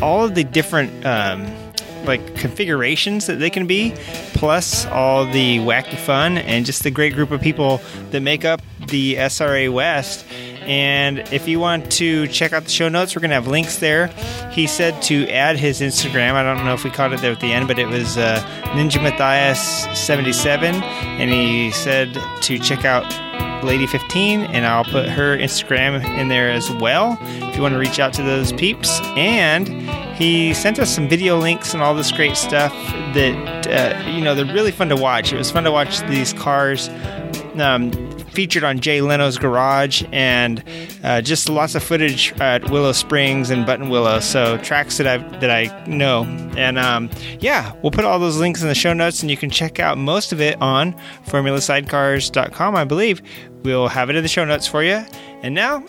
[0.00, 1.52] all of the different um,
[2.04, 3.94] like configurations that they can be,
[4.34, 7.80] plus all the wacky fun and just the great group of people
[8.12, 10.24] that make up the SRA West.
[10.66, 13.78] And if you want to check out the show notes, we're going to have links
[13.78, 14.08] there.
[14.50, 16.32] He said to add his Instagram.
[16.32, 18.40] I don't know if we caught it there at the end, but it was uh,
[18.74, 19.60] Ninja Matthias
[19.98, 20.74] 77.
[20.74, 23.04] And he said to check out
[23.64, 27.78] Lady 15, and I'll put her Instagram in there as well if you want to
[27.78, 29.00] reach out to those peeps.
[29.16, 29.68] And
[30.16, 32.72] he sent us some video links and all this great stuff
[33.14, 35.32] that, uh, you know, they're really fun to watch.
[35.32, 36.88] It was fun to watch these cars.
[37.56, 37.90] Um,
[38.32, 40.62] featured on Jay Leno's Garage, and
[41.04, 44.22] uh, just lots of footage at Willow Springs and Buttonwillow.
[44.22, 46.24] So tracks that I that I know,
[46.56, 47.10] and um,
[47.40, 49.98] yeah, we'll put all those links in the show notes, and you can check out
[49.98, 50.94] most of it on
[51.26, 52.76] FormulaSidecars.com.
[52.76, 53.22] I believe
[53.62, 55.04] we'll have it in the show notes for you.
[55.42, 55.84] And now,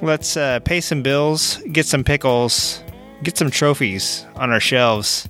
[0.00, 2.82] let's uh, pay some bills, get some pickles,
[3.22, 5.28] get some trophies on our shelves.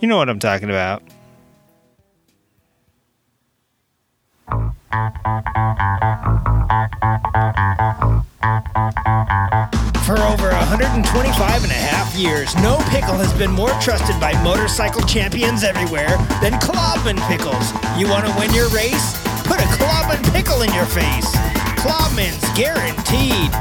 [0.00, 1.02] You know what I'm talking about.
[4.90, 4.98] For
[10.18, 15.62] over 125 and a half years, no pickle has been more trusted by motorcycle champions
[15.62, 17.70] everywhere than Klobman Pickles.
[17.96, 19.14] You want to win your race?
[19.46, 21.30] Put a Klobman pickle in your face.
[21.78, 23.54] Klobman's guaranteed.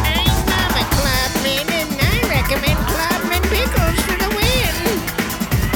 [0.00, 4.72] I'm Mama Klobman, and I recommend Klobman pickles for the win.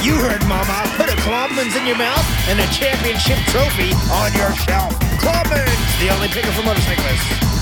[0.00, 1.05] You heard, Mama.
[1.26, 4.96] Klobman's in your mouth and a championship trophy on your shelf.
[5.18, 7.56] Klobman's, the only pickle for motorcyclists.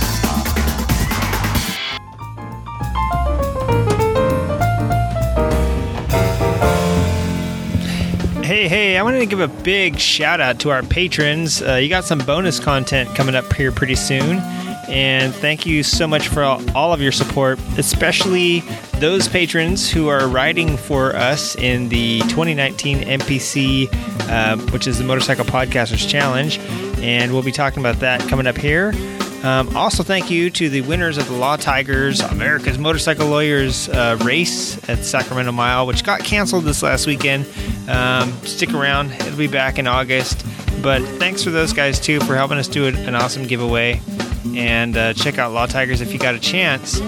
[8.44, 11.62] Hey, hey, I wanted to give a big shout out to our patrons.
[11.62, 14.42] Uh, you got some bonus content coming up here pretty soon.
[14.88, 18.60] And thank you so much for all, of your support, especially
[19.00, 23.88] those patrons who are riding for us in the 2019 MPC,
[24.28, 26.58] uh, which is the Motorcycle Podcasters Challenge.
[26.98, 28.92] And we'll be talking about that coming up here.
[29.44, 34.18] Um, also, thank you to the winners of the Law Tigers America's Motorcycle Lawyers uh,
[34.22, 37.46] race at Sacramento Mile, which got canceled this last weekend.
[37.86, 40.46] Um, stick around, it'll be back in August.
[40.82, 44.00] But thanks for those guys too for helping us do an awesome giveaway.
[44.46, 47.00] And uh, check out Law Tigers if you got a chance.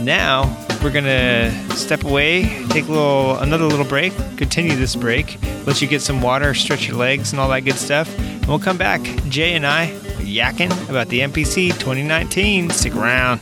[0.00, 0.44] Now
[0.82, 5.88] we're gonna step away, take a little another little break, continue this break, let you
[5.88, 8.16] get some water, stretch your legs, and all that good stuff.
[8.18, 9.00] And we'll come back.
[9.28, 9.88] Jay and I
[10.18, 12.70] yakking about the MPC 2019.
[12.70, 13.38] Stick around.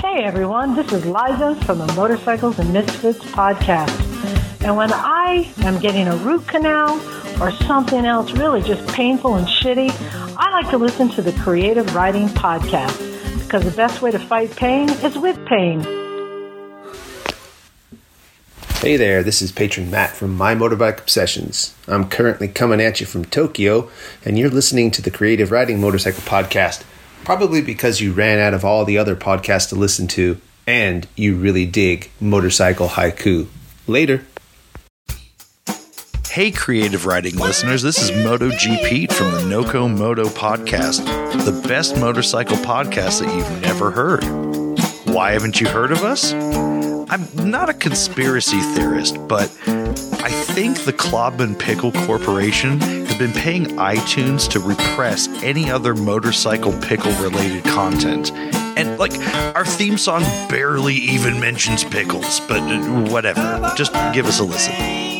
[0.00, 4.11] Hey everyone, this is Liza from the Motorcycles and Misfits podcast.
[4.64, 7.00] And when I am getting a root canal
[7.42, 9.90] or something else really just painful and shitty,
[10.36, 12.96] I like to listen to the Creative Riding Podcast
[13.42, 15.80] because the best way to fight pain is with pain.
[18.76, 21.74] Hey there, this is patron Matt from My Motorbike Obsessions.
[21.88, 23.90] I'm currently coming at you from Tokyo,
[24.24, 26.84] and you're listening to the Creative Riding Motorcycle Podcast,
[27.24, 31.34] probably because you ran out of all the other podcasts to listen to, and you
[31.34, 33.48] really dig motorcycle haiku.
[33.88, 34.24] Later.
[36.32, 41.04] Hey, creative riding listeners, this is MotoG Pete from the Noco Moto Podcast,
[41.44, 44.24] the best motorcycle podcast that you've never heard.
[45.12, 46.32] Why haven't you heard of us?
[46.32, 53.66] I'm not a conspiracy theorist, but I think the Klobman Pickle Corporation has been paying
[53.76, 58.32] iTunes to repress any other motorcycle pickle related content.
[58.32, 59.12] And like
[59.54, 63.70] our theme song barely even mentions pickles, but uh, whatever.
[63.76, 65.11] Just give us a listen.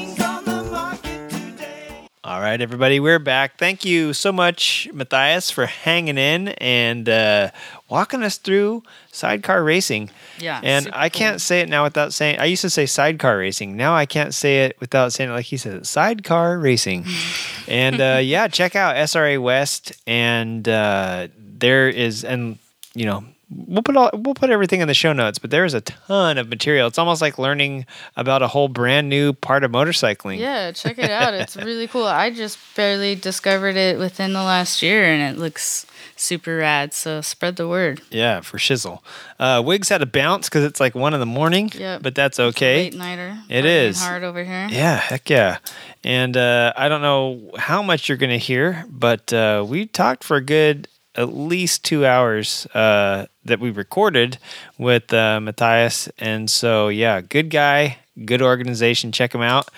[2.32, 3.58] All right, everybody, we're back.
[3.58, 7.50] Thank you so much, Matthias, for hanging in and uh,
[7.90, 10.08] walking us through sidecar racing.
[10.38, 13.76] Yeah, And I can't say it now without saying, I used to say sidecar racing.
[13.76, 17.04] Now I can't say it without saying it like he said, sidecar racing.
[17.68, 19.92] and uh, yeah, check out SRA West.
[20.06, 22.56] And uh, there is, and
[22.94, 23.26] you know,
[23.66, 26.38] we'll put all we'll put everything in the show notes but there is a ton
[26.38, 27.84] of material it's almost like learning
[28.16, 31.34] about a whole brand new part of motorcycling Yeah, check it out.
[31.34, 32.04] It's really cool.
[32.06, 36.92] I just barely discovered it within the last year and it looks super rad.
[36.94, 38.00] So spread the word.
[38.10, 39.00] Yeah, for shizzle.
[39.38, 41.70] Uh, Wigs had a bounce because it's like one in the morning.
[41.74, 42.02] Yep.
[42.02, 42.84] but that's okay.
[42.84, 43.38] Late nighter.
[43.48, 44.00] It is.
[44.00, 44.68] hard over here.
[44.70, 45.58] Yeah, heck yeah.
[46.04, 50.24] And uh, I don't know how much you're going to hear, but uh, we talked
[50.24, 54.38] for a good at least two hours uh, that we recorded
[54.78, 56.08] with uh, Matthias.
[56.18, 59.12] And so, yeah, good guy, good organization.
[59.12, 59.68] Check him out.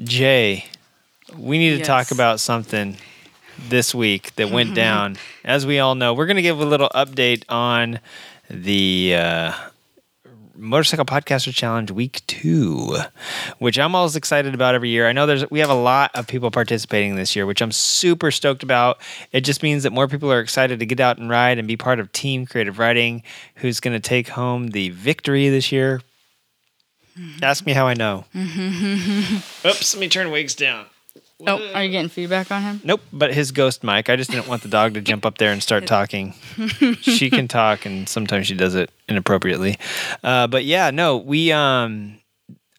[0.00, 0.66] Jay,
[1.36, 2.96] we need to talk about something
[3.68, 5.16] this week that went down.
[5.44, 8.00] As we all know, we're going to give a little update on
[8.48, 9.52] the uh,
[10.58, 12.96] Motorcycle Podcaster Challenge Week Two,
[13.58, 15.08] which I'm always excited about every year.
[15.08, 18.30] I know there's we have a lot of people participating this year, which I'm super
[18.30, 19.00] stoked about.
[19.32, 21.76] It just means that more people are excited to get out and ride and be
[21.76, 23.22] part of Team Creative Riding,
[23.56, 26.02] who's going to take home the victory this year.
[27.18, 27.44] Mm-hmm.
[27.44, 28.24] Ask me how I know.
[28.34, 29.66] Mm-hmm.
[29.68, 30.86] Oops, let me turn wigs down.
[31.46, 32.80] Oh, are you getting feedback on him?
[32.82, 34.10] Nope, but his ghost mic.
[34.10, 36.32] I just didn't want the dog to jump up there and start talking.
[37.00, 39.78] she can talk, and sometimes she does it inappropriately.
[40.24, 41.52] Uh, but yeah, no, we.
[41.52, 42.18] Um,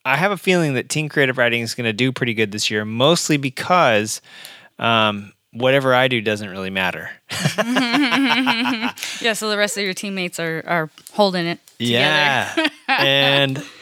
[0.04, 2.70] I have a feeling that Team Creative Riding is going to do pretty good this
[2.72, 4.22] year, mostly because
[4.78, 7.12] um, whatever I do doesn't really matter.
[9.22, 11.92] Yeah, so the rest of your teammates are, are holding it together.
[11.92, 13.64] Yeah, and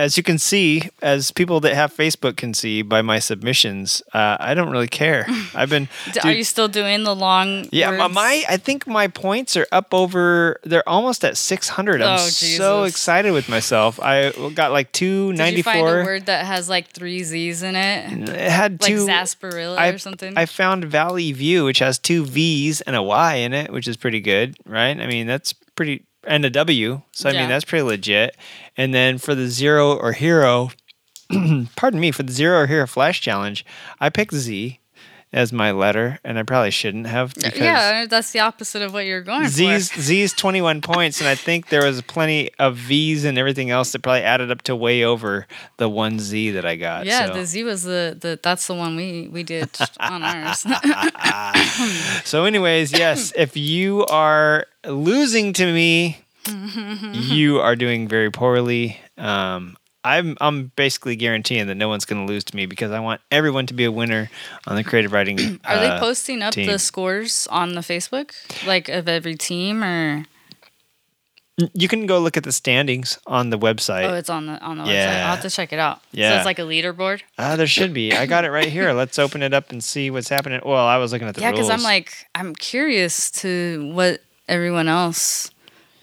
[0.00, 4.36] as you can see, as people that have Facebook can see by my submissions, uh,
[4.40, 5.26] I don't really care.
[5.54, 5.88] I've been.
[6.12, 7.66] D- Are dude, you still doing the long?
[7.70, 8.14] yeah, my, words?
[8.14, 10.58] my I think my points are up over.
[10.64, 12.00] They're almost at six hundred.
[12.02, 14.00] I'm Oh, so excited with myself.
[14.02, 17.76] I got like two Did you find a word that has like three Z's in
[17.76, 18.28] it?
[18.28, 19.06] It had Like two.
[19.06, 20.36] sarsaparilla I, or something?
[20.36, 23.96] I found Valley View, which has two V's and a Y in it, which is
[23.96, 24.98] pretty good, right?
[24.98, 27.02] I mean, that's pretty, and a W.
[27.12, 27.40] So, I Yeah.
[27.40, 28.36] mean, that's pretty legit.
[28.76, 30.70] And then for the Zero or Hero,
[31.76, 33.64] pardon me, for the Zero or Hero Flash Challenge,
[34.00, 34.79] I picked Z
[35.32, 39.22] as my letter, and I probably shouldn't have yeah, that's the opposite of what you're
[39.22, 40.00] going Z's for.
[40.00, 44.02] Z's 21 points, and I think there was plenty of V's and everything else that
[44.02, 45.46] probably added up to way over
[45.76, 47.06] the one Z that I got.
[47.06, 47.34] Yeah, so.
[47.34, 49.70] the Z was the, the that's the one we we did
[50.00, 50.66] on ours.
[52.24, 56.18] So, anyways, yes, if you are losing to me,
[57.12, 58.98] you are doing very poorly.
[59.16, 63.00] Um, I'm I'm basically guaranteeing that no one's going to lose to me because I
[63.00, 64.30] want everyone to be a winner
[64.66, 65.60] on the creative riding.
[65.64, 66.66] Are they uh, posting up team.
[66.66, 68.32] the scores on the Facebook,
[68.66, 70.24] like of every team, or
[71.74, 74.04] You can go look at the standings on the website.
[74.10, 75.06] oh, it's on the on the website?
[75.20, 75.98] I'll have to check it out.
[75.98, 76.36] so Yeah.
[76.36, 77.20] it's like a leaderboard.
[77.38, 78.14] Ah, there should be.
[78.14, 78.92] I got it right here.
[78.92, 80.62] Let's open it up and see what's happening.
[80.64, 84.88] Well, I was looking at the Yeah, because I'm like I'm curious to what everyone
[84.88, 85.50] else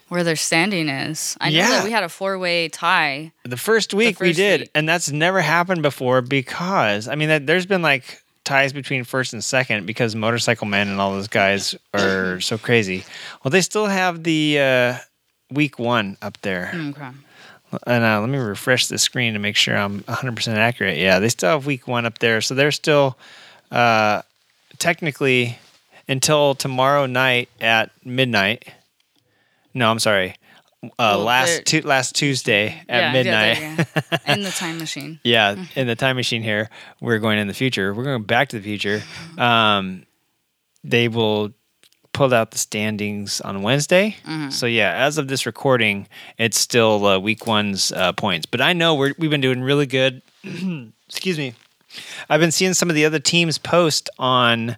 [0.10, 1.36] where their standing is.
[1.42, 1.70] I know Yeah.
[1.72, 3.32] that we had a four way tie.
[3.44, 4.72] The first week we first did, week.
[4.76, 9.34] and that's never happened before because I mean, that, there's been like ties between first
[9.34, 13.04] and second because Motorcycle Man and all those guys are so crazy.
[13.44, 14.98] Well, they still have the uh,
[15.52, 17.10] week one up there, Okay.
[17.86, 20.98] and uh, let me refresh the screen to make sure I'm 100 percent accurate.
[20.98, 23.18] Yeah, they still have week one up there, so they're still
[23.72, 24.22] uh,
[24.80, 25.58] technically
[26.08, 28.70] until tomorrow night at midnight.
[29.78, 30.36] No, I'm sorry.
[30.84, 33.60] Uh, Well, last tu- last Tuesday at yeah, midnight.
[33.60, 33.86] Yeah,
[34.28, 35.20] you in the time machine.
[35.24, 36.70] Yeah, in the time machine here,
[37.02, 37.94] we're going in the future.
[37.94, 39.02] We're going back to the future.
[39.38, 40.06] Um,
[40.84, 41.52] they will
[42.14, 44.16] pull out the standings on Wednesday.
[44.50, 48.46] So yeah, as of this recording, it's still uh, week one's uh, points.
[48.48, 50.22] But I know we're, we've been doing really good.
[51.08, 51.54] Excuse me.
[52.30, 54.78] I've been seeing some of the other teams post on.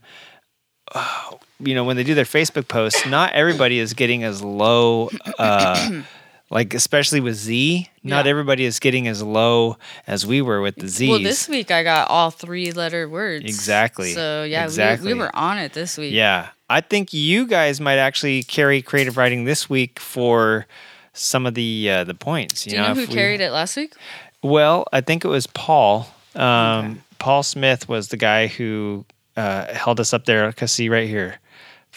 [0.94, 5.10] uh, you know when they do their Facebook posts, not everybody is getting as low.
[5.38, 6.02] Uh,
[6.52, 8.30] like especially with Z, not Yeah.
[8.32, 9.78] everybody is getting as low
[10.08, 13.44] as we were with the z Well, this week I got all three letter words.
[13.46, 14.14] Exactly.
[14.14, 15.08] So yeah, Exactly.
[15.10, 16.14] We, we were on it this week.
[16.14, 20.66] yeah, I think you guys might actually carry creative riding this week for
[21.14, 22.64] some of the uh, the points.
[22.64, 23.94] Do you know, who if we- carried it last week?
[24.42, 26.08] Well, I think it was Paul.
[26.36, 29.06] Um, Paul Smith was the guy who
[29.36, 30.50] uh, held us up there.
[30.54, 31.40] Cause see right here,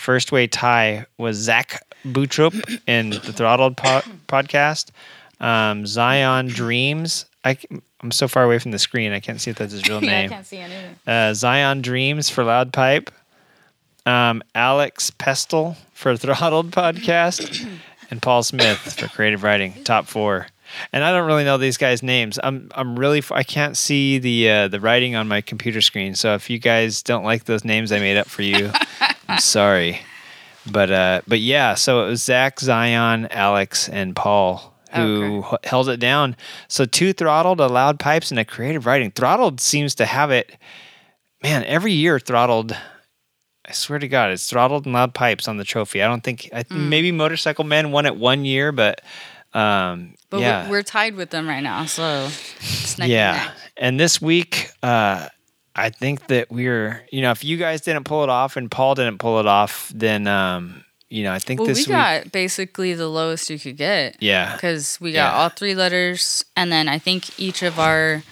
[0.03, 4.91] first way tie was Zach Boutrup in the Throttled po- podcast.
[5.41, 7.27] Um, Zion Dreams.
[7.45, 7.57] I,
[8.03, 9.13] am so far away from the screen.
[9.13, 10.31] I can't see if that's his real yeah, I name.
[10.31, 10.97] can't see anything.
[11.07, 13.11] uh, Zion Dreams for Loud Pipe,
[14.07, 17.67] um, Alex Pestle for Throttled Podcast,
[18.11, 19.85] and Paul Smith for Creative Riding.
[19.85, 20.49] Top four.
[20.93, 22.39] And I don't really know these guys' names.
[22.43, 26.15] I'm I'm really I can't see the uh, the writing on my computer screen.
[26.15, 28.71] So if you guys don't like those names I made up for you,
[29.33, 30.01] I'm sorry.
[30.71, 35.89] But uh, but yeah, so it was Zach, Zion, Alex, and Paul who h- held
[35.89, 36.37] it down.
[36.69, 39.11] So two throttled, a loud pipes, and a creative riding.
[39.11, 40.57] Throttled seems to have it
[41.43, 42.77] man, every year throttled.
[43.65, 46.03] I swear to God, it's throttled and loud pipes on the trophy.
[46.03, 46.89] I don't think I, Mm.
[46.89, 49.01] maybe Motorcycle Men won it one year, but
[49.55, 52.27] um, But yeah, we're, we're tied with them right now, so
[52.61, 53.51] it's and yeah.
[53.77, 55.29] And this week, uh,
[55.75, 58.95] I think that we're you know if you guys didn't pull it off and Paul
[58.95, 62.33] didn't pull it off, then um, you know I think Well, this we week, got
[62.33, 64.17] basically the lowest you could get.
[64.21, 65.43] yeah, because we got Yeah.
[65.43, 68.23] all three letters, and then I think each of our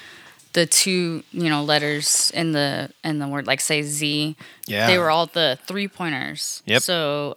[0.52, 4.36] the two you know letters in the in the word like say Z,
[4.66, 6.62] yeah, they were all the three pointers.
[6.66, 6.82] Yep.
[6.82, 7.36] So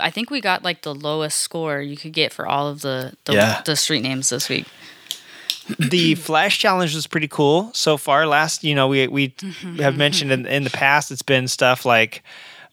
[0.00, 3.14] I think we got like the lowest score you could get for all of the
[3.24, 3.62] the, Yeah.
[3.66, 4.66] the street names this week.
[5.78, 8.26] The flash challenge was pretty cool so far.
[8.26, 9.34] Last you know we we
[9.78, 12.22] have mentioned in, in the past it's been stuff like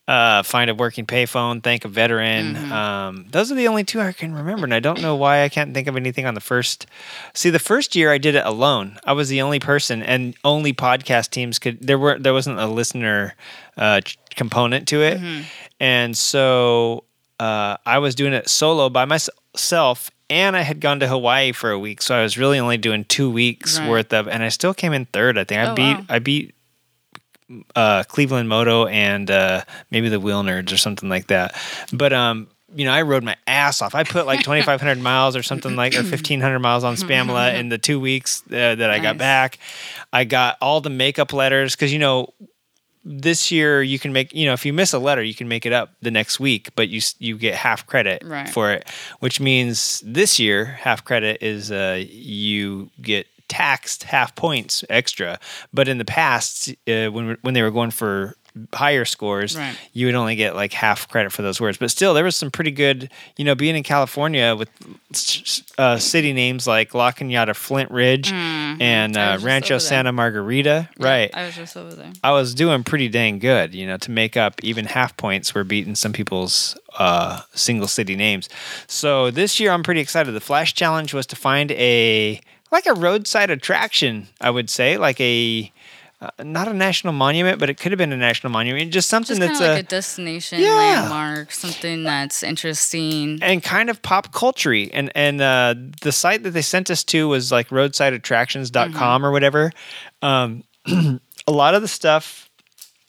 [0.08, 2.56] uh, find a working payphone thank a veteran.
[2.72, 5.50] Um, those are the only two i can remember and i don't know why i
[5.50, 6.88] can't think of anything on the first
[7.36, 8.98] see the first year i did it alone.
[9.06, 12.66] I was the only person and only podcast teams could there were there wasn't a
[12.68, 13.36] listener
[13.78, 14.02] uh,
[14.36, 15.20] component to it.
[15.80, 17.04] And so
[17.40, 19.38] uh, I was doing it solo by myself,
[20.30, 23.04] and I had gone to Hawaii for a week, so I was really only doing
[23.06, 23.90] two weeks Right.
[23.90, 25.38] worth of, and I still came in third.
[25.38, 26.06] I think I Oh, beat wow.
[26.10, 26.54] I beat
[27.76, 31.56] uh, Cleveland Moto and uh, maybe the Wheel Nerds or something like that.
[31.92, 33.96] But um, you know, I rode my ass off.
[33.96, 37.80] I put like 2,500 miles or something like, or 1,500 miles on Spamula in the
[37.80, 39.58] two weeks uh, that I got back.
[40.14, 42.32] I got all the makeup letters because, you know,
[43.12, 45.66] this year you can make, you know, if you miss a letter, you can make
[45.66, 48.48] it up the next week, but you you get half credit Right.
[48.48, 48.88] for it,
[49.20, 55.40] which means this year half credit is uh, you get taxed half points extra.
[55.74, 58.36] But in the past, uh, when when they were going for
[58.74, 59.76] higher scores, Right.
[59.94, 61.78] you would only get like half credit for those words.
[61.78, 64.70] But still, there was some pretty good, you know, being in California with
[65.78, 69.18] uh, city names like La Cañada Flintridge and Mm-hmm.
[69.20, 69.78] I uh, Rancho.
[69.78, 70.90] Santa Margarita.
[71.00, 71.30] right.
[71.34, 72.12] I was just over there.
[72.24, 75.54] I was doing pretty dang good, you know, to make up even half points.
[75.56, 78.50] We're beating some people's uh, single city names.
[78.88, 80.32] So this year, I'm pretty excited.
[80.34, 85.20] The Flash Challenge was to find a like a roadside attraction, I would say, like
[85.20, 85.72] a
[86.22, 88.92] uh, not a national monument, but it could have been a national monument.
[88.92, 90.74] Just something Just that's of a, a destination Yeah.
[90.76, 93.40] landmark, something that's interesting.
[93.42, 97.28] and kind of pop culture and and uh, the site that they sent us to
[97.30, 99.26] was like roadsideattractions.com Mm-hmm.
[99.26, 99.72] or whatever
[100.22, 102.50] um, a lot of the stuff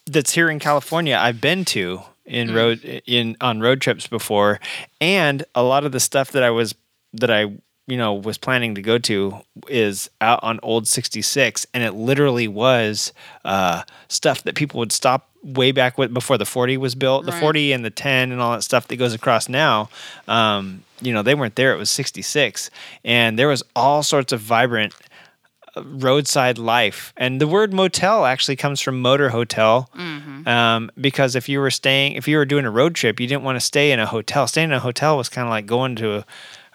[0.06, 2.54] that's here in california i've been to in Mm.
[2.54, 4.60] road in on road trips before
[5.00, 6.74] and a lot of the stuff that i was
[7.12, 7.46] that i
[7.90, 12.48] you know was planning to go to is out on old 66 and it literally
[12.48, 13.12] was
[13.44, 17.32] uh, stuff that people would stop way back with before the 40 was built the
[17.32, 17.40] Right.
[17.40, 19.88] 40 and the 10 and all that stuff that goes across now.
[20.28, 22.70] Um, you know they weren't there it was 66
[23.04, 24.94] and there was all sorts of vibrant
[25.76, 27.12] uh, roadside life.
[27.16, 29.88] And the word motel actually comes from motor hotel
[30.46, 33.42] um, because if you were staying if you were doing a road trip you didn't
[33.44, 34.46] want to stay in a hotel.
[34.46, 36.26] Staying in a hotel was kind of like going to a,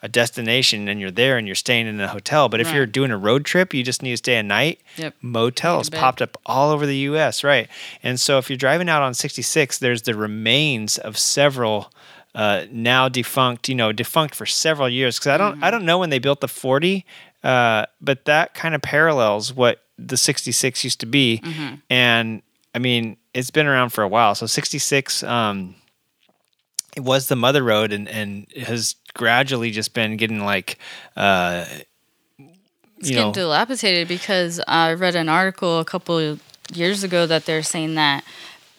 [0.05, 2.75] a destination and you're there and you're staying in a hotel but if Right.
[2.75, 5.15] you're doing a road trip you just need to stay a night Yep.
[5.21, 7.67] motels popped up all over the US right
[8.03, 11.91] and so if you're driving out on 66 there's the remains of several
[12.35, 15.17] uh, now defunct, you know, defunct for several years.
[15.17, 17.05] Because I don't, I don't know when they built the 40,
[17.45, 21.41] uh, but that kind of parallels what the 66 used to be.
[21.89, 22.41] And
[22.75, 24.35] I mean, it's been around for a while.
[24.35, 25.75] So 66, um,
[26.97, 30.77] was the mother road and, and has gradually just been getting like,
[31.15, 31.65] uh,
[32.97, 36.37] It's you getting know, dilapidated because I read an article a couple
[36.73, 38.23] years ago that they're saying that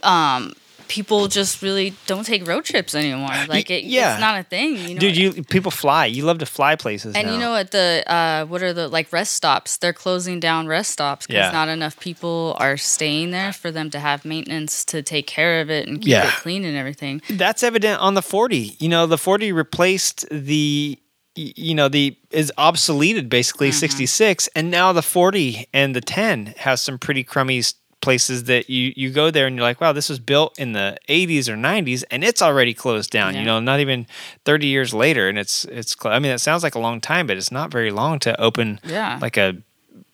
[0.03, 0.55] um,
[0.89, 3.31] people just really don't take road trips anymore.
[3.49, 4.13] Like it, yeah.
[4.15, 4.77] it's not a thing.
[4.77, 5.01] You know?
[5.01, 6.07] dude, you people fly.
[6.07, 7.15] You love to fly places.
[7.15, 7.33] and now.
[7.35, 9.77] you know what the uh, what are the like rest stops?
[9.77, 11.51] They're closing down rest stops because Yeah.
[11.53, 15.71] not enough people are staying there for them to have maintenance to take care of
[15.71, 16.29] it and keep Yeah.
[16.29, 17.23] it clean and everything.
[17.31, 20.99] that's evident on the 40 you know the 40 replaced the
[21.35, 26.81] you know the is obsoleted basically 66 and now the 40 and the 10 has
[26.81, 27.63] some pretty crummy
[28.07, 30.97] places that you you go there and you're like wow this was built in the
[31.09, 34.07] 80s or 90s and it's already closed down you know not even
[34.45, 37.27] 30 years later and it's it's cl- i mean that sounds like a long time
[37.27, 39.19] but it's not very long to open Yeah.
[39.21, 39.57] like a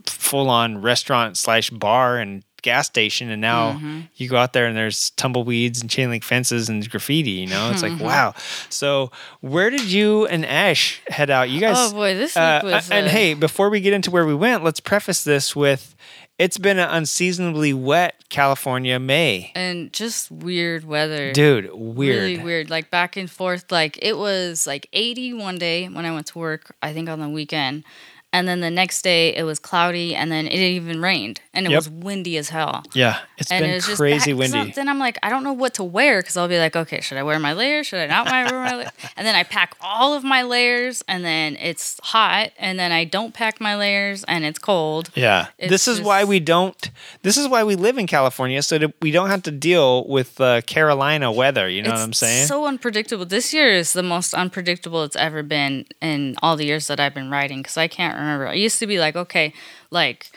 [0.06, 4.00] full-on restaurant slash bar and gas station and now Mm-hmm.
[4.16, 7.70] you go out there and there's tumbleweeds and chain link fences and graffiti you know
[7.72, 7.98] it's Mm-hmm.
[8.00, 8.34] like wow
[8.68, 9.10] so
[9.40, 12.90] where did you and ash head out you guys Oh, boy, this week uh, was,
[12.90, 15.94] and uh, hey before we get into where we went let's preface this with
[16.38, 21.32] it's been an unseasonably wet california may and just weird weather.
[21.32, 22.70] dude weird Really weird.
[22.70, 23.70] Like back and forth.
[23.70, 27.20] Like it was like 80 one day when I went to work, I think on
[27.20, 27.84] the weekend.
[28.32, 31.70] And then the next day it was cloudy and then it even rained and it
[31.70, 31.76] Yep.
[31.78, 32.82] was windy as hell.
[32.94, 35.84] yeah it's and been it crazy windy then I'm like, I don't know what to
[35.84, 37.86] wear because I'll be like, okay, should I wear my layers?
[37.88, 38.90] Should I not wear my layers?
[39.16, 43.04] And then I pack all of my layers, and then it's hot, and then I
[43.04, 45.10] don't pack my layers, and it's cold.
[45.14, 45.48] Yeah.
[45.58, 46.90] It's this is why we don't
[47.22, 50.40] this is why we live in California so that we don't have to deal with
[50.40, 52.40] uh, Carolina weather, you know it's what I'm saying?
[52.40, 53.24] It's so unpredictable.
[53.26, 57.14] This year is the most unpredictable it's ever been in all the years that I've
[57.14, 58.48] been riding because I can't remember.
[58.48, 59.52] I used to be like, okay,
[59.90, 60.30] like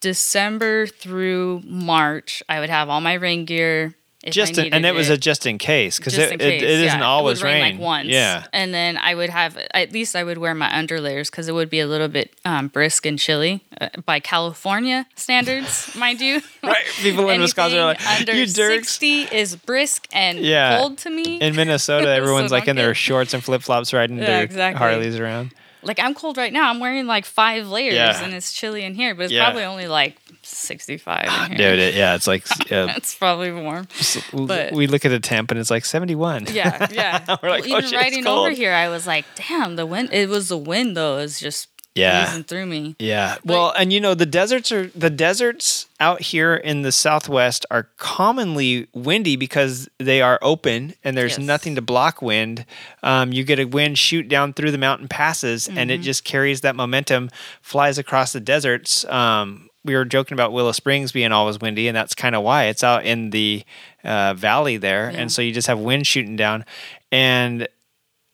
[0.00, 3.94] December through March, I would have all my rain gear.
[4.22, 6.62] If just in, and needed it was a just in case because it, it, it
[6.62, 7.06] isn't yeah.
[7.06, 7.72] always it rain, rain.
[7.76, 8.08] like once.
[8.08, 8.44] Yeah.
[8.52, 11.70] and then I would have at least I would wear my underlayers because it would
[11.70, 16.42] be a little bit um, brisk and chilly uh, by California standards, mind you.
[16.62, 16.84] Right.
[17.00, 18.90] People in Wisconsin are like, under you dirks.
[18.90, 20.80] sixty is brisk and Yeah.
[20.80, 21.40] cold to me.
[21.40, 24.42] In Minnesota, So everyone's like don't in their shorts and flip flops riding Yeah, their
[24.44, 24.78] exactly.
[24.78, 25.54] Harleys around.
[25.82, 26.70] Like I'm cold right now.
[26.70, 28.22] I'm wearing like five layers Yeah.
[28.22, 29.44] and it's chilly in here, but it's Yeah.
[29.44, 31.70] probably only like sixty-five in here.
[31.70, 33.88] Dude, it, yeah, it's like uh, it's probably warm.
[34.32, 36.46] But- we look at a temp and it's like 71.
[36.52, 37.36] Yeah, yeah.
[37.42, 39.86] We're like, Well, "Oh, even shit, it's riding over here, I was like, damn, the
[39.86, 40.10] wind.
[40.12, 41.18] It was the wind though.
[41.18, 42.42] It's just Yeah.
[42.42, 42.94] through me.
[42.98, 43.36] Yeah.
[43.44, 47.88] Well, and you know the deserts are the deserts out here in the southwest are
[47.98, 51.46] commonly windy because they are open and there's Yes.
[51.46, 52.64] nothing to block wind.
[53.02, 56.04] Um, you get a wind shoot down through the mountain passes and it Mhm.
[56.04, 57.28] just carries that momentum,
[57.60, 59.04] flies across the deserts.
[59.06, 62.64] Um, we were joking about Willow Springs being always windy, and that's kind of why
[62.66, 63.64] it's out in the
[64.04, 65.20] uh, valley there, Yeah.
[65.20, 66.64] and so you just have wind shooting down,
[67.12, 67.66] and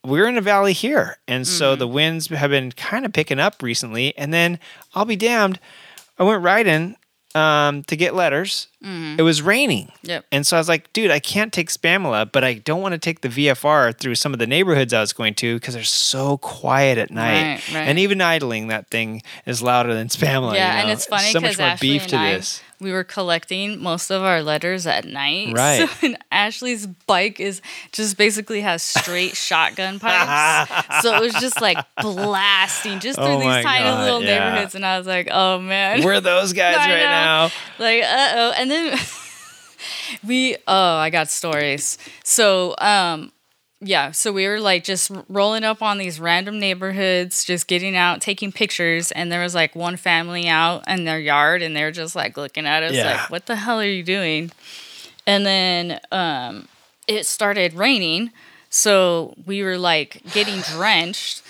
[0.06, 1.18] we're in a valley here.
[1.26, 1.78] And so Mm-hmm.
[1.80, 4.16] the winds have been kind of picking up recently.
[4.16, 4.58] And then
[4.94, 5.58] I'll be damned,
[6.18, 6.96] I went riding
[7.34, 8.68] um, to get letters.
[8.84, 9.18] Mhm.
[9.18, 9.90] It was raining.
[10.02, 10.26] Yep.
[10.30, 12.98] And so I was like, dude, I can't take Spamula, but I don't want to
[12.98, 16.36] take the VFR through some of the neighborhoods I was going to because they're so
[16.38, 17.42] quiet at night.
[17.68, 17.88] Right, right.
[17.88, 20.54] And even idling, that thing is louder than Spamula.
[20.54, 22.62] yeah, you and it's funny because more Ashley beef and I, this.
[22.78, 25.52] we were collecting most of our letters at night.
[25.56, 25.88] Right.
[25.88, 27.62] So, and Ashley's bike is
[27.92, 31.02] just basically has straight shotgun pipes.
[31.02, 34.38] so it was just like blasting just through Oh these tiny God, little yeah.
[34.50, 37.44] neighborhoods, and I was like, oh man, We're those guys right now.
[37.78, 38.98] like uh oh and then
[40.26, 43.30] we oh i got stories so um
[43.80, 48.20] yeah so we were like just rolling up on these random neighborhoods just getting out
[48.20, 52.16] taking pictures and there was like one family out in their yard and they're just
[52.16, 53.12] like looking at us Yeah.
[53.22, 54.50] like what the hell are you doing
[55.26, 56.68] and then um
[57.06, 58.32] it started raining
[58.70, 61.42] so we were like getting drenched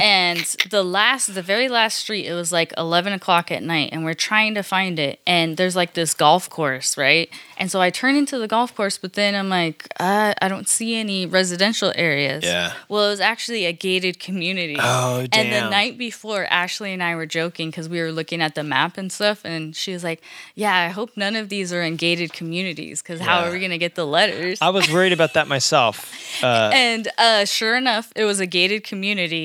[0.00, 0.38] and
[0.70, 4.14] the last the very last street it was like 11 o'clock at night and we're
[4.14, 7.28] trying to find it and there's like this golf course right
[7.58, 10.68] and so i turn into the golf course but then i'm like uh, i don't
[10.68, 12.72] see any residential areas Yeah.
[12.88, 15.46] well it was actually a gated community Oh, damn.
[15.46, 18.64] and the night before ashley and i were joking because we were looking at the
[18.64, 20.22] map and stuff and she was like
[20.54, 23.48] yeah i hope none of these are in gated communities because how Yeah.
[23.48, 26.12] are we going to get the letters I was worried about that myself.
[26.42, 29.39] Uh, and uh, sure enough, it was a gated community,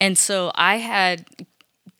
[0.00, 1.24] and so I had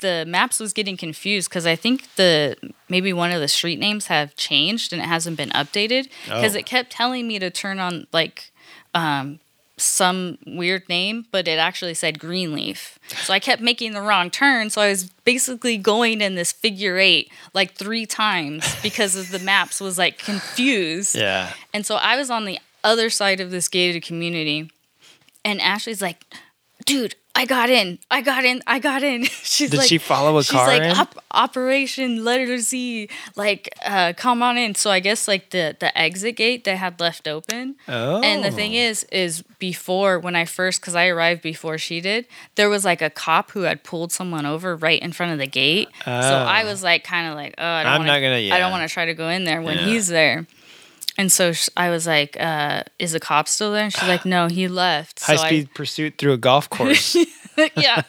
[0.00, 2.56] the maps was getting confused because I think the
[2.88, 6.58] maybe one of the street names have changed and it hasn't been updated because Oh.
[6.58, 8.50] it kept telling me to turn on like
[8.94, 9.40] um,
[9.78, 12.98] some weird name, but it actually said Greenleaf.
[13.24, 14.68] So I kept making the wrong turn.
[14.70, 19.38] So I was basically going in this figure eight like three times because of the
[19.38, 21.14] maps was like confused.
[21.14, 21.52] yeah.
[21.72, 24.70] And so I was on the other side of this gated community,
[25.44, 26.24] and Ashley's like,
[26.86, 30.38] "Dude, I got in, I got in, I got in." she's Did like, she follow
[30.38, 30.90] a she's car like, in?
[30.96, 34.74] Op- Operation Letter Z, like, uh, come on in.
[34.74, 37.76] So I guess like the the exit gate they had left open.
[37.88, 38.22] Oh.
[38.22, 42.26] And the thing is, is before when I first, because I arrived before she did,
[42.54, 45.46] there was like a cop who had pulled someone over right in front of the
[45.46, 45.88] gate.
[46.06, 46.20] Oh.
[46.22, 46.66] So I Oh.
[46.66, 48.54] was like, kind of like, oh, I don't I'm wanna, not gonna- Yeah.
[48.54, 49.84] I don't want to try to go in there when Yeah.
[49.86, 50.46] he's there.
[51.18, 54.24] And so sh- I was like, uh, "Is the cop still there?" And she's like,
[54.26, 57.16] "No, he left." So High I- speed pursuit through a golf course.
[57.76, 58.02] yeah.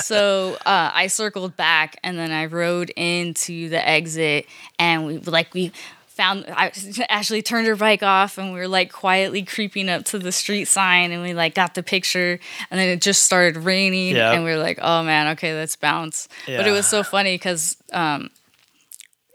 [0.00, 4.46] So uh, I circled back and then I rode into the exit
[4.78, 5.72] and we like we
[6.08, 6.72] found I,
[7.08, 10.64] Ashley turned her bike off and we were like quietly creeping up to the street
[10.64, 12.40] sign and we like got the picture
[12.72, 14.34] and then it just started raining Yep.
[14.34, 16.56] and we were like oh man okay let's bounce yeah.
[16.56, 18.30] but it was so funny because um,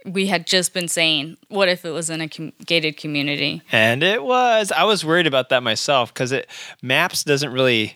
[0.05, 4.03] we had just been saying what if it was in a com- gated community And
[4.03, 4.71] it was.
[4.71, 6.49] I was worried about that myself because it
[6.81, 7.95] Maps doesn't really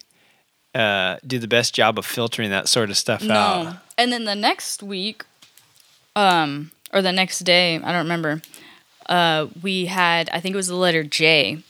[0.73, 3.63] uh, do the best job of filtering that sort of stuff out.
[3.63, 3.73] No.
[3.97, 5.25] And then the next week,
[6.15, 8.41] um, or the next day, I don't remember.
[9.07, 11.63] Uh, we had, I think it was the letter J,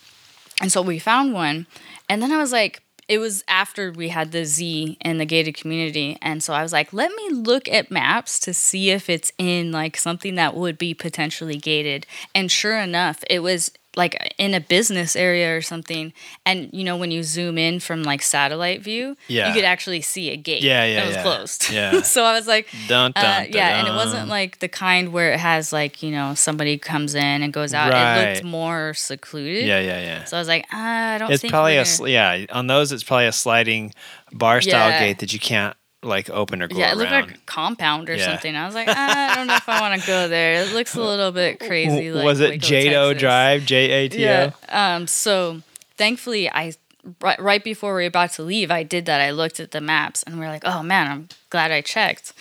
[0.60, 1.66] and so we found one,
[2.08, 5.56] and then I was like, it was after we had the Z in the gated
[5.56, 9.32] community, and so I was like, let me look at maps to see if it's
[9.38, 14.54] in like something that would be potentially gated, and sure enough, it was like in
[14.54, 16.12] a business area or something
[16.46, 19.48] and you know when you zoom in from like satellite view Yeah.
[19.48, 21.22] you could actually see a gate Yeah, yeah, that was yeah.
[21.22, 22.02] closed Yeah.
[22.14, 25.12] so i was like Dun, dun, uh, dun, yeah and it wasn't like the kind
[25.12, 28.22] where it has like you know somebody comes in and goes out right.
[28.22, 30.24] it looked more secluded Yeah, yeah, yeah.
[30.24, 32.44] so i was like ah, i don't It's think probably a yeah.
[32.50, 33.92] On those, it's probably a sliding
[34.32, 36.98] bar style gate that you can't like open or go yeah, it around.
[36.98, 38.26] looked like a compound or Yeah.
[38.26, 38.54] something.
[38.54, 40.62] I was like, ah, I don't know if I want to go there.
[40.62, 42.12] It looks a little bit crazy.
[42.12, 43.64] Like was it Jato Drive?
[43.66, 44.30] J A T O.
[44.30, 44.50] Yeah.
[44.68, 45.06] Um.
[45.06, 45.62] So
[45.96, 46.74] thankfully, I
[47.20, 49.20] right, right before we were about to leave, I did that.
[49.20, 52.32] I looked at the maps, and we are like, oh man, I'm glad I checked.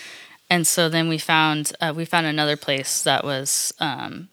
[0.49, 4.29] And so then we found uh, we found another place that was um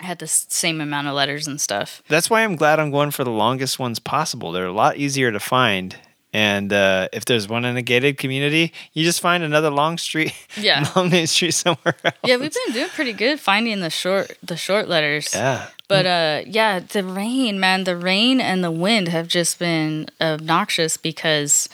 [0.00, 2.02] had the same amount of letters and stuff.
[2.08, 4.50] That's why I'm glad I'm going for the longest ones possible.
[4.50, 5.94] They're a lot easier to find.
[6.32, 10.32] And uh, if there's one in a gated community, you just find another long street,
[10.56, 10.86] Yeah.
[10.96, 12.14] long main street somewhere else.
[12.24, 15.34] Yeah, we've been doing pretty good finding the short the short letters.
[15.34, 15.66] Yeah.
[15.88, 20.96] But uh yeah, the rain, man, the rain and the wind have just been obnoxious
[20.96, 21.68] because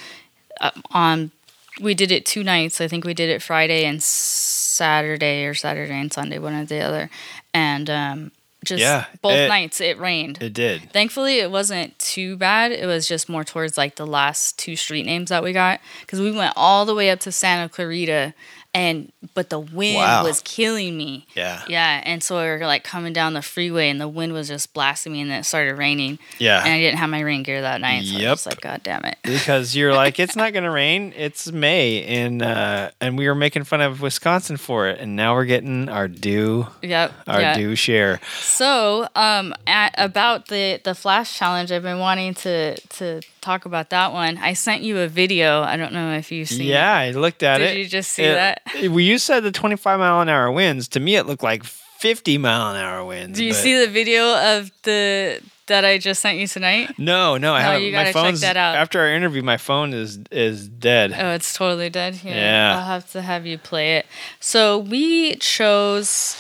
[0.60, 1.32] uh, on
[1.78, 2.80] we did it two nights.
[2.80, 6.80] I think we did it Friday and Saturday or Saturday and Sunday, one or the
[6.80, 7.10] other.
[7.52, 8.32] And um,
[8.66, 10.42] just Yeah, both it- nights it rained.
[10.42, 10.92] It did.
[10.92, 12.72] Thankfully, it wasn't too bad.
[12.72, 16.20] It was just more towards like the last two street names that we got because
[16.20, 18.34] we went all the way up to Santa Clarita,
[18.76, 20.22] and but the wind Wow.
[20.24, 21.26] was killing me.
[21.34, 21.62] Yeah.
[21.66, 24.74] Yeah, and so we were like coming down the freeway, and the wind was just
[24.74, 26.18] blasting me, and then it started raining.
[26.38, 26.62] Yeah.
[26.62, 28.04] and I didn't have my rain gear that night.
[28.04, 28.30] So I Yep.
[28.30, 29.16] was just like, God damn it.
[29.22, 33.64] because you're like it's not gonna rain it's may and uh and we were making
[33.64, 37.12] fun of wisconsin for it and now we're getting our due Yep.
[37.26, 37.54] our yeah.
[37.56, 43.20] due share So, um, at, about the the flash challenge, I've been wanting to to
[43.40, 44.38] talk about that one.
[44.38, 45.62] I sent you a video.
[45.62, 46.66] I don't know if you've seen.
[46.66, 47.08] yeah it.
[47.16, 48.62] i looked at Did it Did you just see It- that?
[48.82, 52.38] well you said the 25 mile an hour winds to me it looked like 50
[52.38, 56.20] mile an hour winds Do you but- see the video of the that I just
[56.22, 56.96] sent you tonight?
[56.96, 58.76] no no i No, haven't you gotta check that out.
[58.76, 62.34] after our interview my phone is is dead Oh, it's totally dead here.
[62.36, 62.76] Yeah.
[62.78, 64.06] I'll have to have you play it.
[64.38, 66.36] So we chose.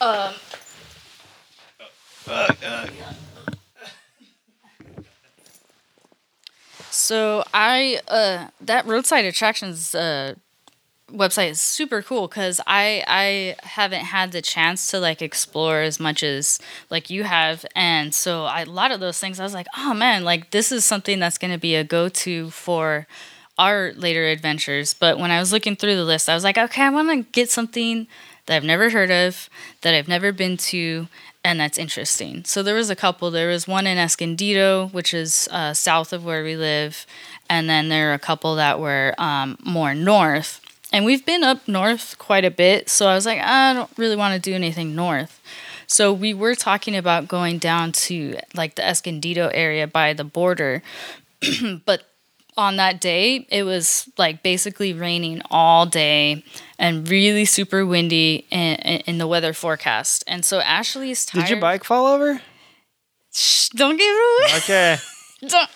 [0.00, 0.34] Um,
[6.90, 10.34] so I uh that roadside attractions uh
[11.12, 16.00] website is super cool because I I haven't had the chance to like explore as
[16.00, 16.58] much as
[16.90, 19.94] like you have, and so I, a lot of those things I was like, oh
[19.94, 23.06] man, like this is something that's gonna be a go to for
[23.58, 24.94] our later adventures.
[24.94, 27.30] But when I was looking through the list, I was like, okay, I want to
[27.32, 28.06] get something
[28.46, 29.48] that I've never heard of,
[29.80, 31.08] that I've never been to,
[31.44, 32.44] and that's interesting.
[32.44, 33.30] So there was a couple.
[33.30, 37.06] There was one in Escondido, which is uh, south of where we live,
[37.48, 40.60] and then there are a couple that were um, more north.
[40.92, 44.16] And we've been up north quite a bit, so I was like, I don't really
[44.16, 45.40] want to do anything north.
[45.86, 50.82] So we were talking about going down to like the Escondido area by the border,
[51.84, 52.02] but
[52.56, 56.42] on that day it was like basically raining all day
[56.78, 58.76] and really super windy in,
[59.06, 60.24] in, the weather forecast.
[60.26, 61.42] And so Ashley's tired.
[61.42, 62.40] did your bike fall over
[63.32, 64.58] Shh, don't give it away.
[64.58, 64.96] okay
[65.46, 65.70] Don't-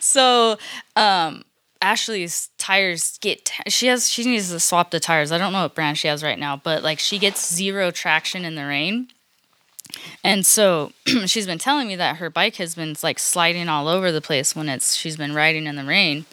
[0.00, 0.58] so
[0.96, 1.44] um
[1.84, 5.30] Ashley's tires get t- she has she needs to swap the tires.
[5.30, 8.46] I don't know what brand she has right now, but like she gets zero traction
[8.46, 9.08] in the rain.
[10.24, 10.92] And so
[11.26, 14.56] she's been telling me that her bike has been like sliding all over the place
[14.56, 16.24] when it's she's been riding in the rain.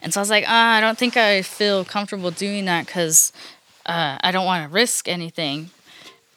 [0.00, 3.30] And so I was like, ah, I don't think I feel comfortable doing that because
[3.84, 5.68] uh, I don't want to risk anything.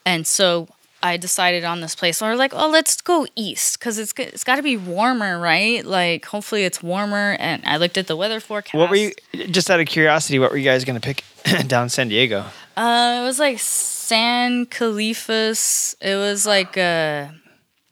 [0.06, 0.68] And so
[1.04, 2.18] I decided on this place.
[2.18, 5.86] So we're like, oh, let's go east because it's it's got to be warmer, right?
[5.86, 7.38] Like hopefully it's warmer.
[7.40, 8.74] And I looked at the weather forecast.
[8.76, 9.12] what were you
[9.52, 11.24] just out of curiosity what were you guys gonna pick
[11.68, 12.46] down san diego
[12.76, 15.96] Uh, it was like San Califas.
[16.02, 17.28] It was like uh,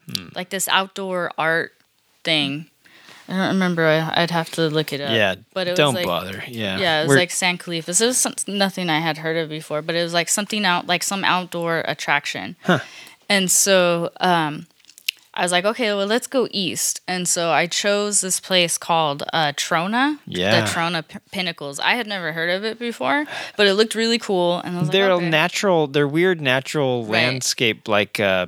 [0.07, 0.27] Hmm.
[0.35, 1.71] like this outdoor art
[2.23, 2.69] thing.
[3.27, 3.85] I don't remember.
[3.85, 5.11] I, I'd have to look it up.
[5.11, 8.01] yeah but it was don't like, bother yeah Yeah, it was We're- like San Califas.
[8.01, 10.87] It was some, nothing I had heard of before, but it was like something out,
[10.87, 12.55] like some outdoor attraction.
[12.63, 12.79] Huh.
[13.27, 14.67] And so um,
[15.33, 17.01] I was like, okay, well, let's go east.
[17.07, 20.19] And so I chose this place called uh, Trona.
[20.27, 20.61] Yeah.
[20.61, 21.79] The Trona P- Pinnacles.
[21.79, 23.25] I had never heard of it before,
[23.57, 24.59] but it looked really cool.
[24.59, 25.29] And I was they're like, okay.
[25.29, 27.11] natural they're weird natural Right.
[27.13, 28.47] landscape like uh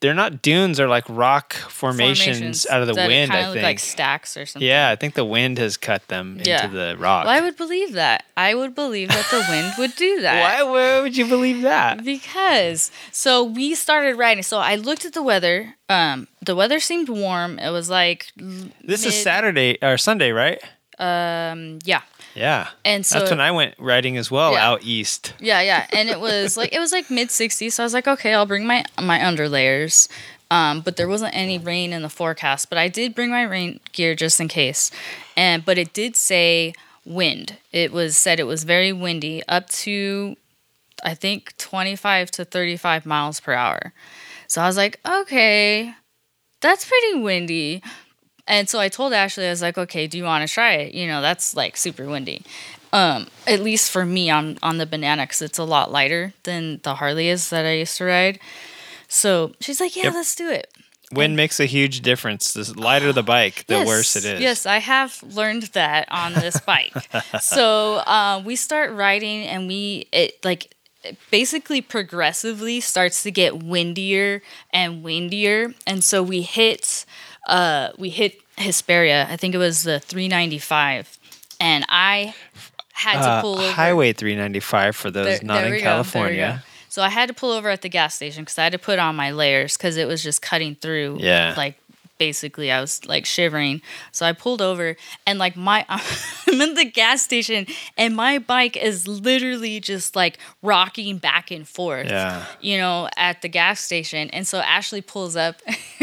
[0.00, 4.36] they're not dunes they're like rock formations, out of the wind i think like stacks
[4.36, 4.66] or something.
[4.66, 6.64] yeah i think the wind has cut them Yeah.
[6.64, 8.24] into the rock Well, I would believe that.
[8.36, 10.60] I would believe that the wind would do that.
[10.60, 14.42] why, why would you believe that Because so we started riding.
[14.42, 15.74] So I looked at the weather.
[15.88, 17.58] Um, the weather seemed warm.
[17.58, 20.60] It was like this is saturday or sunday right
[21.00, 22.02] um, yeah,
[22.34, 24.68] yeah and so that's when i went riding as well Yeah.
[24.68, 27.72] out east yeah, yeah, and it was like it was like mid 60s.
[27.72, 30.08] So I was like, okay, I'll bring my my underlayers.
[30.50, 32.68] Um, but there wasn't any rain in the forecast.
[32.70, 34.90] But I did bring my rain gear just in case.
[35.36, 36.72] And but it did say
[37.04, 37.56] wind.
[37.72, 40.36] It was said it was very windy, up to
[41.04, 43.92] I think 25 to 35 miles per hour.
[44.46, 45.94] So I was like, okay,
[46.60, 47.82] that's pretty windy.
[48.48, 50.94] And so I told Ashley, I was like, okay, do you want to try it?
[50.94, 52.42] You know, that's like super windy.
[52.92, 56.80] Um, at least for me on on the banana, because it's a lot lighter than
[56.82, 58.40] the Harley is that I used to ride.
[59.08, 60.14] So she's like, yeah, Yep.
[60.14, 60.68] let's do it.
[61.12, 64.66] wind makes a huge difference the lighter the bike the Yes, worse it is Yes,
[64.66, 67.08] I have learned that on this bike.
[67.40, 73.62] so uh, we start riding, and we it like it basically progressively starts to get
[73.62, 74.42] windier
[74.72, 77.04] and windier, and so we hit
[77.48, 79.26] uh, we hit Hesperia.
[79.30, 81.18] I think it was the 395,
[81.60, 82.34] and I
[82.92, 83.72] had to Uh, pull over.
[83.72, 86.68] highway 395 for those There- not there in go, there we california go.
[86.88, 88.98] So I had to pull over at the gas station because I had to put
[88.98, 91.54] on my layers because it was just cutting through Yeah.
[91.56, 91.74] like
[92.18, 93.80] basically I was like shivering.
[94.12, 94.96] So I pulled over
[95.26, 97.66] and like my I'm in the gas station
[97.96, 102.08] and my bike is literally just like rocking back and forth.
[102.08, 102.44] Yeah.
[102.60, 104.30] You know, at the gas station.
[104.30, 105.60] And so Ashley pulls up.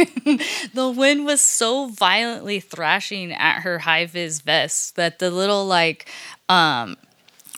[0.74, 6.10] the wind was so violently thrashing at her high vis vest that the little like
[6.50, 6.98] um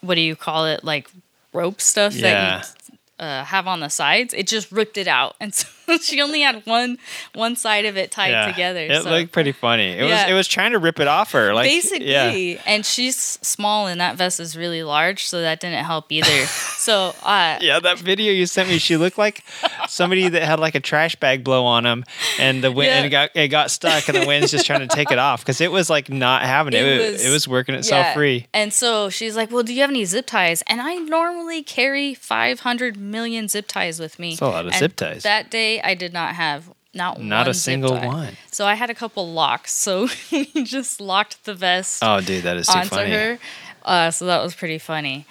[0.01, 0.83] what do you call it?
[0.83, 1.09] Like
[1.53, 2.61] rope stuff Yeah.
[2.61, 5.67] that you uh, have on the sides, it just ripped it out, and so
[6.01, 6.97] she only had one
[7.33, 8.81] one side of it tied together.
[8.81, 9.09] It so.
[9.09, 9.91] looked pretty funny.
[9.91, 10.23] It Yeah.
[10.23, 11.53] was it was trying to rip it off her.
[11.53, 12.11] Like basically
[12.53, 12.61] yeah.
[12.65, 17.13] and she's small and that vest is really large so that didn't help either so
[17.23, 19.43] uh Yeah, that video you sent me, she looked like
[19.87, 22.03] somebody that had like a trash bag blow on him,
[22.39, 22.97] and the wind Yeah.
[22.97, 25.41] and it got it got stuck, and the wind's just trying to take it off
[25.41, 26.83] because it was like not having it.
[26.85, 28.13] It, was, it was working itself yeah.
[28.13, 28.47] free.
[28.53, 32.13] and so she's like well do you have any zip ties and i normally carry
[32.13, 35.23] 500 million zip ties with me That's a lot of And zip ties.
[35.23, 37.27] that day i did not have not one.
[37.29, 38.07] Not a single tie.
[38.07, 38.37] one.
[38.51, 42.57] so i had a couple locks so we just locked the vest Oh, dude, that
[42.57, 43.11] is too onto funny.
[43.11, 43.39] her
[43.85, 45.25] uh, so that was pretty funny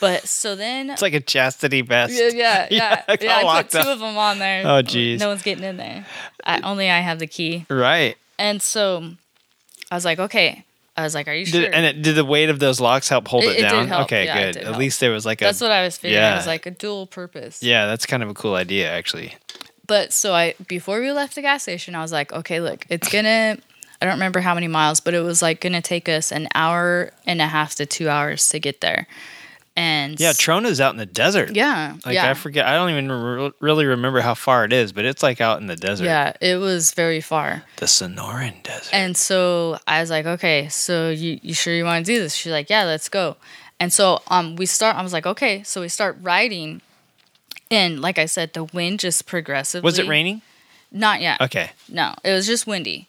[0.00, 2.12] but so then It's like a chastity vest.
[2.12, 3.16] Yeah, yeah, yeah.
[3.20, 3.86] yeah, I put two up.
[3.86, 4.62] of them on there.
[4.66, 5.20] Oh, jeez.
[5.20, 6.04] No one's getting in there.
[6.44, 7.66] I, only I have the key.
[7.70, 8.16] Right.
[8.36, 9.12] And so
[9.92, 10.64] I was like, okay.
[10.96, 11.70] I was like, are you Did, sure?
[11.72, 13.86] And it, did the weight of those locks help hold It- it, it did down?
[13.86, 14.02] help.
[14.06, 14.52] Okay, Yeah, it good.
[14.54, 14.78] did At help.
[14.78, 15.44] least there was like a.
[15.44, 16.20] That's what I was figuring.
[16.20, 16.32] Yeah.
[16.32, 17.62] It was like a dual purpose.
[17.62, 19.36] Yeah, that's kind of a cool idea, actually.
[19.86, 23.08] But so I before we left the gas station, I was like, okay, look, it's
[23.10, 23.56] gonna
[24.00, 27.12] I don't remember how many miles, but it was like gonna take us an hour
[27.26, 29.06] and a half to two hours to get there.
[29.74, 31.56] And Yeah, Trona's out in the desert.
[31.56, 32.28] yeah, Like yeah.
[32.28, 35.40] I forget, I don't even re- really remember how far it is, but it's like
[35.40, 36.04] out in the desert.
[36.04, 37.62] Yeah, it was very far.
[37.78, 38.92] The Sonoran Desert.
[38.92, 42.34] And so I was like, okay, so you, you sure you want to do this?
[42.34, 43.36] She's like, yeah, let's go.
[43.80, 44.94] And so um, we start.
[44.96, 46.82] I was like, okay, so we start riding,
[47.72, 49.86] and like I said, the wind just progressively.
[49.86, 50.42] Was it raining?
[50.90, 51.40] Not yet.
[51.40, 51.70] Okay.
[51.88, 53.08] No, it was just windy.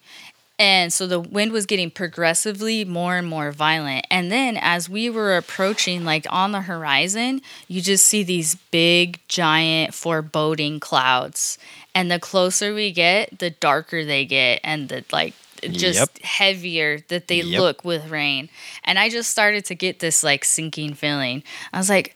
[0.59, 4.05] And so the wind was getting progressively more and more violent.
[4.11, 9.19] And then as we were approaching, like on the horizon, you just see these big,
[9.27, 11.57] giant, foreboding clouds.
[11.95, 14.61] And the closer we get, the darker they get.
[14.63, 15.33] And the like,
[15.63, 16.19] just Yep.
[16.23, 17.59] heavier that they Yep.
[17.59, 18.49] look with rain.
[18.83, 21.43] And I just started to get this like sinking feeling.
[21.73, 22.15] I was like,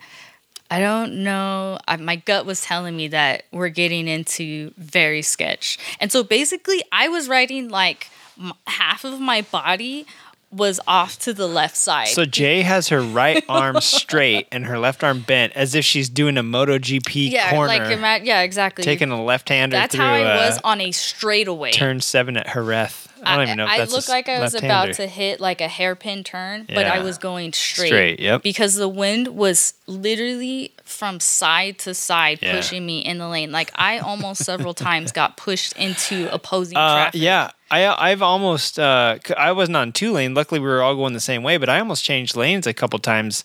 [0.69, 1.77] I don't know.
[1.87, 5.77] I, my gut was telling me that we're getting into very sketch.
[5.99, 10.05] And so basically, I was writing like m- half of my body
[10.49, 12.07] was off to the left side.
[12.07, 16.07] So Jay has her right arm straight and her left arm bent as if she's
[16.09, 18.83] doing a MotoGP yeah, corner, like ima- yeah, exactly.
[18.83, 21.71] taking a left-hander That's how I was on a straightaway.
[21.71, 23.03] turn seven at Jerez.
[23.23, 25.67] I don't even know if I looked like I was about to hit like a
[25.67, 27.87] hairpin turn, but I was going straight.
[27.87, 28.43] Straight, yep.
[28.43, 32.55] Because the wind was literally from side to side Yeah.
[32.55, 33.51] pushing me in the lane.
[33.51, 37.19] Like I almost several times got pushed into opposing Uh, traffic.
[37.21, 40.33] yeah, I I've almost uh, I wasn't on two lane.
[40.33, 42.99] Luckily, we were all going the same way, but I almost changed lanes a couple
[42.99, 43.43] times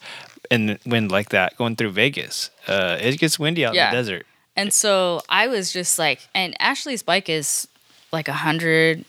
[0.51, 2.51] in the wind like that going through Vegas.
[2.66, 3.86] Uh, it gets windy out Yeah.
[3.89, 4.27] in the desert.
[4.55, 7.66] And so I was just like, and Ashley's bike is
[8.12, 9.05] like a hundred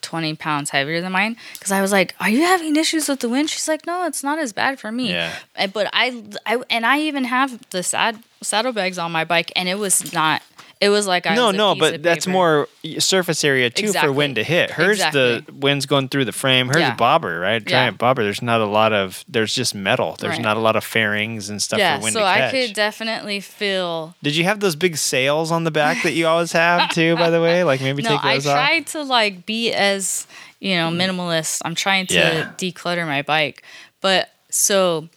[0.00, 1.36] twenty pounds heavier than mine.
[1.52, 4.22] Because I was like, "Are you having issues with the wind?" She's like, "No, it's
[4.24, 5.34] not as bad for me." Yeah.
[5.72, 9.78] But I, I, and I even have the sad saddlebags on my bike, and it
[9.78, 10.42] was not.
[10.80, 12.32] It was like I no, no, but that's paper.
[12.32, 12.68] more
[13.00, 14.08] surface area too Exactly.
[14.08, 14.70] for wind to hit.
[14.70, 16.68] Hers, the wind's going through the frame.
[16.68, 16.92] Hers Yeah.
[16.92, 17.60] a bobber, right?
[17.62, 17.68] Yeah.
[17.68, 18.22] Giant bobber.
[18.22, 19.24] There's not a lot of.
[19.28, 20.14] There's just metal.
[20.20, 20.40] There's Right.
[20.40, 23.40] not a lot of fairings and stuff Yeah, for wind so to I could definitely
[23.40, 24.14] feel.
[24.22, 27.16] Did you have those big sails on the back that you always have too?
[27.16, 28.56] By the way, like maybe No, take I those off.
[28.56, 30.28] I tried to like be as
[30.60, 31.00] you know mm-hmm.
[31.18, 31.60] minimalist.
[31.64, 32.52] I'm trying to Yeah.
[32.56, 33.64] declutter my bike,
[34.00, 35.08] but so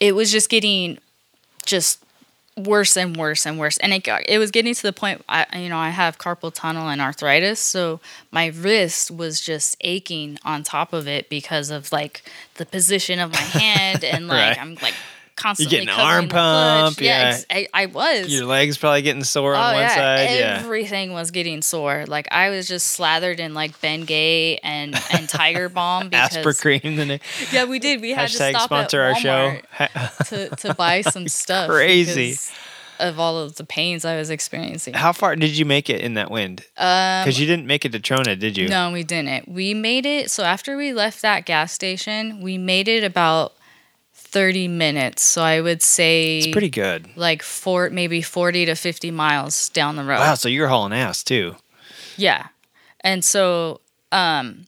[0.00, 0.98] it was just getting
[1.66, 2.02] just
[2.56, 5.22] worse and worse and worse, and it got, it was getting to the point.
[5.28, 8.00] I you know I have carpal tunnel and arthritis, so
[8.30, 12.22] my wrist was just aching on top of it because of like
[12.54, 14.60] the position of my hand and like Right.
[14.60, 14.94] I'm like
[15.36, 17.34] constantly You're getting arm pump, yeah.
[17.34, 20.38] ex- I, I was Your legs probably getting sore on Oh one yeah, side.
[20.38, 20.58] Yeah.
[20.64, 22.04] everything was getting sore.
[22.08, 26.96] Like I was just slathered in like Bengay and and Tiger Balm because Asper cream.
[26.96, 27.20] The
[27.52, 28.00] yeah, we did.
[28.00, 29.58] We had to stop sponsor at our show.
[30.26, 31.68] To to buy some stuff.
[31.70, 32.36] Crazy.
[32.98, 34.94] of all of the pains I was experiencing.
[34.94, 36.64] How far did you make it in that wind?
[36.74, 38.64] Because you didn't make it to Trona, did you?
[38.66, 39.46] Um, No, we didn't.
[39.48, 40.30] We made it.
[40.30, 43.52] So after we left that gas station, we made it about
[44.36, 45.22] thirty minutes.
[45.22, 47.08] So I would say It's pretty good.
[47.16, 50.18] like four, maybe forty to fifty miles down the road.
[50.20, 51.56] Wow, so you're hauling ass too.
[52.16, 52.48] Yeah.
[53.00, 53.80] And so
[54.12, 54.66] um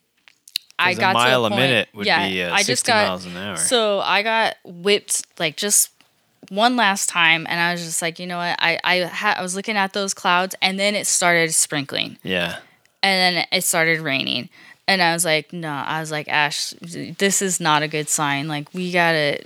[0.79, 3.09] I 'Cause a mile to a a, minute would yeah, be, uh, I just got,
[3.09, 3.57] miles an hour.
[3.57, 5.91] So I got whipped like just
[6.51, 8.57] one last time and I was just like, you know what?
[8.61, 12.17] I I ha- I was looking at those clouds and then it started sprinkling.
[12.23, 12.59] Yeah.
[13.03, 14.49] and then it started raining.
[14.89, 18.49] And I was like, no, I was like, Ash, this is not a good sign.
[18.49, 19.39] Like, we gotta,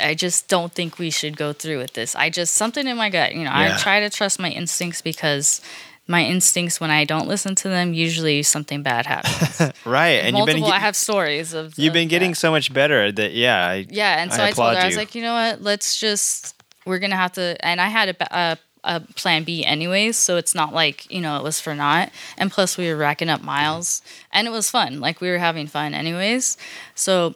[0.00, 2.14] I just don't think we should go through with this.
[2.14, 3.76] I just, something in my gut, you know, Yeah.
[3.76, 5.60] I try to trust my instincts because
[6.06, 9.72] my instincts, when I don't listen to them, usually something bad happens.
[9.84, 11.78] Right, and Multiple, you've been I have stories of.
[11.78, 13.66] you've of been getting so much better that yeah.
[13.66, 15.62] I, Yeah, and so I I, told her, applaud I was like, you know what?
[15.62, 17.56] Let's just we're gonna have to.
[17.64, 21.36] And I had a, a a plan B anyways, so it's not like you know
[21.36, 22.10] it was for naught.
[22.38, 24.02] And plus, we were racking up miles,
[24.32, 25.00] and it was fun.
[25.00, 26.56] Like we were having fun anyways.
[26.94, 27.34] So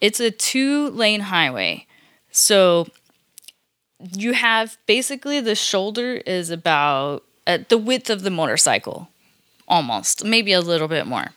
[0.00, 1.86] it's a two lane highway.
[2.30, 2.88] So
[4.12, 9.08] you have basically the shoulder is about uh, the width of the motorcycle,
[9.68, 11.32] almost maybe a little bit more.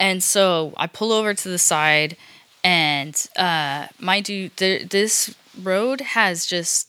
[0.00, 2.16] And so I pull over to the side,
[2.62, 6.88] and uh, mind you, there, this road has just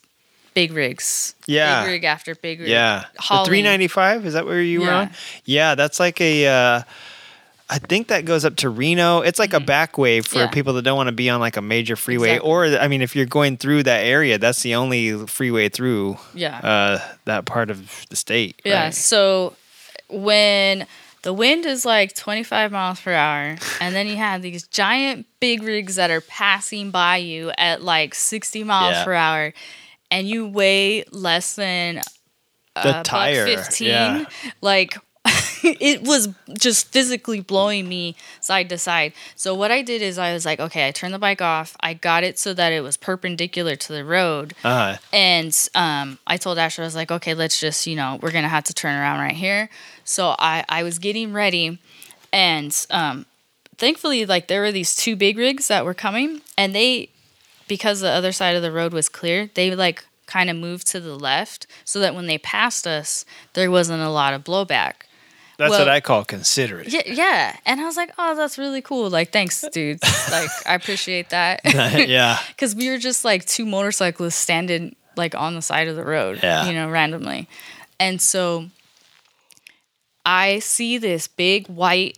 [0.54, 1.34] big rigs.
[1.48, 1.84] Yeah.
[1.84, 2.70] Big rig after big rig.
[2.70, 3.06] Yeah.
[3.14, 5.12] The 395, is that where you were on?
[5.46, 6.82] Yeah, that's like a uh
[7.72, 9.20] I think that goes up to Reno.
[9.22, 10.38] It's like a back way for Mm-hmm.
[10.40, 10.48] Yeah.
[10.48, 12.50] people that don't want to be on like a major freeway Exactly.
[12.50, 16.58] or I mean if you're going through that area, that's the only freeway through Yeah.
[16.58, 18.60] uh that part of the state.
[18.66, 18.86] Yeah.
[18.86, 18.94] right?
[18.94, 19.56] So
[20.10, 20.88] when
[21.22, 25.62] the wind is like 25 miles per hour, and then you have these giant big
[25.64, 29.04] rigs that are passing by you at like 60 miles Yeah.
[29.06, 29.54] per hour,
[30.10, 31.96] and you weigh less than
[32.76, 34.26] The buck tire, 15, yeah.
[34.62, 34.98] like
[35.64, 39.14] it was just physically blowing me side to side.
[39.36, 41.76] So what I did is I was like, okay, I turned the bike off.
[41.80, 44.54] I got it so that it was perpendicular to the road.
[44.64, 44.98] Uh-huh.
[45.12, 48.44] And um, I told Asher, I was like, okay, let's just, you know, we're going
[48.44, 49.70] to have to turn around right here.
[50.04, 51.80] So I, I was getting ready.
[52.32, 53.26] And um,
[53.78, 56.42] thankfully, like, there were these two big rigs that were coming.
[56.58, 57.10] And they,
[57.68, 61.00] because the other side of the road was clear, they, like, kind of moved to
[61.00, 64.94] the left so that when they passed us, there wasn't a lot of blowback.
[65.60, 66.88] That's Well- what I call considerate.
[66.88, 67.56] Yeah, yeah.
[67.66, 69.10] And I was like, oh, that's really cool.
[69.10, 70.02] Like, thanks, dudes.
[70.32, 71.60] like, I appreciate that.
[72.08, 72.40] yeah.
[72.50, 76.40] Because we were just like two motorcyclists standing like on the side of the road,
[76.42, 76.66] Yeah.
[76.68, 77.50] you know, randomly.
[78.00, 78.70] And so
[80.26, 82.18] I see this big white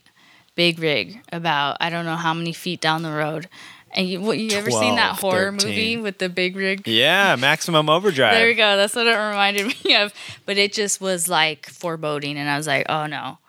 [0.53, 3.47] big rig about I don't know how many feet down the road.
[3.93, 5.67] And you, what, you ever seen that horror 13.
[5.67, 6.87] movie with the big rig?
[6.87, 8.33] Yeah, maximum overdrive.
[8.33, 8.77] There we go.
[8.77, 10.13] That's what it reminded me of.
[10.45, 12.37] But it just was like foreboding.
[12.37, 13.39] And I was like, oh no,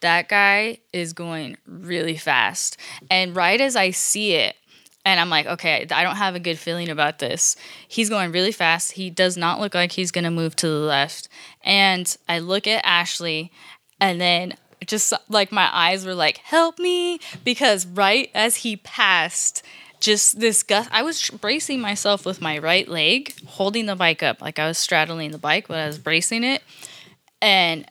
[0.00, 2.76] that guy is going really fast.
[3.10, 4.56] And right as I see it,
[5.06, 7.56] and I'm like, okay, I don't have a good feeling about this.
[7.86, 8.92] He's going really fast.
[8.92, 11.28] He does not look like he's going to move to the left.
[11.62, 13.52] And I look at Ashley,
[14.00, 14.54] and then
[14.86, 17.18] just like my eyes were like, help me.
[17.44, 19.62] Because right as he passed,
[20.00, 24.40] just this gust, I was bracing myself with my right leg, holding the bike up.
[24.42, 26.62] Like I was straddling the bike, but I was bracing it.
[27.40, 27.86] And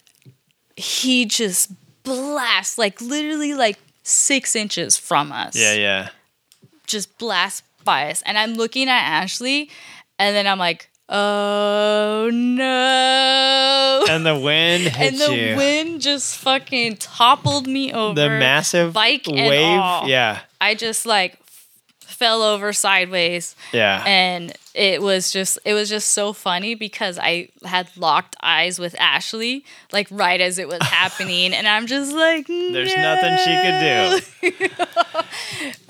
[0.76, 1.72] he just
[2.04, 6.10] blasts, like literally like six inches from us Yeah, yeah.
[6.88, 8.22] just blast by us.
[8.26, 9.70] And I'm looking at Ashley,
[10.20, 14.06] and then I'm like, oh no.
[14.10, 15.56] And the wind hit And the you.
[15.56, 18.20] wind just fucking toppled me over.
[18.20, 20.08] the massive bike and wave.
[20.10, 20.42] Yeah.
[20.62, 21.38] I just like
[22.00, 24.04] fell over sideways Yeah.
[24.06, 28.96] and it was just it was just so funny because I had locked eyes with
[29.00, 33.38] Ashley like right as it was happening and I'm just like There's nothing
[34.42, 34.84] she could do.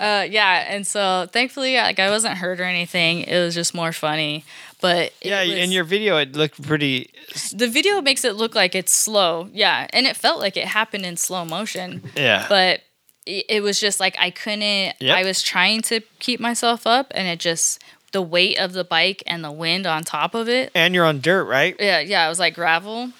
[0.00, 3.20] uh, yeah, and so thankfully, like I wasn't hurt or anything.
[3.20, 4.44] It was just more funny.
[4.84, 7.08] But Yeah, was- in your video, it looked pretty.
[7.54, 9.48] the video makes it look like it's slow.
[9.50, 12.02] Yeah, and it felt like it happened in slow motion.
[12.14, 12.44] Yeah.
[12.50, 12.82] But
[13.24, 14.60] it, was just like I couldn't.
[15.00, 15.16] Yep.
[15.16, 17.82] I was trying to keep myself up, and it just
[18.12, 20.70] the weight of the bike and the wind on top of it.
[20.74, 21.74] And you're on dirt, right?
[21.80, 23.10] Yeah, yeah, it was like gravel,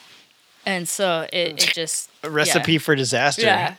[0.66, 2.78] and so it, it just A recipe yeah.
[2.78, 3.40] for disaster.
[3.40, 3.76] Yeah.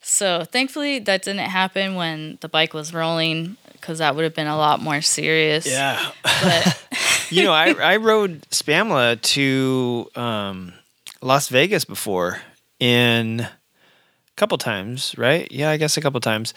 [0.00, 4.46] So thankfully that didn't happen when the bike was rolling because that would have been
[4.46, 5.66] a lot more serious.
[5.66, 6.10] Yeah.
[6.42, 6.82] But
[7.30, 10.72] you know, I, I rode Spamula to um,
[11.22, 12.40] Las Vegas before
[12.80, 13.50] in a
[14.36, 15.50] couple times, right?
[15.50, 16.54] Yeah, I guess a couple times.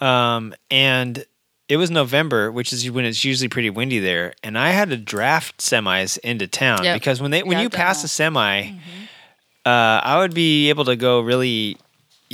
[0.00, 1.24] Um, and
[1.68, 4.34] it was November, which is when it's usually pretty windy there.
[4.42, 6.94] And I had to draft semis into town Yep.
[6.96, 8.06] because when they when Yeah, you pass that.
[8.06, 8.72] a semi,
[9.64, 9.68] uh,
[10.04, 11.78] I would be able to go really,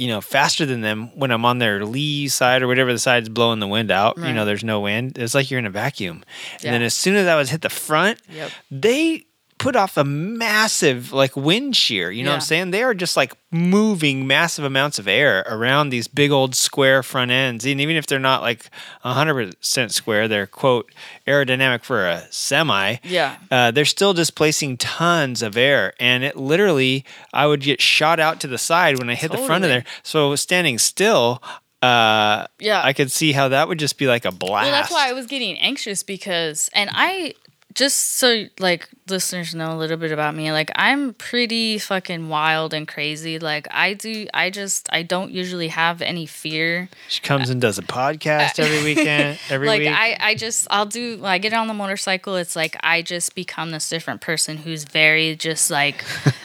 [0.00, 3.28] you know, faster than them when I'm on their lee side or whatever the side's
[3.28, 4.16] blowing the wind out.
[4.16, 5.18] You know, there's no wind.
[5.18, 6.24] It's like you're in a vacuum.
[6.64, 8.50] And then as soon as I was hit the front, Yep.
[8.70, 9.26] they
[9.60, 12.10] put off a massive like wind shear.
[12.10, 12.70] You know what I'm saying?
[12.70, 17.30] They are just like moving massive amounts of air around these big old square front
[17.30, 17.66] ends.
[17.66, 18.70] And even if they're not like
[19.04, 20.90] 100% square, they're quote
[21.26, 22.96] aerodynamic for a semi.
[23.04, 23.36] Yeah.
[23.50, 25.92] Uh, they're still displacing tons of air.
[26.00, 27.04] And it literally,
[27.34, 29.84] I would get shot out to the side when I hit the front of there.
[30.02, 31.42] So standing still,
[31.82, 32.80] uh, Yeah.
[32.82, 34.64] I could see how that would just be like a blast.
[34.64, 37.34] Well, that's why I was getting anxious because, and I
[37.80, 42.74] just so like listeners know a little bit about me, like I'm pretty fucking wild
[42.74, 43.38] and crazy.
[43.38, 46.90] Like I do, I just I don't usually have any fear.
[47.08, 49.88] She comes and does a podcast every weekend, every like week.
[49.88, 52.36] I, I just I'll do I get on the motorcycle.
[52.36, 56.04] It's like I just become this different person who's very just like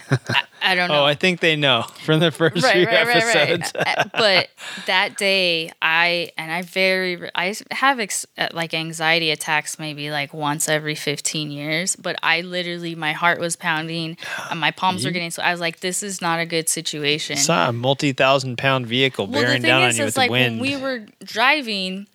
[0.65, 1.01] I, don't know.
[1.01, 3.71] Oh, I think they know from the first few episodes.
[3.75, 4.49] Uh, but
[4.87, 10.33] that day, I and I very I have ex, uh, like anxiety attacks maybe like
[10.33, 11.95] once every fifteen years.
[11.95, 14.17] But I literally my heart was pounding,
[14.49, 15.41] and my palms were getting so.
[15.41, 17.37] I was like, this is not a good situation.
[17.37, 20.59] Saw a multi-thousand pound vehicle Well, bearing down is, on you with the wind.
[20.59, 22.07] when we were driving,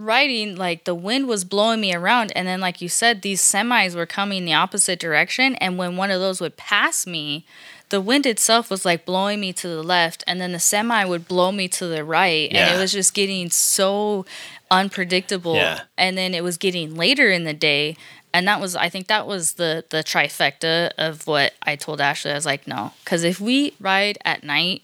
[0.00, 3.94] riding, like the wind was blowing me around, and then like you said, these semis
[3.94, 7.44] were coming the opposite direction, and when one of those would pass me,
[7.90, 11.26] the wind itself was like blowing me to the left, and then the semi would
[11.26, 14.26] blow me to the right, and it was just getting so
[14.70, 15.54] unpredictable.
[15.54, 15.82] Yeah.
[15.96, 17.96] And then it was getting later in the day.
[18.34, 22.30] And that was, I think that was the the trifecta of what I told Ashley.
[22.30, 24.82] I was like, no, because if we ride at night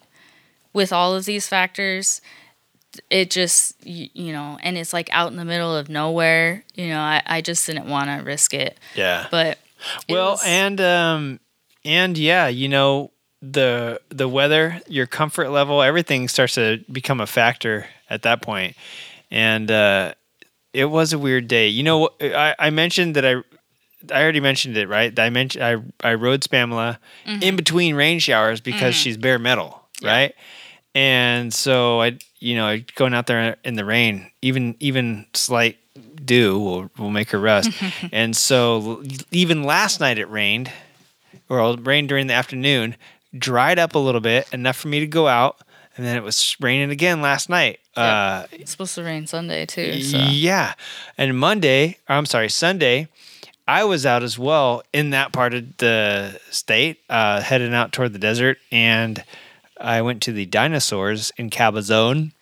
[0.73, 2.23] with all of these factors,
[3.11, 6.65] it just you, you know, and it's like out in the middle of nowhere.
[6.75, 8.79] You know, I, I just didn't want to risk it.
[8.95, 9.27] yeah.
[9.31, 9.59] But
[10.09, 11.41] it well, was- and um,
[11.85, 13.11] and yeah, you know
[13.43, 18.77] the the weather, your comfort level, everything starts to become a factor at that point.
[19.31, 20.15] And uh,
[20.73, 21.69] it was a weird day.
[21.69, 23.43] You know, I, I mentioned that I.
[24.13, 25.19] I already mentioned it, right?
[25.19, 25.77] I mentioned I
[26.11, 27.43] I rode Spamula Mm-hmm.
[27.43, 30.35] in between rain showers because she's bare metal, right?
[30.95, 35.79] And so I, you know, going out there in the rain, even even slight
[36.23, 37.71] dew will will make her rust.
[38.13, 40.71] and so even last night it rained,
[41.49, 42.97] or it rained during the afternoon,
[43.37, 45.57] dried up a little bit, enough for me to go out,
[45.97, 47.81] and then it was raining again last night.
[47.97, 50.03] Uh, it's supposed to rain Sunday too.
[50.03, 50.19] So.
[50.19, 50.75] yeah.
[51.17, 53.09] And Monday, I'm sorry, Sunday,
[53.67, 58.13] I was out as well in that part of the state, uh, heading out toward
[58.13, 58.59] the desert.
[58.71, 59.25] And
[59.85, 62.33] I went to the dinosaurs in Cabazon,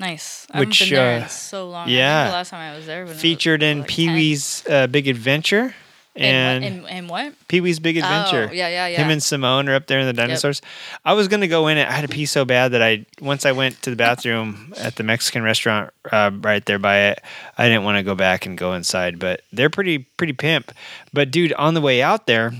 [0.00, 0.46] Nice.
[0.50, 1.88] I Which, uh, in so long.
[1.88, 2.28] Yeah.
[2.28, 5.06] the last time I was there it was featured in like Pee Wee's uh, Big
[5.06, 5.74] Adventure.
[6.16, 7.48] And, and, what, and, and what?
[7.48, 8.48] Pee Wee's Big Adventure.
[8.50, 8.96] Oh, yeah, yeah, yeah.
[8.96, 10.62] Him and Simone are up there in the dinosaurs.
[11.04, 11.86] I was gonna go in it.
[11.86, 14.96] I had to pee so bad that I once I went to the bathroom at
[14.96, 17.22] the Mexican restaurant uh, right there by it.
[17.58, 20.72] I didn't want to go back and go inside, but they're pretty pretty pimp.
[21.12, 22.52] But dude, on the way out there,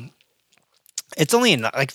[1.17, 1.93] it's only an, like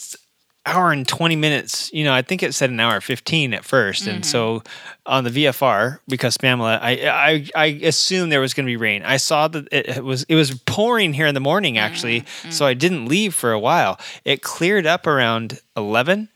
[0.65, 4.07] hour and 20 minutes you know i think it said an hour 15 at 1st
[4.11, 4.67] and so mm-hmm.
[5.05, 9.03] on the vfr because Spamula, i i, I assumed there was going to be rain.
[9.03, 12.49] I saw that it, it was it was pouring here in the morning actually mm-hmm.
[12.49, 13.99] so i didn't leave for a while.
[14.23, 16.29] It cleared up around 11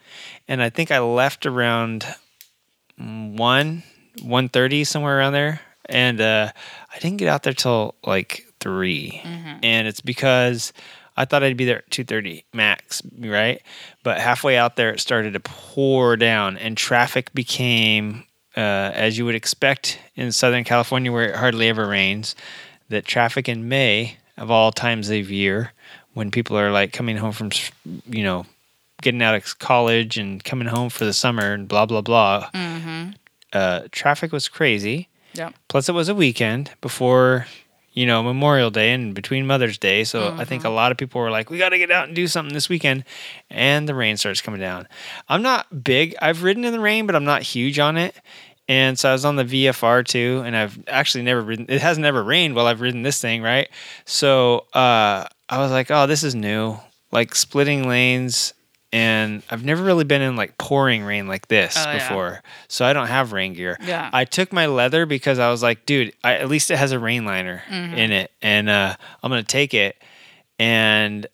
[0.47, 2.05] and i think i left around
[2.97, 3.83] 1
[4.17, 5.61] 1.30 somewhere around there.
[5.85, 6.51] And uh
[6.93, 9.59] i didn't get out there till like 3 mm-hmm.
[9.63, 10.71] and it's because
[11.19, 13.61] I thought I'd be there at 2:30 max, right?
[14.03, 18.23] But halfway out there, it started to pour down, and traffic became,
[18.55, 22.35] uh, as you would expect in Southern California, where it hardly ever rains.
[22.89, 25.73] That traffic in May, of all times of year,
[26.13, 27.51] when people are like coming home from,
[28.09, 28.45] you know,
[29.01, 33.11] getting out of college and coming home for the summer and blah blah blah, Mm-hmm.
[33.53, 35.07] uh, traffic was crazy.
[35.33, 35.53] Yep.
[35.67, 37.45] Plus, it was a weekend before,
[37.99, 40.05] you know, Memorial Day and between Mother's Day.
[40.05, 42.15] So I think a lot of people were like, we got to get out and
[42.15, 43.03] do something this weekend.
[43.49, 44.87] And the rain starts coming down.
[45.27, 46.15] I'm not big.
[46.21, 48.15] I've ridden in the rain, but I'm not huge on it.
[48.69, 51.65] And so I was on the VFR too, and I've actually never ridden.
[51.67, 53.67] It hasn't ever rained while I've ridden this thing, right?
[54.05, 56.77] So uh, I was like, oh, this is new,
[57.11, 58.53] like splitting lanes.
[58.91, 61.93] And I've never really been in like pouring rain like this Oh, yeah.
[62.09, 63.77] before, so I don't have rain gear.
[63.85, 64.09] Yeah.
[64.11, 66.97] I took my leather because I was like, dude, I, at least it has a
[66.99, 67.93] rain liner Mm-hmm.
[67.95, 69.95] in it, and uh, I'm gonna take it.
[70.57, 71.27] And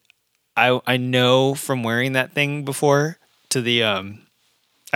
[0.58, 3.18] I I know from wearing that thing before
[3.50, 4.22] to the um,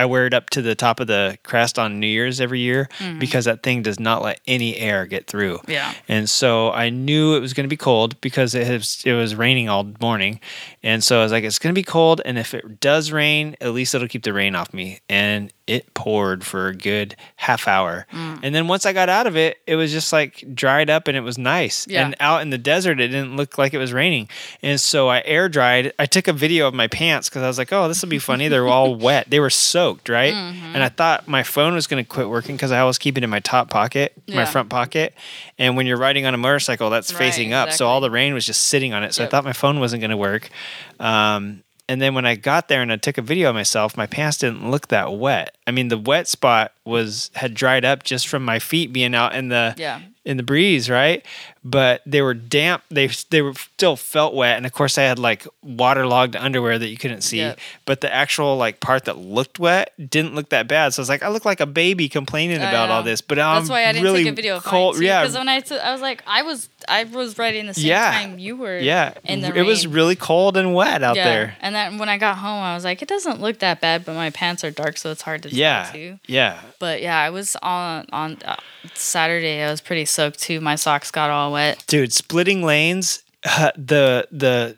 [0.00, 2.88] I wear it up to the top of the crest on New Year's every year
[3.18, 5.58] because that thing does not let any air get through.
[5.58, 5.70] Mm-hmm.
[5.72, 5.92] Yeah.
[6.08, 9.34] And so I knew it was going to be cold because it was, it was
[9.34, 10.40] raining all morning.
[10.82, 12.22] And so I was like, it's going to be cold.
[12.24, 15.00] And if it does rain, at least it'll keep the rain off me.
[15.10, 18.04] And it poured for a good half hour.
[18.12, 18.40] Mm.
[18.42, 21.16] And then once I got out of it, it was just like dried up and
[21.16, 21.86] it was nice.
[21.86, 22.04] Yeah.
[22.04, 24.28] And out in the desert, it didn't look like it was raining.
[24.62, 25.92] And so I air dried.
[25.96, 28.18] I took a video of my pants because I was like, oh, this will be
[28.18, 28.48] funny.
[28.48, 29.30] They're all wet.
[29.30, 30.34] They were soaked, right?
[30.34, 30.74] Mm-hmm.
[30.74, 33.22] And I thought my phone was going to quit working because I always keep it
[33.22, 35.14] in my top pocket, my front pocket.
[35.56, 37.70] And when you're riding on a motorcycle, that's Right, facing up.
[37.70, 39.14] So all the rain was just sitting on it.
[39.14, 40.50] So I thought my phone wasn't going to work.
[40.98, 44.06] Um, and then when I got there and I took a video of myself, my
[44.06, 45.56] pants didn't look that wet.
[45.66, 49.34] I mean, the wet spot was had dried up just from my feet being out
[49.34, 50.00] in the Yeah.
[50.24, 51.26] in the breeze, right?
[51.62, 52.82] But they were damp.
[52.90, 56.88] They they were still felt wet, and of course I had like waterlogged underwear that
[56.88, 57.36] you couldn't see.
[57.38, 57.58] Yep.
[57.84, 60.94] But the actual like part that looked wet didn't look that bad.
[60.94, 63.20] So I was like, I look like a baby complaining I about all this.
[63.20, 64.96] But I'm That's why I didn't really take a video of cold.
[64.96, 65.04] too.
[65.04, 68.10] yeah, Because when I I was like, I was, I was riding the same Yeah.
[68.12, 68.78] time you were.
[68.78, 69.12] yeah.
[69.24, 71.24] In the it was really cold and wet out yeah.
[71.24, 71.56] there.
[71.60, 74.14] And then when I got home, I was like, it doesn't look that bad, but
[74.14, 76.18] my pants are dark, so it's hard to Yeah, too.
[76.26, 76.60] yeah.
[76.78, 78.56] But yeah, I was on on uh,
[78.94, 79.62] Saturday.
[79.62, 80.60] I was pretty soaked too.
[80.60, 81.84] My socks got all wet.
[81.86, 84.76] dude splitting lanes uh, the the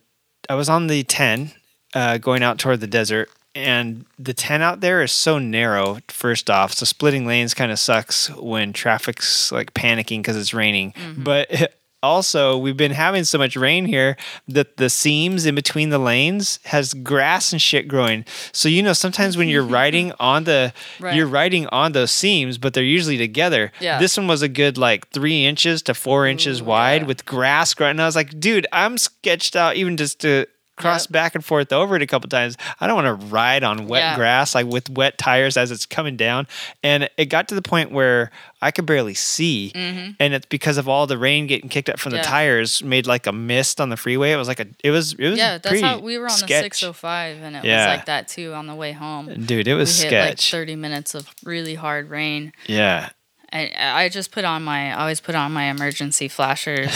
[0.48, 1.52] i was on the 10
[1.94, 6.48] uh, going out toward the desert and the 10 out there is so narrow first
[6.48, 11.50] off so splitting lanes kind of sucks when traffic's like panicking because it's raining but
[12.02, 14.16] also we've been having so much rain here
[14.48, 18.92] that the seams in between the lanes has grass and shit growing so you know
[18.92, 21.14] sometimes when you're riding on the Right.
[21.14, 23.98] you're riding on those seams but they're usually together Yeah.
[23.98, 27.06] this one was a good like three inches to four inches wide yeah.
[27.08, 27.92] with grass growing.
[27.92, 30.46] And I was like, dude, I'm sketched out even just to
[30.76, 31.12] cross Yep.
[31.12, 32.56] back and forth over it a couple times.
[32.80, 34.16] I don't want to ride on wet Yeah.
[34.16, 36.46] grass like with wet tires as it's coming down.
[36.82, 38.30] And it got to the point where
[38.62, 39.72] I could barely see.
[39.74, 42.24] And it's because of all the rain getting kicked up from the Mm-hmm.
[42.24, 42.30] Yeah.
[42.30, 44.32] tires made like a mist on the freeway.
[44.32, 46.48] It was like a it was it was Yeah, that's how we were on sketch.
[46.48, 47.86] the 605, and it Yeah.
[47.88, 49.44] was like that too on the way home.
[49.44, 50.50] Dude, it was we hit like sketch.
[50.52, 52.52] 30 minutes of really hard rain.
[52.66, 53.10] yeah.
[53.54, 53.70] I,
[54.04, 56.88] I just put on my, I always put on my emergency flashers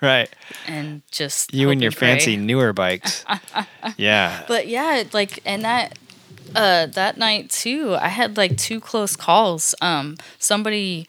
[0.00, 0.28] Right.
[0.66, 2.14] and just You and your pray.
[2.14, 3.24] fancy newer bikes.
[3.96, 4.44] yeah.
[4.46, 5.98] But yeah, like and that
[6.54, 9.74] uh that night too, I had like two close calls.
[9.80, 11.06] Um somebody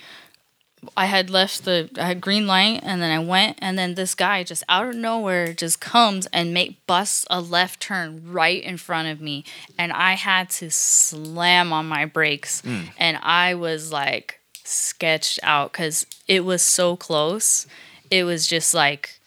[0.96, 4.16] I had left the I had green light and then I went and then this
[4.16, 8.78] guy just out of nowhere just comes and make busts a left turn right in
[8.78, 9.44] front of me
[9.78, 12.64] and I had to slam on my brakes
[12.98, 17.68] and I was like sketched out cuz it was so close.
[18.12, 19.20] It was just like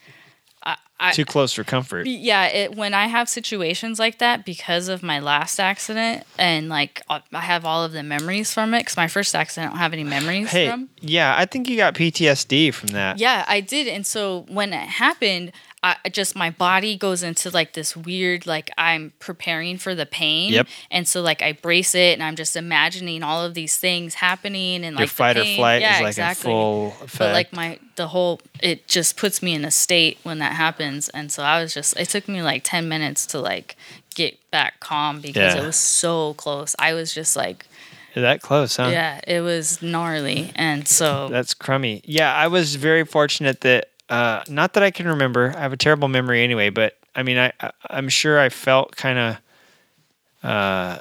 [0.64, 2.06] I, I, Too close for comfort.
[2.06, 7.02] yeah, it when I have situations like that because of my last accident and like
[7.08, 9.92] I have all of the memories from it because my first accident I don't have
[9.92, 10.88] any memories Hey, from.
[11.00, 13.18] yeah, I think you got PTSD from that.
[13.18, 15.50] Yeah, I did, and so when it happened,
[15.84, 20.52] I just my body goes into like this weird like I'm preparing for the pain.
[20.52, 20.68] Yep.
[20.92, 24.84] And so like I brace it, and I'm just imagining all of these things happening,
[24.84, 26.50] and Your like the fight or flight yeah, is like exactly.
[26.50, 27.18] in full effect.
[27.18, 31.08] But like my the whole it just puts me in a state when that happens,
[31.08, 33.76] and so I was just it took me like ten minutes to like
[34.14, 35.62] get back calm because Yeah.
[35.62, 36.76] it was so close.
[36.78, 37.66] I was just like,
[38.14, 38.90] that close, huh?
[38.92, 42.02] yeah, it was gnarly, and so That's crummy.
[42.04, 45.52] Yeah, I was very fortunate that uh not that I can remember.
[45.56, 48.94] I have a terrible memory anyway, but I mean I, I I'm sure I felt
[48.96, 50.98] kind of uh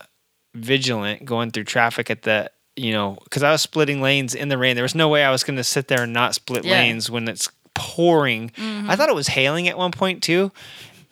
[0.54, 4.58] vigilant going through traffic at the you know, cuz I was splitting lanes in the
[4.58, 4.76] rain.
[4.76, 6.72] There was no way I was going to sit there and not split Yeah.
[6.72, 8.52] lanes when it's pouring.
[8.58, 10.52] I thought it was hailing at one point too.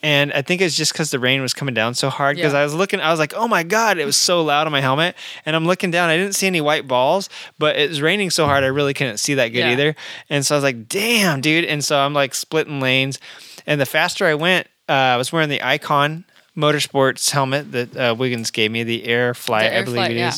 [0.01, 2.37] And I think it's just because the rain was coming down so hard.
[2.37, 2.59] Because Yeah.
[2.59, 4.79] I was looking, I was like, "Oh my god!" It was so loud on my
[4.81, 5.15] helmet,
[5.45, 6.09] and I'm looking down.
[6.09, 9.17] I didn't see any white balls, but it was raining so hard, I really couldn't
[9.17, 9.71] see that good Yeah.
[9.71, 9.95] either.
[10.29, 13.19] And so I was like, "Damn, dude!" And so I'm like splitting lanes,
[13.67, 16.23] and the faster I went, uh, I was wearing the Icon
[16.57, 20.15] Motorsports helmet that uh, Wiggins gave me, the Airflite, The Air I believe Flight, it
[20.17, 20.33] yeah.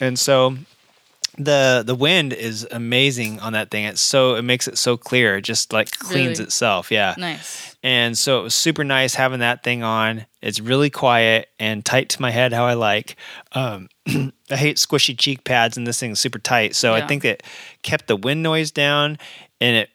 [0.00, 0.56] And so
[1.38, 3.84] the the wind is amazing on that thing.
[3.84, 5.36] It's so it makes it so clear.
[5.36, 6.44] It just like cleans Really?
[6.46, 6.90] itself.
[6.90, 7.14] Yeah.
[7.18, 7.71] nice.
[7.82, 10.26] And so it was super nice having that thing on.
[10.40, 13.16] It's really quiet and tight to my head how I like.
[13.52, 16.76] Um, I hate squishy cheek pads, and this thing's super tight.
[16.76, 17.42] So I think it
[17.82, 19.18] kept the wind noise down
[19.60, 19.90] and it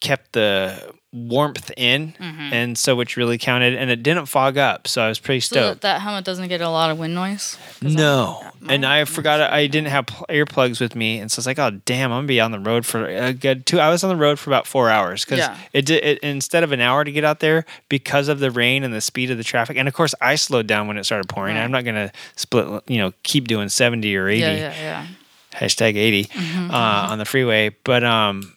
[0.00, 2.12] kept the warmth in.
[2.12, 2.52] Mm-hmm.
[2.52, 3.74] And so, which really counted.
[3.74, 4.86] And it didn't fog up.
[4.86, 5.80] So I was pretty So stoked.
[5.82, 7.58] that, that helmet doesn't get a lot of wind noise.
[7.82, 11.46] No, mine- and I forgot I didn't have pl- earplugs with me, and so it's
[11.46, 13.80] like, "Oh damn, I'm gonna be on the road for a good two.
[13.80, 15.56] I was on the road for about four hours because Yeah.
[15.72, 16.04] it did.
[16.04, 19.00] It, instead of an hour to get out there because of the rain and the
[19.00, 21.56] speed of the traffic, and of course I slowed down when it started pouring.
[21.56, 21.62] Right.
[21.64, 24.40] I'm not gonna split, you know, keep doing seventy or eighty.
[24.42, 25.06] Yeah, yeah, yeah.
[25.54, 26.28] Hashtag 80
[26.70, 28.56] uh, on the freeway, but um,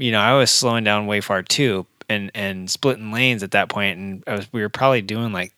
[0.00, 3.68] you know, I was slowing down way far too, and and splitting lanes at that
[3.68, 5.52] point, and I was we were probably doing like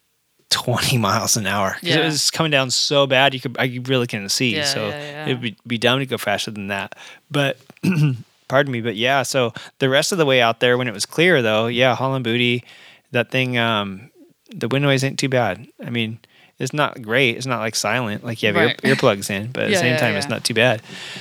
[0.50, 2.04] 20 miles an hour 'Cause it Yeah.
[2.04, 4.56] was coming down so bad you could I really couldn't see.
[4.56, 5.26] Yeah, so yeah.
[5.26, 6.94] it'd be, be dumb to go faster than that.
[7.30, 7.58] But
[8.48, 9.22] pardon me, but yeah.
[9.22, 12.24] So the rest of the way out there when it was clear though, yeah, Holland
[12.24, 12.64] Booty,
[13.12, 14.10] that thing, um,
[14.54, 15.66] the wind noise ain't too bad.
[15.84, 16.18] I mean,
[16.62, 17.36] it's not great.
[17.36, 18.80] It's not like silent, like you have Right.
[18.84, 20.80] ear, earplugs in, but at the same yeah, time, it's not too bad.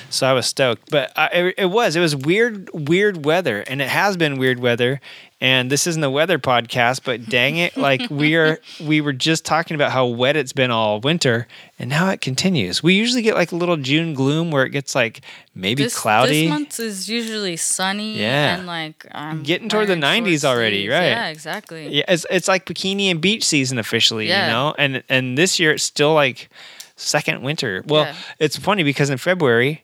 [0.09, 0.89] So I was stoked.
[0.91, 4.59] But I, it, it was, it was weird, weird weather, and it has been weird
[4.59, 5.01] weather.
[5.41, 9.43] And this isn't a weather podcast, but dang it, like we are, we were just
[9.43, 11.47] talking about how wet it's been all winter,
[11.79, 12.83] and now it continues.
[12.83, 15.21] We usually get like a little June gloom where it gets like
[15.55, 16.41] maybe this, cloudy.
[16.43, 18.19] This month is usually sunny.
[18.19, 18.57] Yeah.
[18.57, 21.07] And like I'm Getting toward the 90s short already, right.
[21.07, 21.87] Yeah, exactly.
[21.89, 24.45] Yeah, it's it's like bikini and beach season officially, Yeah.
[24.45, 24.75] you know.
[24.77, 26.49] And and this year it's still like
[26.97, 27.83] second winter.
[27.87, 28.15] Well, Yeah.
[28.37, 29.83] it's funny because in February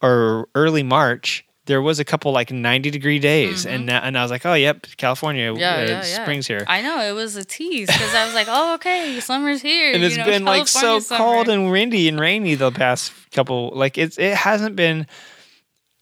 [0.00, 4.22] or early March there was a couple like 90 degree days and that, and I
[4.22, 5.60] was like, "Oh, yep, California Mm-hmm.
[5.60, 6.22] Yeah, uh, yeah, yeah.
[6.22, 9.62] spring's here." I know it was a tease because I was like, "Oh, okay, summer's
[9.62, 11.18] here." and you it's know, been like so summer.
[11.18, 15.06] cold and windy and rainy the past couple like it's it hasn't been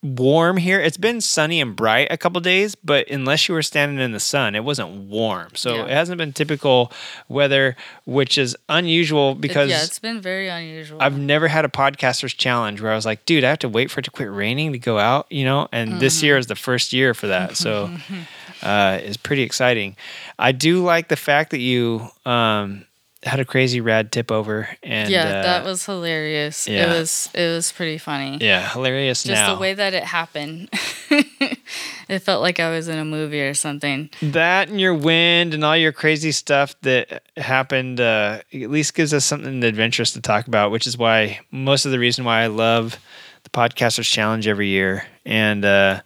[0.02, 0.80] warm here.
[0.80, 4.18] It's been sunny and bright a couple days, but unless you were standing in the
[4.20, 5.50] sun, it wasn't warm.
[5.54, 5.84] So Yeah.
[5.84, 6.90] it hasn't been typical
[7.28, 11.00] weather, which is unusual because yeah, it's been very unusual.
[11.00, 13.90] I've never had a podcaster's challenge where I was like, dude, I have to wait
[13.92, 15.68] for it to quit raining to go out, you know?
[15.70, 16.26] And this Mm-hmm.
[16.26, 17.56] year is the first year for that.
[17.56, 17.88] So
[18.62, 19.96] uh, it's pretty exciting.
[20.38, 22.86] I do like the fact that you um,
[23.22, 24.68] had a crazy rad tip over.
[24.82, 26.66] And yeah, uh, that was hilarious.
[26.66, 26.86] yeah.
[26.86, 28.38] It was it was pretty funny.
[28.40, 29.54] yeah, hilarious Just now.
[29.54, 30.68] the way that it happened.
[31.10, 34.10] it felt like I was in a movie or something.
[34.22, 39.14] that and your wind and all your crazy stuff that happened uh, at least gives
[39.14, 42.46] us something adventurous to talk about, which is why most of the reason why I
[42.48, 42.98] love
[43.44, 45.06] the Podcasters Challenge every year.
[45.24, 46.00] And uh,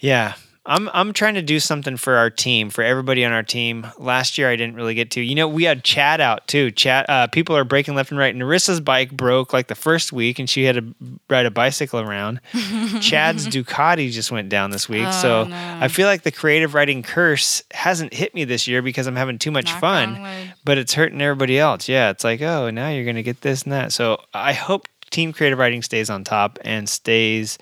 [0.00, 0.34] yeah,
[0.66, 3.86] I'm I'm trying to do something for our team, for everybody on our team.
[3.98, 5.20] Last year I didn't really get to.
[5.20, 6.70] You know, we had Chad out too.
[6.70, 8.34] Chad, uh, people are breaking left and right.
[8.34, 10.94] Narissa's bike broke like the first week, and she had to
[11.28, 12.40] ride a bicycle around.
[13.00, 15.78] Chad's Ducati just went down this week, so Oh, no.
[15.80, 19.38] I feel like the creative riding curse hasn't hit me this year because I'm having
[19.38, 21.88] too much Knock fun on but it's hurting everybody else.
[21.88, 23.92] Yeah, it's like, oh, now you're going to get this and that.
[23.92, 27.58] So I hope Team Creative Riding stays on top and stays.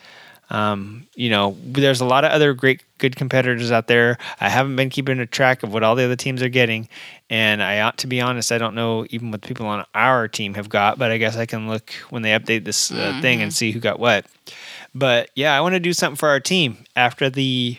[0.52, 4.18] Um, you know, there's a lot of other great, good competitors out there.
[4.38, 6.90] I haven't been keeping a track of what all the other teams are getting,
[7.30, 8.52] and I ought to be honest.
[8.52, 11.46] I don't know even what people on our team have got, but I guess I
[11.46, 14.26] can look when they update this uh, thing and see who got what.
[14.94, 17.78] But yeah, I want to do something for our team after the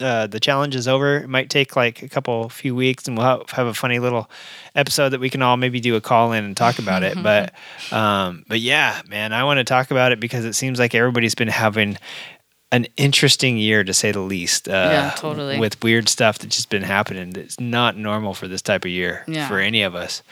[0.00, 1.16] uh, the challenge is over.
[1.18, 4.30] It might take like a couple few weeks, and we'll have, have a funny little
[4.74, 7.16] episode that we can all maybe do a call in and talk about it.
[7.22, 7.52] But
[7.92, 11.34] um, but yeah, man, I want to talk about it because it seems like everybody's
[11.34, 11.98] been having
[12.70, 14.68] an interesting year to say the least.
[14.68, 15.58] Uh, Yeah, totally.
[15.58, 17.34] With weird stuff that's just been happening.
[17.34, 19.48] It's not normal for this type of year Yeah.
[19.48, 20.22] for any of us.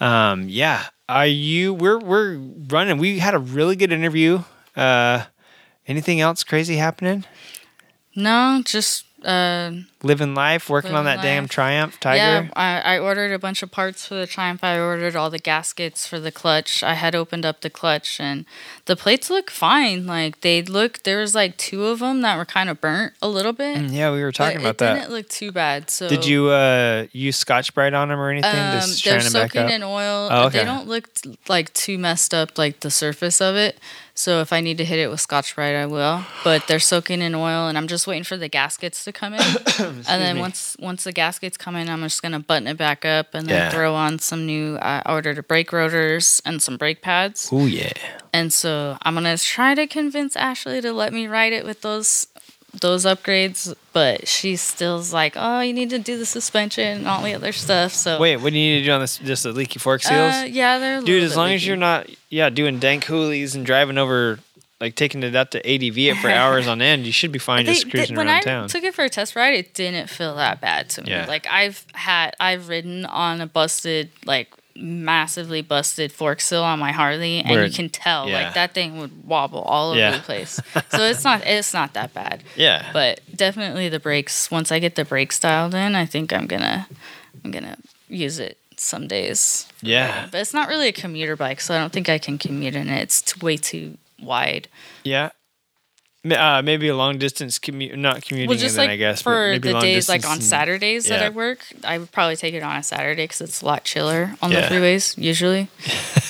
[0.00, 0.86] Um, yeah.
[1.08, 1.72] Are you?
[1.72, 2.36] We're we're
[2.68, 2.98] running.
[2.98, 4.42] We had a really good interview.
[4.76, 5.24] Uh,
[5.86, 7.24] anything else crazy happening?
[8.18, 9.72] No, just uh,
[10.02, 11.48] living life, working on that Living damn.
[11.48, 12.18] Triumph Tiger.
[12.18, 14.62] Yeah, I, I ordered a bunch of parts for the Triumph.
[14.62, 16.82] I ordered all the gaskets for the clutch.
[16.82, 18.44] I had opened up the clutch, and
[18.86, 20.06] the plates look fine.
[20.06, 23.28] Like they look, there was like two of them that were kind of burnt a
[23.28, 23.78] little bit.
[23.78, 24.94] Mm, yeah, we were talking about it that.
[24.94, 25.90] didn't look too bad.
[25.90, 29.70] So Did you uh, use Scotch Brite on them or anything to Um, they're soaking
[29.70, 30.28] in oil.
[30.30, 30.58] Oh, okay.
[30.58, 31.08] They don't look
[31.48, 33.78] like too messed up, like the surface of it.
[34.18, 36.24] So if I need to hit it with Scotch Brite, I will.
[36.42, 39.40] But they're soaking in oil, and I'm just waiting for the gaskets to come in.
[39.78, 40.40] and then me.
[40.40, 43.56] once once the gaskets come in, I'm just gonna button it back up and then
[43.56, 43.70] Yeah.
[43.70, 44.74] throw on some new.
[44.74, 47.92] Uh, I ordered brake rotors and some brake pads, Oh yeah.
[48.32, 52.26] and so I'm gonna try to convince Ashley to let me ride it with those
[52.80, 53.72] those upgrades.
[53.98, 57.50] But she still's like, "Oh, you need to do the suspension and all the other
[57.50, 59.18] stuff." So Wait, what do you need to do on this?
[59.18, 61.24] Just the leaky fork seals, uh, yeah, they're dude.
[61.24, 64.38] As long as you're not, yeah, doing dank hoolies and driving over,
[64.80, 67.66] like taking it out to ADV it for hours on end, you should be fine
[67.66, 68.68] They- just they- cruising when around I town.
[68.68, 71.10] took it for a test ride, it didn't feel that bad to me.
[71.10, 71.26] Yeah.
[71.26, 74.48] Like I've had, I've ridden on a busted, like
[74.80, 78.44] massively busted fork seal on my Harley, and Where- you can tell yeah.
[78.44, 80.12] like that thing would wobble all over Yeah.
[80.12, 80.60] the place.
[80.90, 82.42] so it's not, it's not that bad.
[82.56, 84.50] yeah, But definitely the brakes.
[84.50, 86.86] Once I get the brakes dialed in, I think I'm gonna,
[87.44, 87.76] I'm gonna
[88.08, 89.66] use it some days.
[89.82, 92.76] yeah, But it's not really a commuter bike, so I don't think I can commute
[92.76, 93.02] in it.
[93.02, 94.68] It's way too wide.
[95.04, 95.30] yeah.
[96.28, 99.22] Uh, maybe a long distance commute, not commuting, Well, just and then like I guess
[99.22, 101.26] for maybe the long days like on and- Saturdays that yeah.
[101.26, 104.34] I work, I would probably take it on a Saturday because it's a lot chiller
[104.42, 104.68] on Yeah.
[104.68, 105.68] the freeways usually.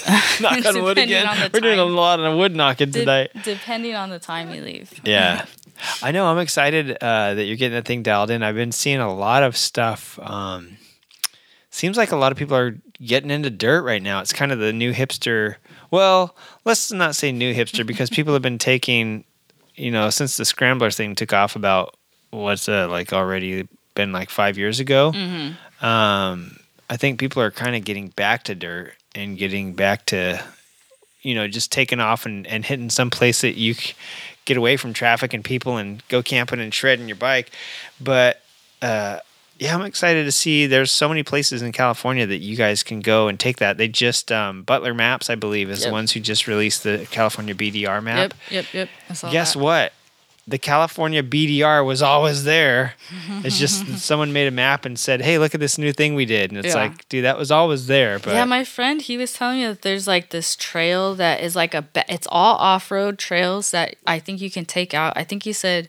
[0.40, 1.26] knock on wood again.
[1.26, 3.30] on We're doing a lot of wood knocking De- tonight.
[3.44, 4.92] depending on the time you leave.
[5.04, 5.46] Yeah.
[6.02, 6.26] I know.
[6.26, 8.42] I'm excited uh, that you're getting that thing dialed in.
[8.42, 10.76] I've been seeing a lot of stuff um,
[11.70, 14.20] seems like a lot of people are getting into dirt right now.
[14.20, 15.56] It's kind of the new hipster.
[15.90, 16.34] Well,
[16.64, 19.24] let's not say new hipster because people have been taking,
[19.78, 21.94] you know, since the scrambler thing took off about
[22.30, 25.12] what's uh, like already been like five years ago.
[25.12, 25.84] Mm-hmm.
[25.84, 26.58] Um,
[26.90, 30.42] I think people are kind of getting back to dirt and getting back to,
[31.22, 33.94] you know, just taking off and, and hitting some place that you c-
[34.44, 37.50] get away from traffic and people and go camping and shredding your bike.
[38.00, 38.40] But
[38.82, 39.18] uh,
[39.58, 40.66] yeah, I'm excited to see.
[40.66, 43.76] There's so many places in California that you guys can go and take that.
[43.78, 45.88] They just um, Butler Maps, I believe, is Yep.
[45.88, 48.34] the ones who just released the California BDR map.
[48.50, 48.88] Yep, yep, yep.
[49.10, 49.58] I saw Guess that.
[49.60, 49.92] what?
[50.46, 52.94] The California BDR was always there.
[53.44, 56.24] It's just someone made a map and said, "Hey, look at this new thing we
[56.24, 56.82] did." And it's Yeah.
[56.84, 58.18] like, dude, that was always there.
[58.18, 61.54] But yeah, my friend, he was telling me that there's like this trail that is
[61.54, 65.12] like a, it's all off road trails that I think you can take out.
[65.16, 65.88] I think he said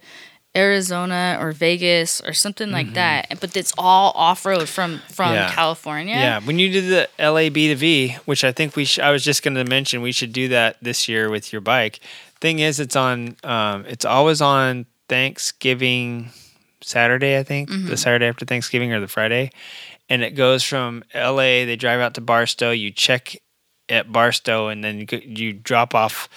[0.55, 3.39] Arizona or Vegas or something like that.
[3.39, 5.35] But it's all off road from from Mm-hmm.
[5.35, 5.51] Yeah.
[5.53, 6.15] California.
[6.15, 9.11] Yeah, when you did the LA B to V, which I think we sh- I
[9.11, 11.99] was just going to mention, we should do that this year with your bike.
[12.41, 13.35] Thing is, it's on.
[13.43, 16.29] Um, it's always on Thanksgiving
[16.81, 19.51] Saturday, I think, the Saturday after Thanksgiving or the Friday,
[20.09, 21.65] and it goes from LA.
[21.65, 22.71] They drive out to Barstow.
[22.71, 23.35] You check
[23.89, 26.29] at Barstow, and then you, you drop off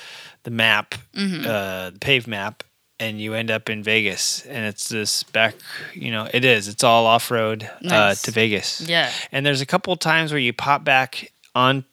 [0.42, 2.64] the map, uh, the pave map,
[3.02, 4.46] and you end up in Vegas.
[4.46, 5.54] And it's this back,
[5.94, 6.68] you know, it is.
[6.68, 8.80] It's all off road uh, to Vegas.
[8.80, 9.10] Yeah.
[9.32, 11.84] And there's a couple times where you pop back on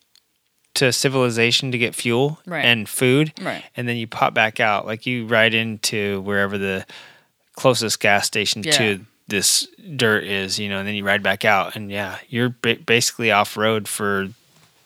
[0.75, 2.63] to civilization to get fuel Right.
[2.63, 3.63] and food, Right.
[3.75, 4.85] and then you pop back out.
[4.85, 6.85] Like you ride into wherever the
[7.53, 8.71] closest gas station Yeah.
[8.73, 12.55] to this dirt is, you know, and then you ride back out, and yeah, you're
[12.61, 14.29] ba- basically off road for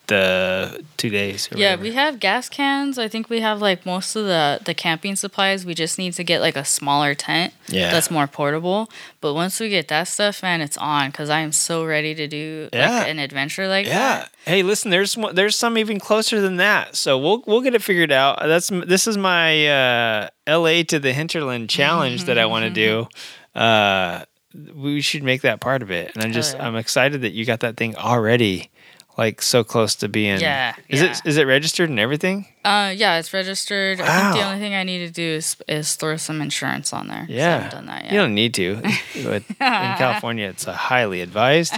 [0.07, 1.47] the two days.
[1.51, 1.81] Or Yeah, whatever.
[1.83, 2.97] we have gas cans.
[2.99, 5.65] I think we have like most of the the camping supplies.
[5.65, 7.91] We just need to get like a smaller tent Yeah.
[7.91, 8.89] that's more portable.
[9.21, 12.27] But once we get that stuff, man, it's on because I am so ready to
[12.27, 12.99] do Yeah.
[12.99, 13.97] like an adventure like Yeah.
[13.99, 14.31] that.
[14.45, 16.95] Hey, listen, there's some, there's some even closer than that.
[16.95, 18.39] So we'll we'll get it figured out.
[18.41, 20.83] That's this is my uh, L.A.
[20.83, 23.07] to the hinterland challenge that I want to do.
[23.55, 24.25] Uh,
[24.73, 26.65] we should make that part of it, and I'm just yeah.
[26.65, 28.71] I'm excited that you got that thing already,
[29.17, 30.39] like so close to being.
[30.39, 31.11] Yeah, Is yeah.
[31.11, 32.47] it is it registered and everything?
[32.65, 33.99] Uh, yeah, it's registered.
[34.01, 37.07] I think the only thing I need to do is is throw some insurance on
[37.07, 37.25] there.
[37.29, 38.13] Yeah, done that yet.
[38.13, 38.81] you don't need to.
[39.23, 41.73] But in California, it's uh, highly advised.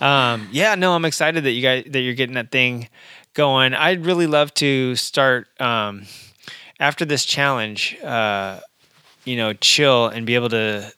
[0.00, 2.88] Um, yeah, no, I'm excited that you guys that you're getting that thing
[3.34, 3.74] going.
[3.74, 6.04] I'd really love to start um,
[6.80, 7.96] after this challenge.
[8.02, 8.60] Uh,
[9.24, 10.92] you know, chill and be able to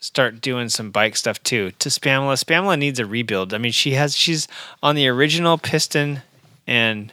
[0.00, 1.70] start doing some bike stuff too.
[1.78, 3.54] To Spamula, Spamula needs a rebuild.
[3.54, 4.48] I mean, she has she's
[4.82, 6.22] on the original piston
[6.66, 7.12] and.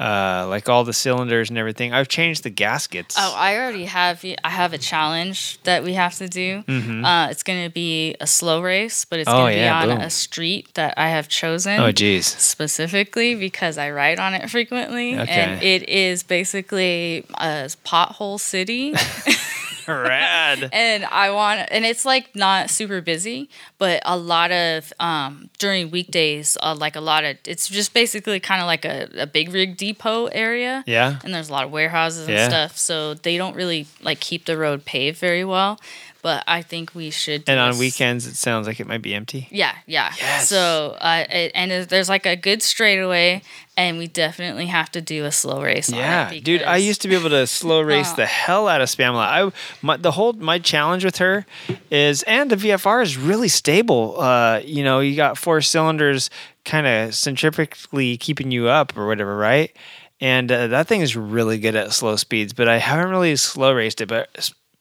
[0.00, 1.92] Uh, like all the cylinders and everything.
[1.92, 3.14] I've changed the gaskets.
[3.16, 4.24] Oh, I already have.
[4.42, 6.64] I have a challenge that we have to do.
[6.66, 9.38] Uh, it's going to be a slow race, but it's Mm-hmm.
[9.38, 10.04] Oh, going to yeah, be on boom.
[10.06, 11.78] a street that I have chosen.
[11.78, 12.26] oh, geez.
[12.26, 15.30] specifically because I ride on it frequently, Okay.
[15.30, 18.94] and it is basically a pothole city.
[19.88, 20.68] Rad.
[20.72, 23.48] and I want, and it's like not super busy,
[23.78, 28.40] but a lot of um during weekdays, uh, like a lot of, it's just basically
[28.40, 30.84] kind of like a, a big rig depot area.
[30.86, 31.18] Yeah.
[31.24, 32.48] and there's a lot of warehouses and Yeah.
[32.48, 35.78] stuff, so they don't really like keep the road paved very well.
[36.22, 37.42] But I think we should.
[37.48, 39.48] And on s- weekends, it sounds like it might be empty.
[39.50, 40.12] yeah, yeah.
[40.16, 40.48] Yes.
[40.48, 43.42] So, uh, it, and there's like a good straightaway,
[43.76, 45.88] and we definitely have to do a slow race.
[45.92, 48.16] on it Yeah, dude, I used to be able to slow race Oh.
[48.16, 49.24] the hell out of Spamula.
[49.26, 51.44] I my, the whole my challenge with her
[51.90, 54.20] is, and the VFR is really stable.
[54.20, 56.30] Uh, you know, you got four cylinders,
[56.64, 59.74] kind of centrifugally keeping you up or whatever, right?
[60.20, 62.52] And uh, that thing is really good at slow speeds.
[62.52, 64.06] But I haven't really slow raced it.
[64.06, 64.32] But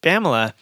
[0.04, 0.54] Spamula,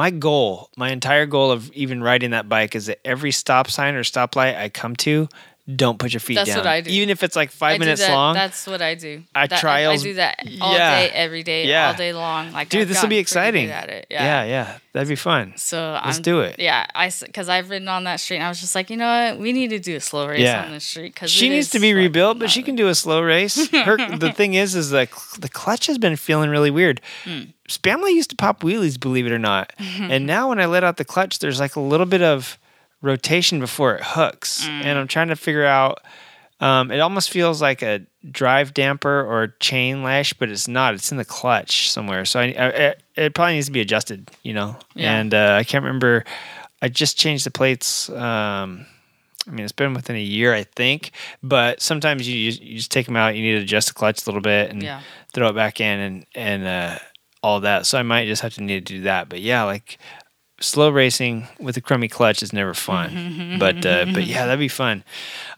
[0.00, 3.94] my goal, my entire goal of even riding that bike is that every stop sign
[3.94, 5.28] or stoplight I come to,
[5.76, 6.58] don't put your feet That's down.
[6.58, 6.90] what I do.
[6.90, 8.34] Even if it's like five I minutes that- long.
[8.34, 9.22] That's what I do.
[9.34, 10.96] I That- trials- I, do that all Yeah.
[11.00, 11.88] day, every day, Yeah.
[11.88, 12.50] all day long.
[12.52, 13.66] Like, Dude, I've this will be exciting.
[13.66, 14.06] good At it.
[14.10, 14.24] yeah.
[14.24, 14.44] Yeah.
[14.44, 15.52] yeah, that'd be fun.
[15.56, 16.56] So Let's I'm, do it.
[16.58, 19.06] Yeah, I because I've ridden on that street, and I was just like, you know
[19.30, 20.64] what, we need to do a slow race Yeah.
[20.64, 23.20] on the street because She needs to be rebuilt, but she can do a slow
[23.20, 23.70] race.
[23.70, 25.06] Her the thing is, is the
[25.38, 27.00] the clutch has been feeling really weird.
[27.24, 27.42] Hmm.
[27.68, 30.96] Spamula used to pop wheelies, believe it or not, and now when I let out
[30.96, 32.58] the clutch, there's like a little bit of
[33.02, 34.82] rotation before it hooks, Hmm.
[34.84, 36.00] and I'm trying to figure out.
[36.62, 40.92] Um, it almost feels like a drive damper or chain lash, but it's not.
[40.92, 42.26] It's in the clutch somewhere.
[42.26, 44.76] So I, I it, it probably needs to be adjusted, you know.
[44.94, 45.18] Yeah.
[45.18, 46.24] And uh, I can't remember.
[46.82, 48.10] I just changed the plates.
[48.10, 48.84] Um,
[49.48, 51.12] I mean, it's been within a year, I think.
[51.42, 53.34] But sometimes you just, you just take them out.
[53.36, 55.00] You need to adjust the clutch a little bit and Yeah.
[55.32, 56.98] throw it back in and and uh,
[57.42, 57.86] all that.
[57.86, 59.30] So I might just have to need to do that.
[59.30, 59.96] But yeah, like
[60.60, 63.56] slow racing with a crummy clutch is never fun.
[63.58, 65.02] but uh, but yeah, that'd be fun.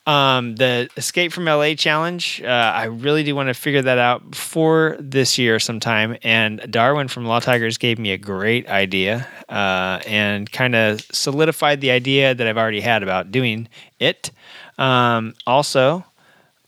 [0.06, 4.30] Um, the Escape from LA challenge, uh, I really do want to figure that out
[4.30, 6.16] before this year sometime.
[6.22, 11.80] And Darwin from Law Tigers gave me a great idea uh, and kind of solidified
[11.80, 13.68] the idea that I've already had about doing
[14.00, 14.30] it.
[14.78, 16.04] Um, also,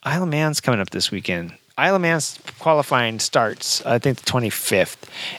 [0.04, 1.54] Isle of Man's coming up this weekend.
[1.76, 4.96] Isle of Man's qualifying starts, I think, the 25th,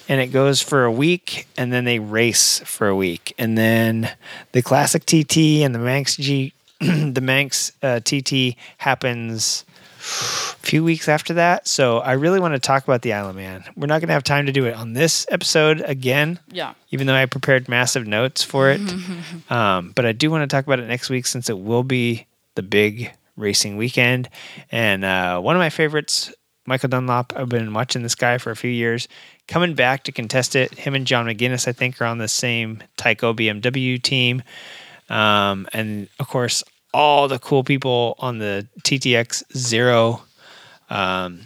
[0.09, 4.11] and it goes for a week, and then they race for a week, and then
[4.51, 9.65] the Classic TT and the Manx G, the Manx uh, TT happens
[9.97, 11.67] a few weeks after that.
[11.67, 13.63] So I really want to talk about the Isle of Man.
[13.75, 16.73] We're not going to have time to do it on this episode again, Yeah.
[16.91, 18.81] even though I prepared massive notes for it.
[19.49, 22.27] um, but I do want to talk about it next week since it will be
[22.53, 24.29] the big racing weekend.
[24.71, 26.31] And uh, one of my favorites,
[26.65, 29.07] Michael Dunlop, I've been watching this guy for a few years,
[29.47, 30.73] coming back to contest it.
[30.73, 34.41] Him and John McGuinness, I think, are on the same Tyco BMW team.
[35.09, 36.63] Um, and of course,
[36.93, 40.23] all the cool people on the TTX Zero
[40.89, 41.41] um,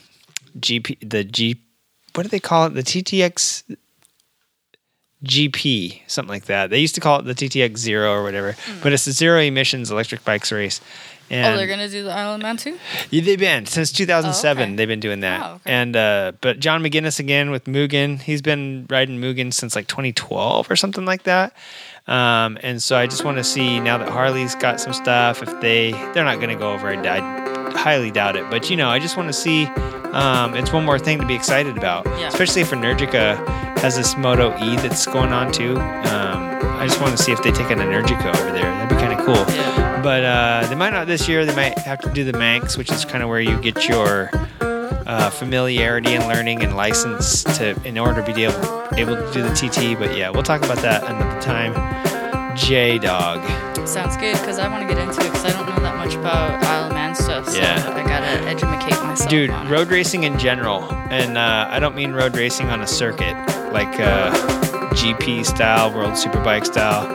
[0.58, 1.60] GP, the G,
[2.16, 2.74] what do they call it?
[2.74, 3.76] The TTX
[5.24, 6.70] GP, something like that.
[6.70, 9.92] They used to call it the TTX Zero or whatever, but it's the zero emissions
[9.92, 10.80] electric bikes race.
[11.30, 12.78] And oh, they're gonna do the Island Man too.
[13.12, 14.62] yeah, they've been since 2007.
[14.62, 14.76] Oh, okay.
[14.76, 15.72] They've been doing that, Oh, okay.
[15.72, 18.22] and uh, but John McGuinness again with Mugen.
[18.22, 21.54] He's been riding Mugen since like 2012 or something like that.
[22.08, 25.44] Um, and so I just want to see now that Harley's got some stuff.
[25.44, 27.20] If they they're not going to go over I
[27.78, 28.50] highly doubt it.
[28.50, 29.66] But you know, I just want to see.
[30.10, 32.30] Um, it's one more thing to be excited about, Yeah.
[32.30, 33.38] especially if Energica
[33.78, 35.78] has this Moto E that's going on too.
[35.78, 36.50] Um,
[36.82, 38.64] I just want to see if they take an Energica over there.
[38.64, 39.36] That'd be kind of cool.
[39.56, 39.69] Yeah.
[40.02, 41.46] But uh, they might not this year.
[41.46, 44.30] They might have to do the Manx, which is kind of where you get your
[44.62, 48.56] uh, familiarity and learning and license to in order to be able
[48.98, 49.98] able to do the TT.
[50.00, 51.74] But yeah, we'll talk about that another time.
[52.56, 53.40] J Dog.
[53.88, 56.14] Sounds good because I want to get into it because I don't know that much
[56.16, 57.50] about Isle of Man stuff.
[57.50, 57.94] So Yeah.
[57.96, 59.30] I gotta educate myself.
[59.30, 59.70] Dude, on it.
[59.70, 63.36] road racing in general, and uh, I don't mean road racing on a circuit
[63.72, 64.32] like uh,
[64.94, 67.08] GP style, World Superbike style.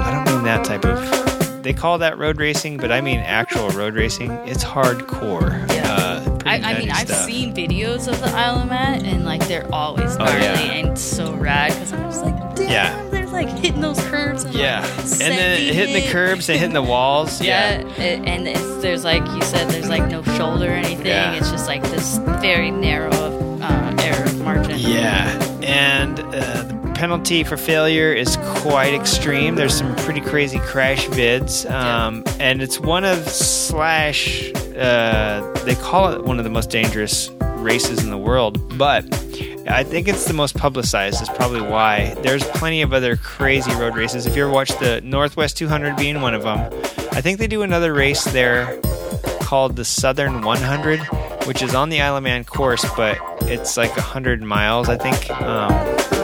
[0.00, 1.19] I don't mean that type of.
[1.62, 4.30] They call that road racing, but I mean actual road racing.
[4.46, 5.68] It's hardcore.
[5.68, 5.92] Yeah.
[5.92, 7.26] Uh, I, I mean, I've stuff.
[7.26, 10.72] seen videos of the Isle of Man, and like they're always Oh, gnarly yeah.
[10.72, 13.08] and so rad because I'm just like, damn, Yeah.
[13.10, 14.44] they're like hitting those curves.
[14.44, 17.40] And, Yeah, like, and then hitting the curbs and hitting the walls.
[17.42, 21.06] Yeah, Yeah, it, and it's, there's like you said, there's like no shoulder or anything.
[21.06, 21.34] Yeah.
[21.34, 23.10] It's just like this very narrow
[23.60, 24.78] uh, error margin.
[24.78, 25.28] yeah,
[25.62, 29.54] and uh, the penalty for failure is quite extreme.
[29.54, 34.52] There's some pretty crazy crash vids, um, and it's one of slash.
[34.76, 39.02] Uh, they call it one of the most dangerous races in the world, but
[39.66, 41.22] I think it's the most publicized.
[41.22, 42.12] Is probably why.
[42.20, 44.26] There's plenty of other crazy road races.
[44.26, 46.58] If you ever watch the Northwest 200 being one of them,
[47.12, 48.78] I think they do another race there
[49.40, 51.00] called the Southern 100,
[51.46, 55.30] which is on the Isle of Man course, but it's like 100 miles, I think.
[55.40, 56.19] Um,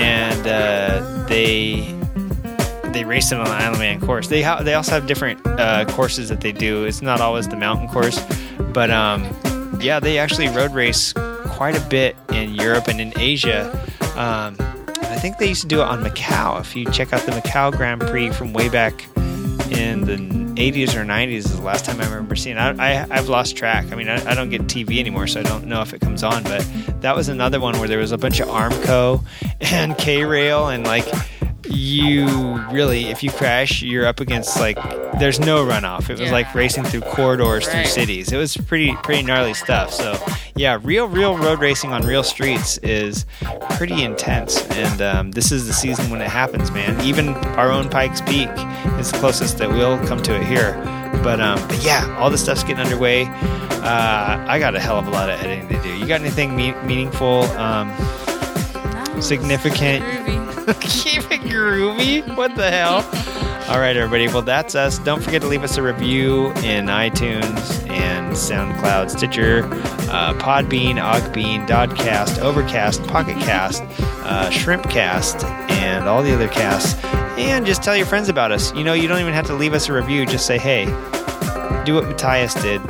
[0.00, 1.94] and uh, they
[2.92, 4.28] they race it on the Isle of Man course.
[4.28, 6.84] They ha- they also have different uh, courses that they do.
[6.84, 8.18] It's not always the mountain course,
[8.72, 9.22] but um,
[9.80, 11.12] yeah, they actually road race
[11.46, 13.70] quite a bit in Europe and in Asia.
[14.16, 14.56] Um,
[15.02, 16.60] I think they used to do it on Macau.
[16.60, 19.06] If you check out the Macau Grand Prix from way back
[19.70, 20.16] in the
[20.60, 22.58] 80s or 90s is the last time I remember seeing.
[22.58, 22.70] I,
[23.02, 23.90] I, I've lost track.
[23.92, 26.22] I mean, I, I don't get TV anymore, so I don't know if it comes
[26.22, 26.66] on, but
[27.00, 29.24] that was another one where there was a bunch of Armco
[29.60, 31.06] and K-Rail and like
[31.70, 32.26] you
[32.70, 34.76] really, if you crash, you're up against like,
[35.18, 36.08] there's no runoff.
[36.10, 36.32] It was Yeah.
[36.32, 38.32] like racing through corridors through cities.
[38.32, 39.92] It was pretty, pretty gnarly stuff.
[39.92, 40.16] So
[40.56, 43.24] yeah, real, real road racing on real streets is
[43.70, 44.62] pretty intense.
[44.70, 47.00] And um, this is the season when it happens, man.
[47.04, 48.48] Even our own Pikes Peak
[48.98, 50.72] is the closest that we'll come to it here.
[51.22, 53.24] But, um, but yeah, all this stuff's getting underway.
[53.26, 55.88] Uh, I got a hell of a lot of editing to do.
[55.96, 57.90] You got anything me- meaningful, um,
[59.22, 60.04] significant?
[60.80, 62.36] Keep it groovy.
[62.36, 63.04] What the hell?
[63.70, 64.26] All right, everybody.
[64.26, 64.98] Well, that's us.
[64.98, 69.64] Don't forget to leave us a review in iTunes and SoundCloud, Stitcher,
[70.10, 73.88] uh, Podbean, Ogbean, Dodcast, Overcast, Pocketcast,
[74.24, 77.02] uh, Shrimpcast, and all the other casts.
[77.38, 78.74] And just tell your friends about us.
[78.74, 80.26] You know, you don't even have to leave us a review.
[80.26, 80.86] Just say, hey,
[81.84, 82.80] do what Matthias did.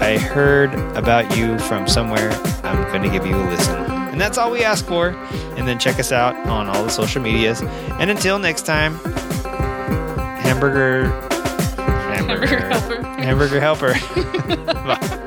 [0.00, 2.30] I heard about you from somewhere.
[2.64, 3.95] I'm going to give you a listen.
[4.16, 5.08] And that's all we ask for.
[5.58, 7.60] And then check us out on all the social medias.
[8.00, 8.94] And until next time,
[10.40, 11.08] hamburger.
[11.76, 12.56] Hamburger.
[12.56, 13.02] Hamburger helper.
[13.20, 13.92] Hamburger helper.
[14.72, 15.22] Bye.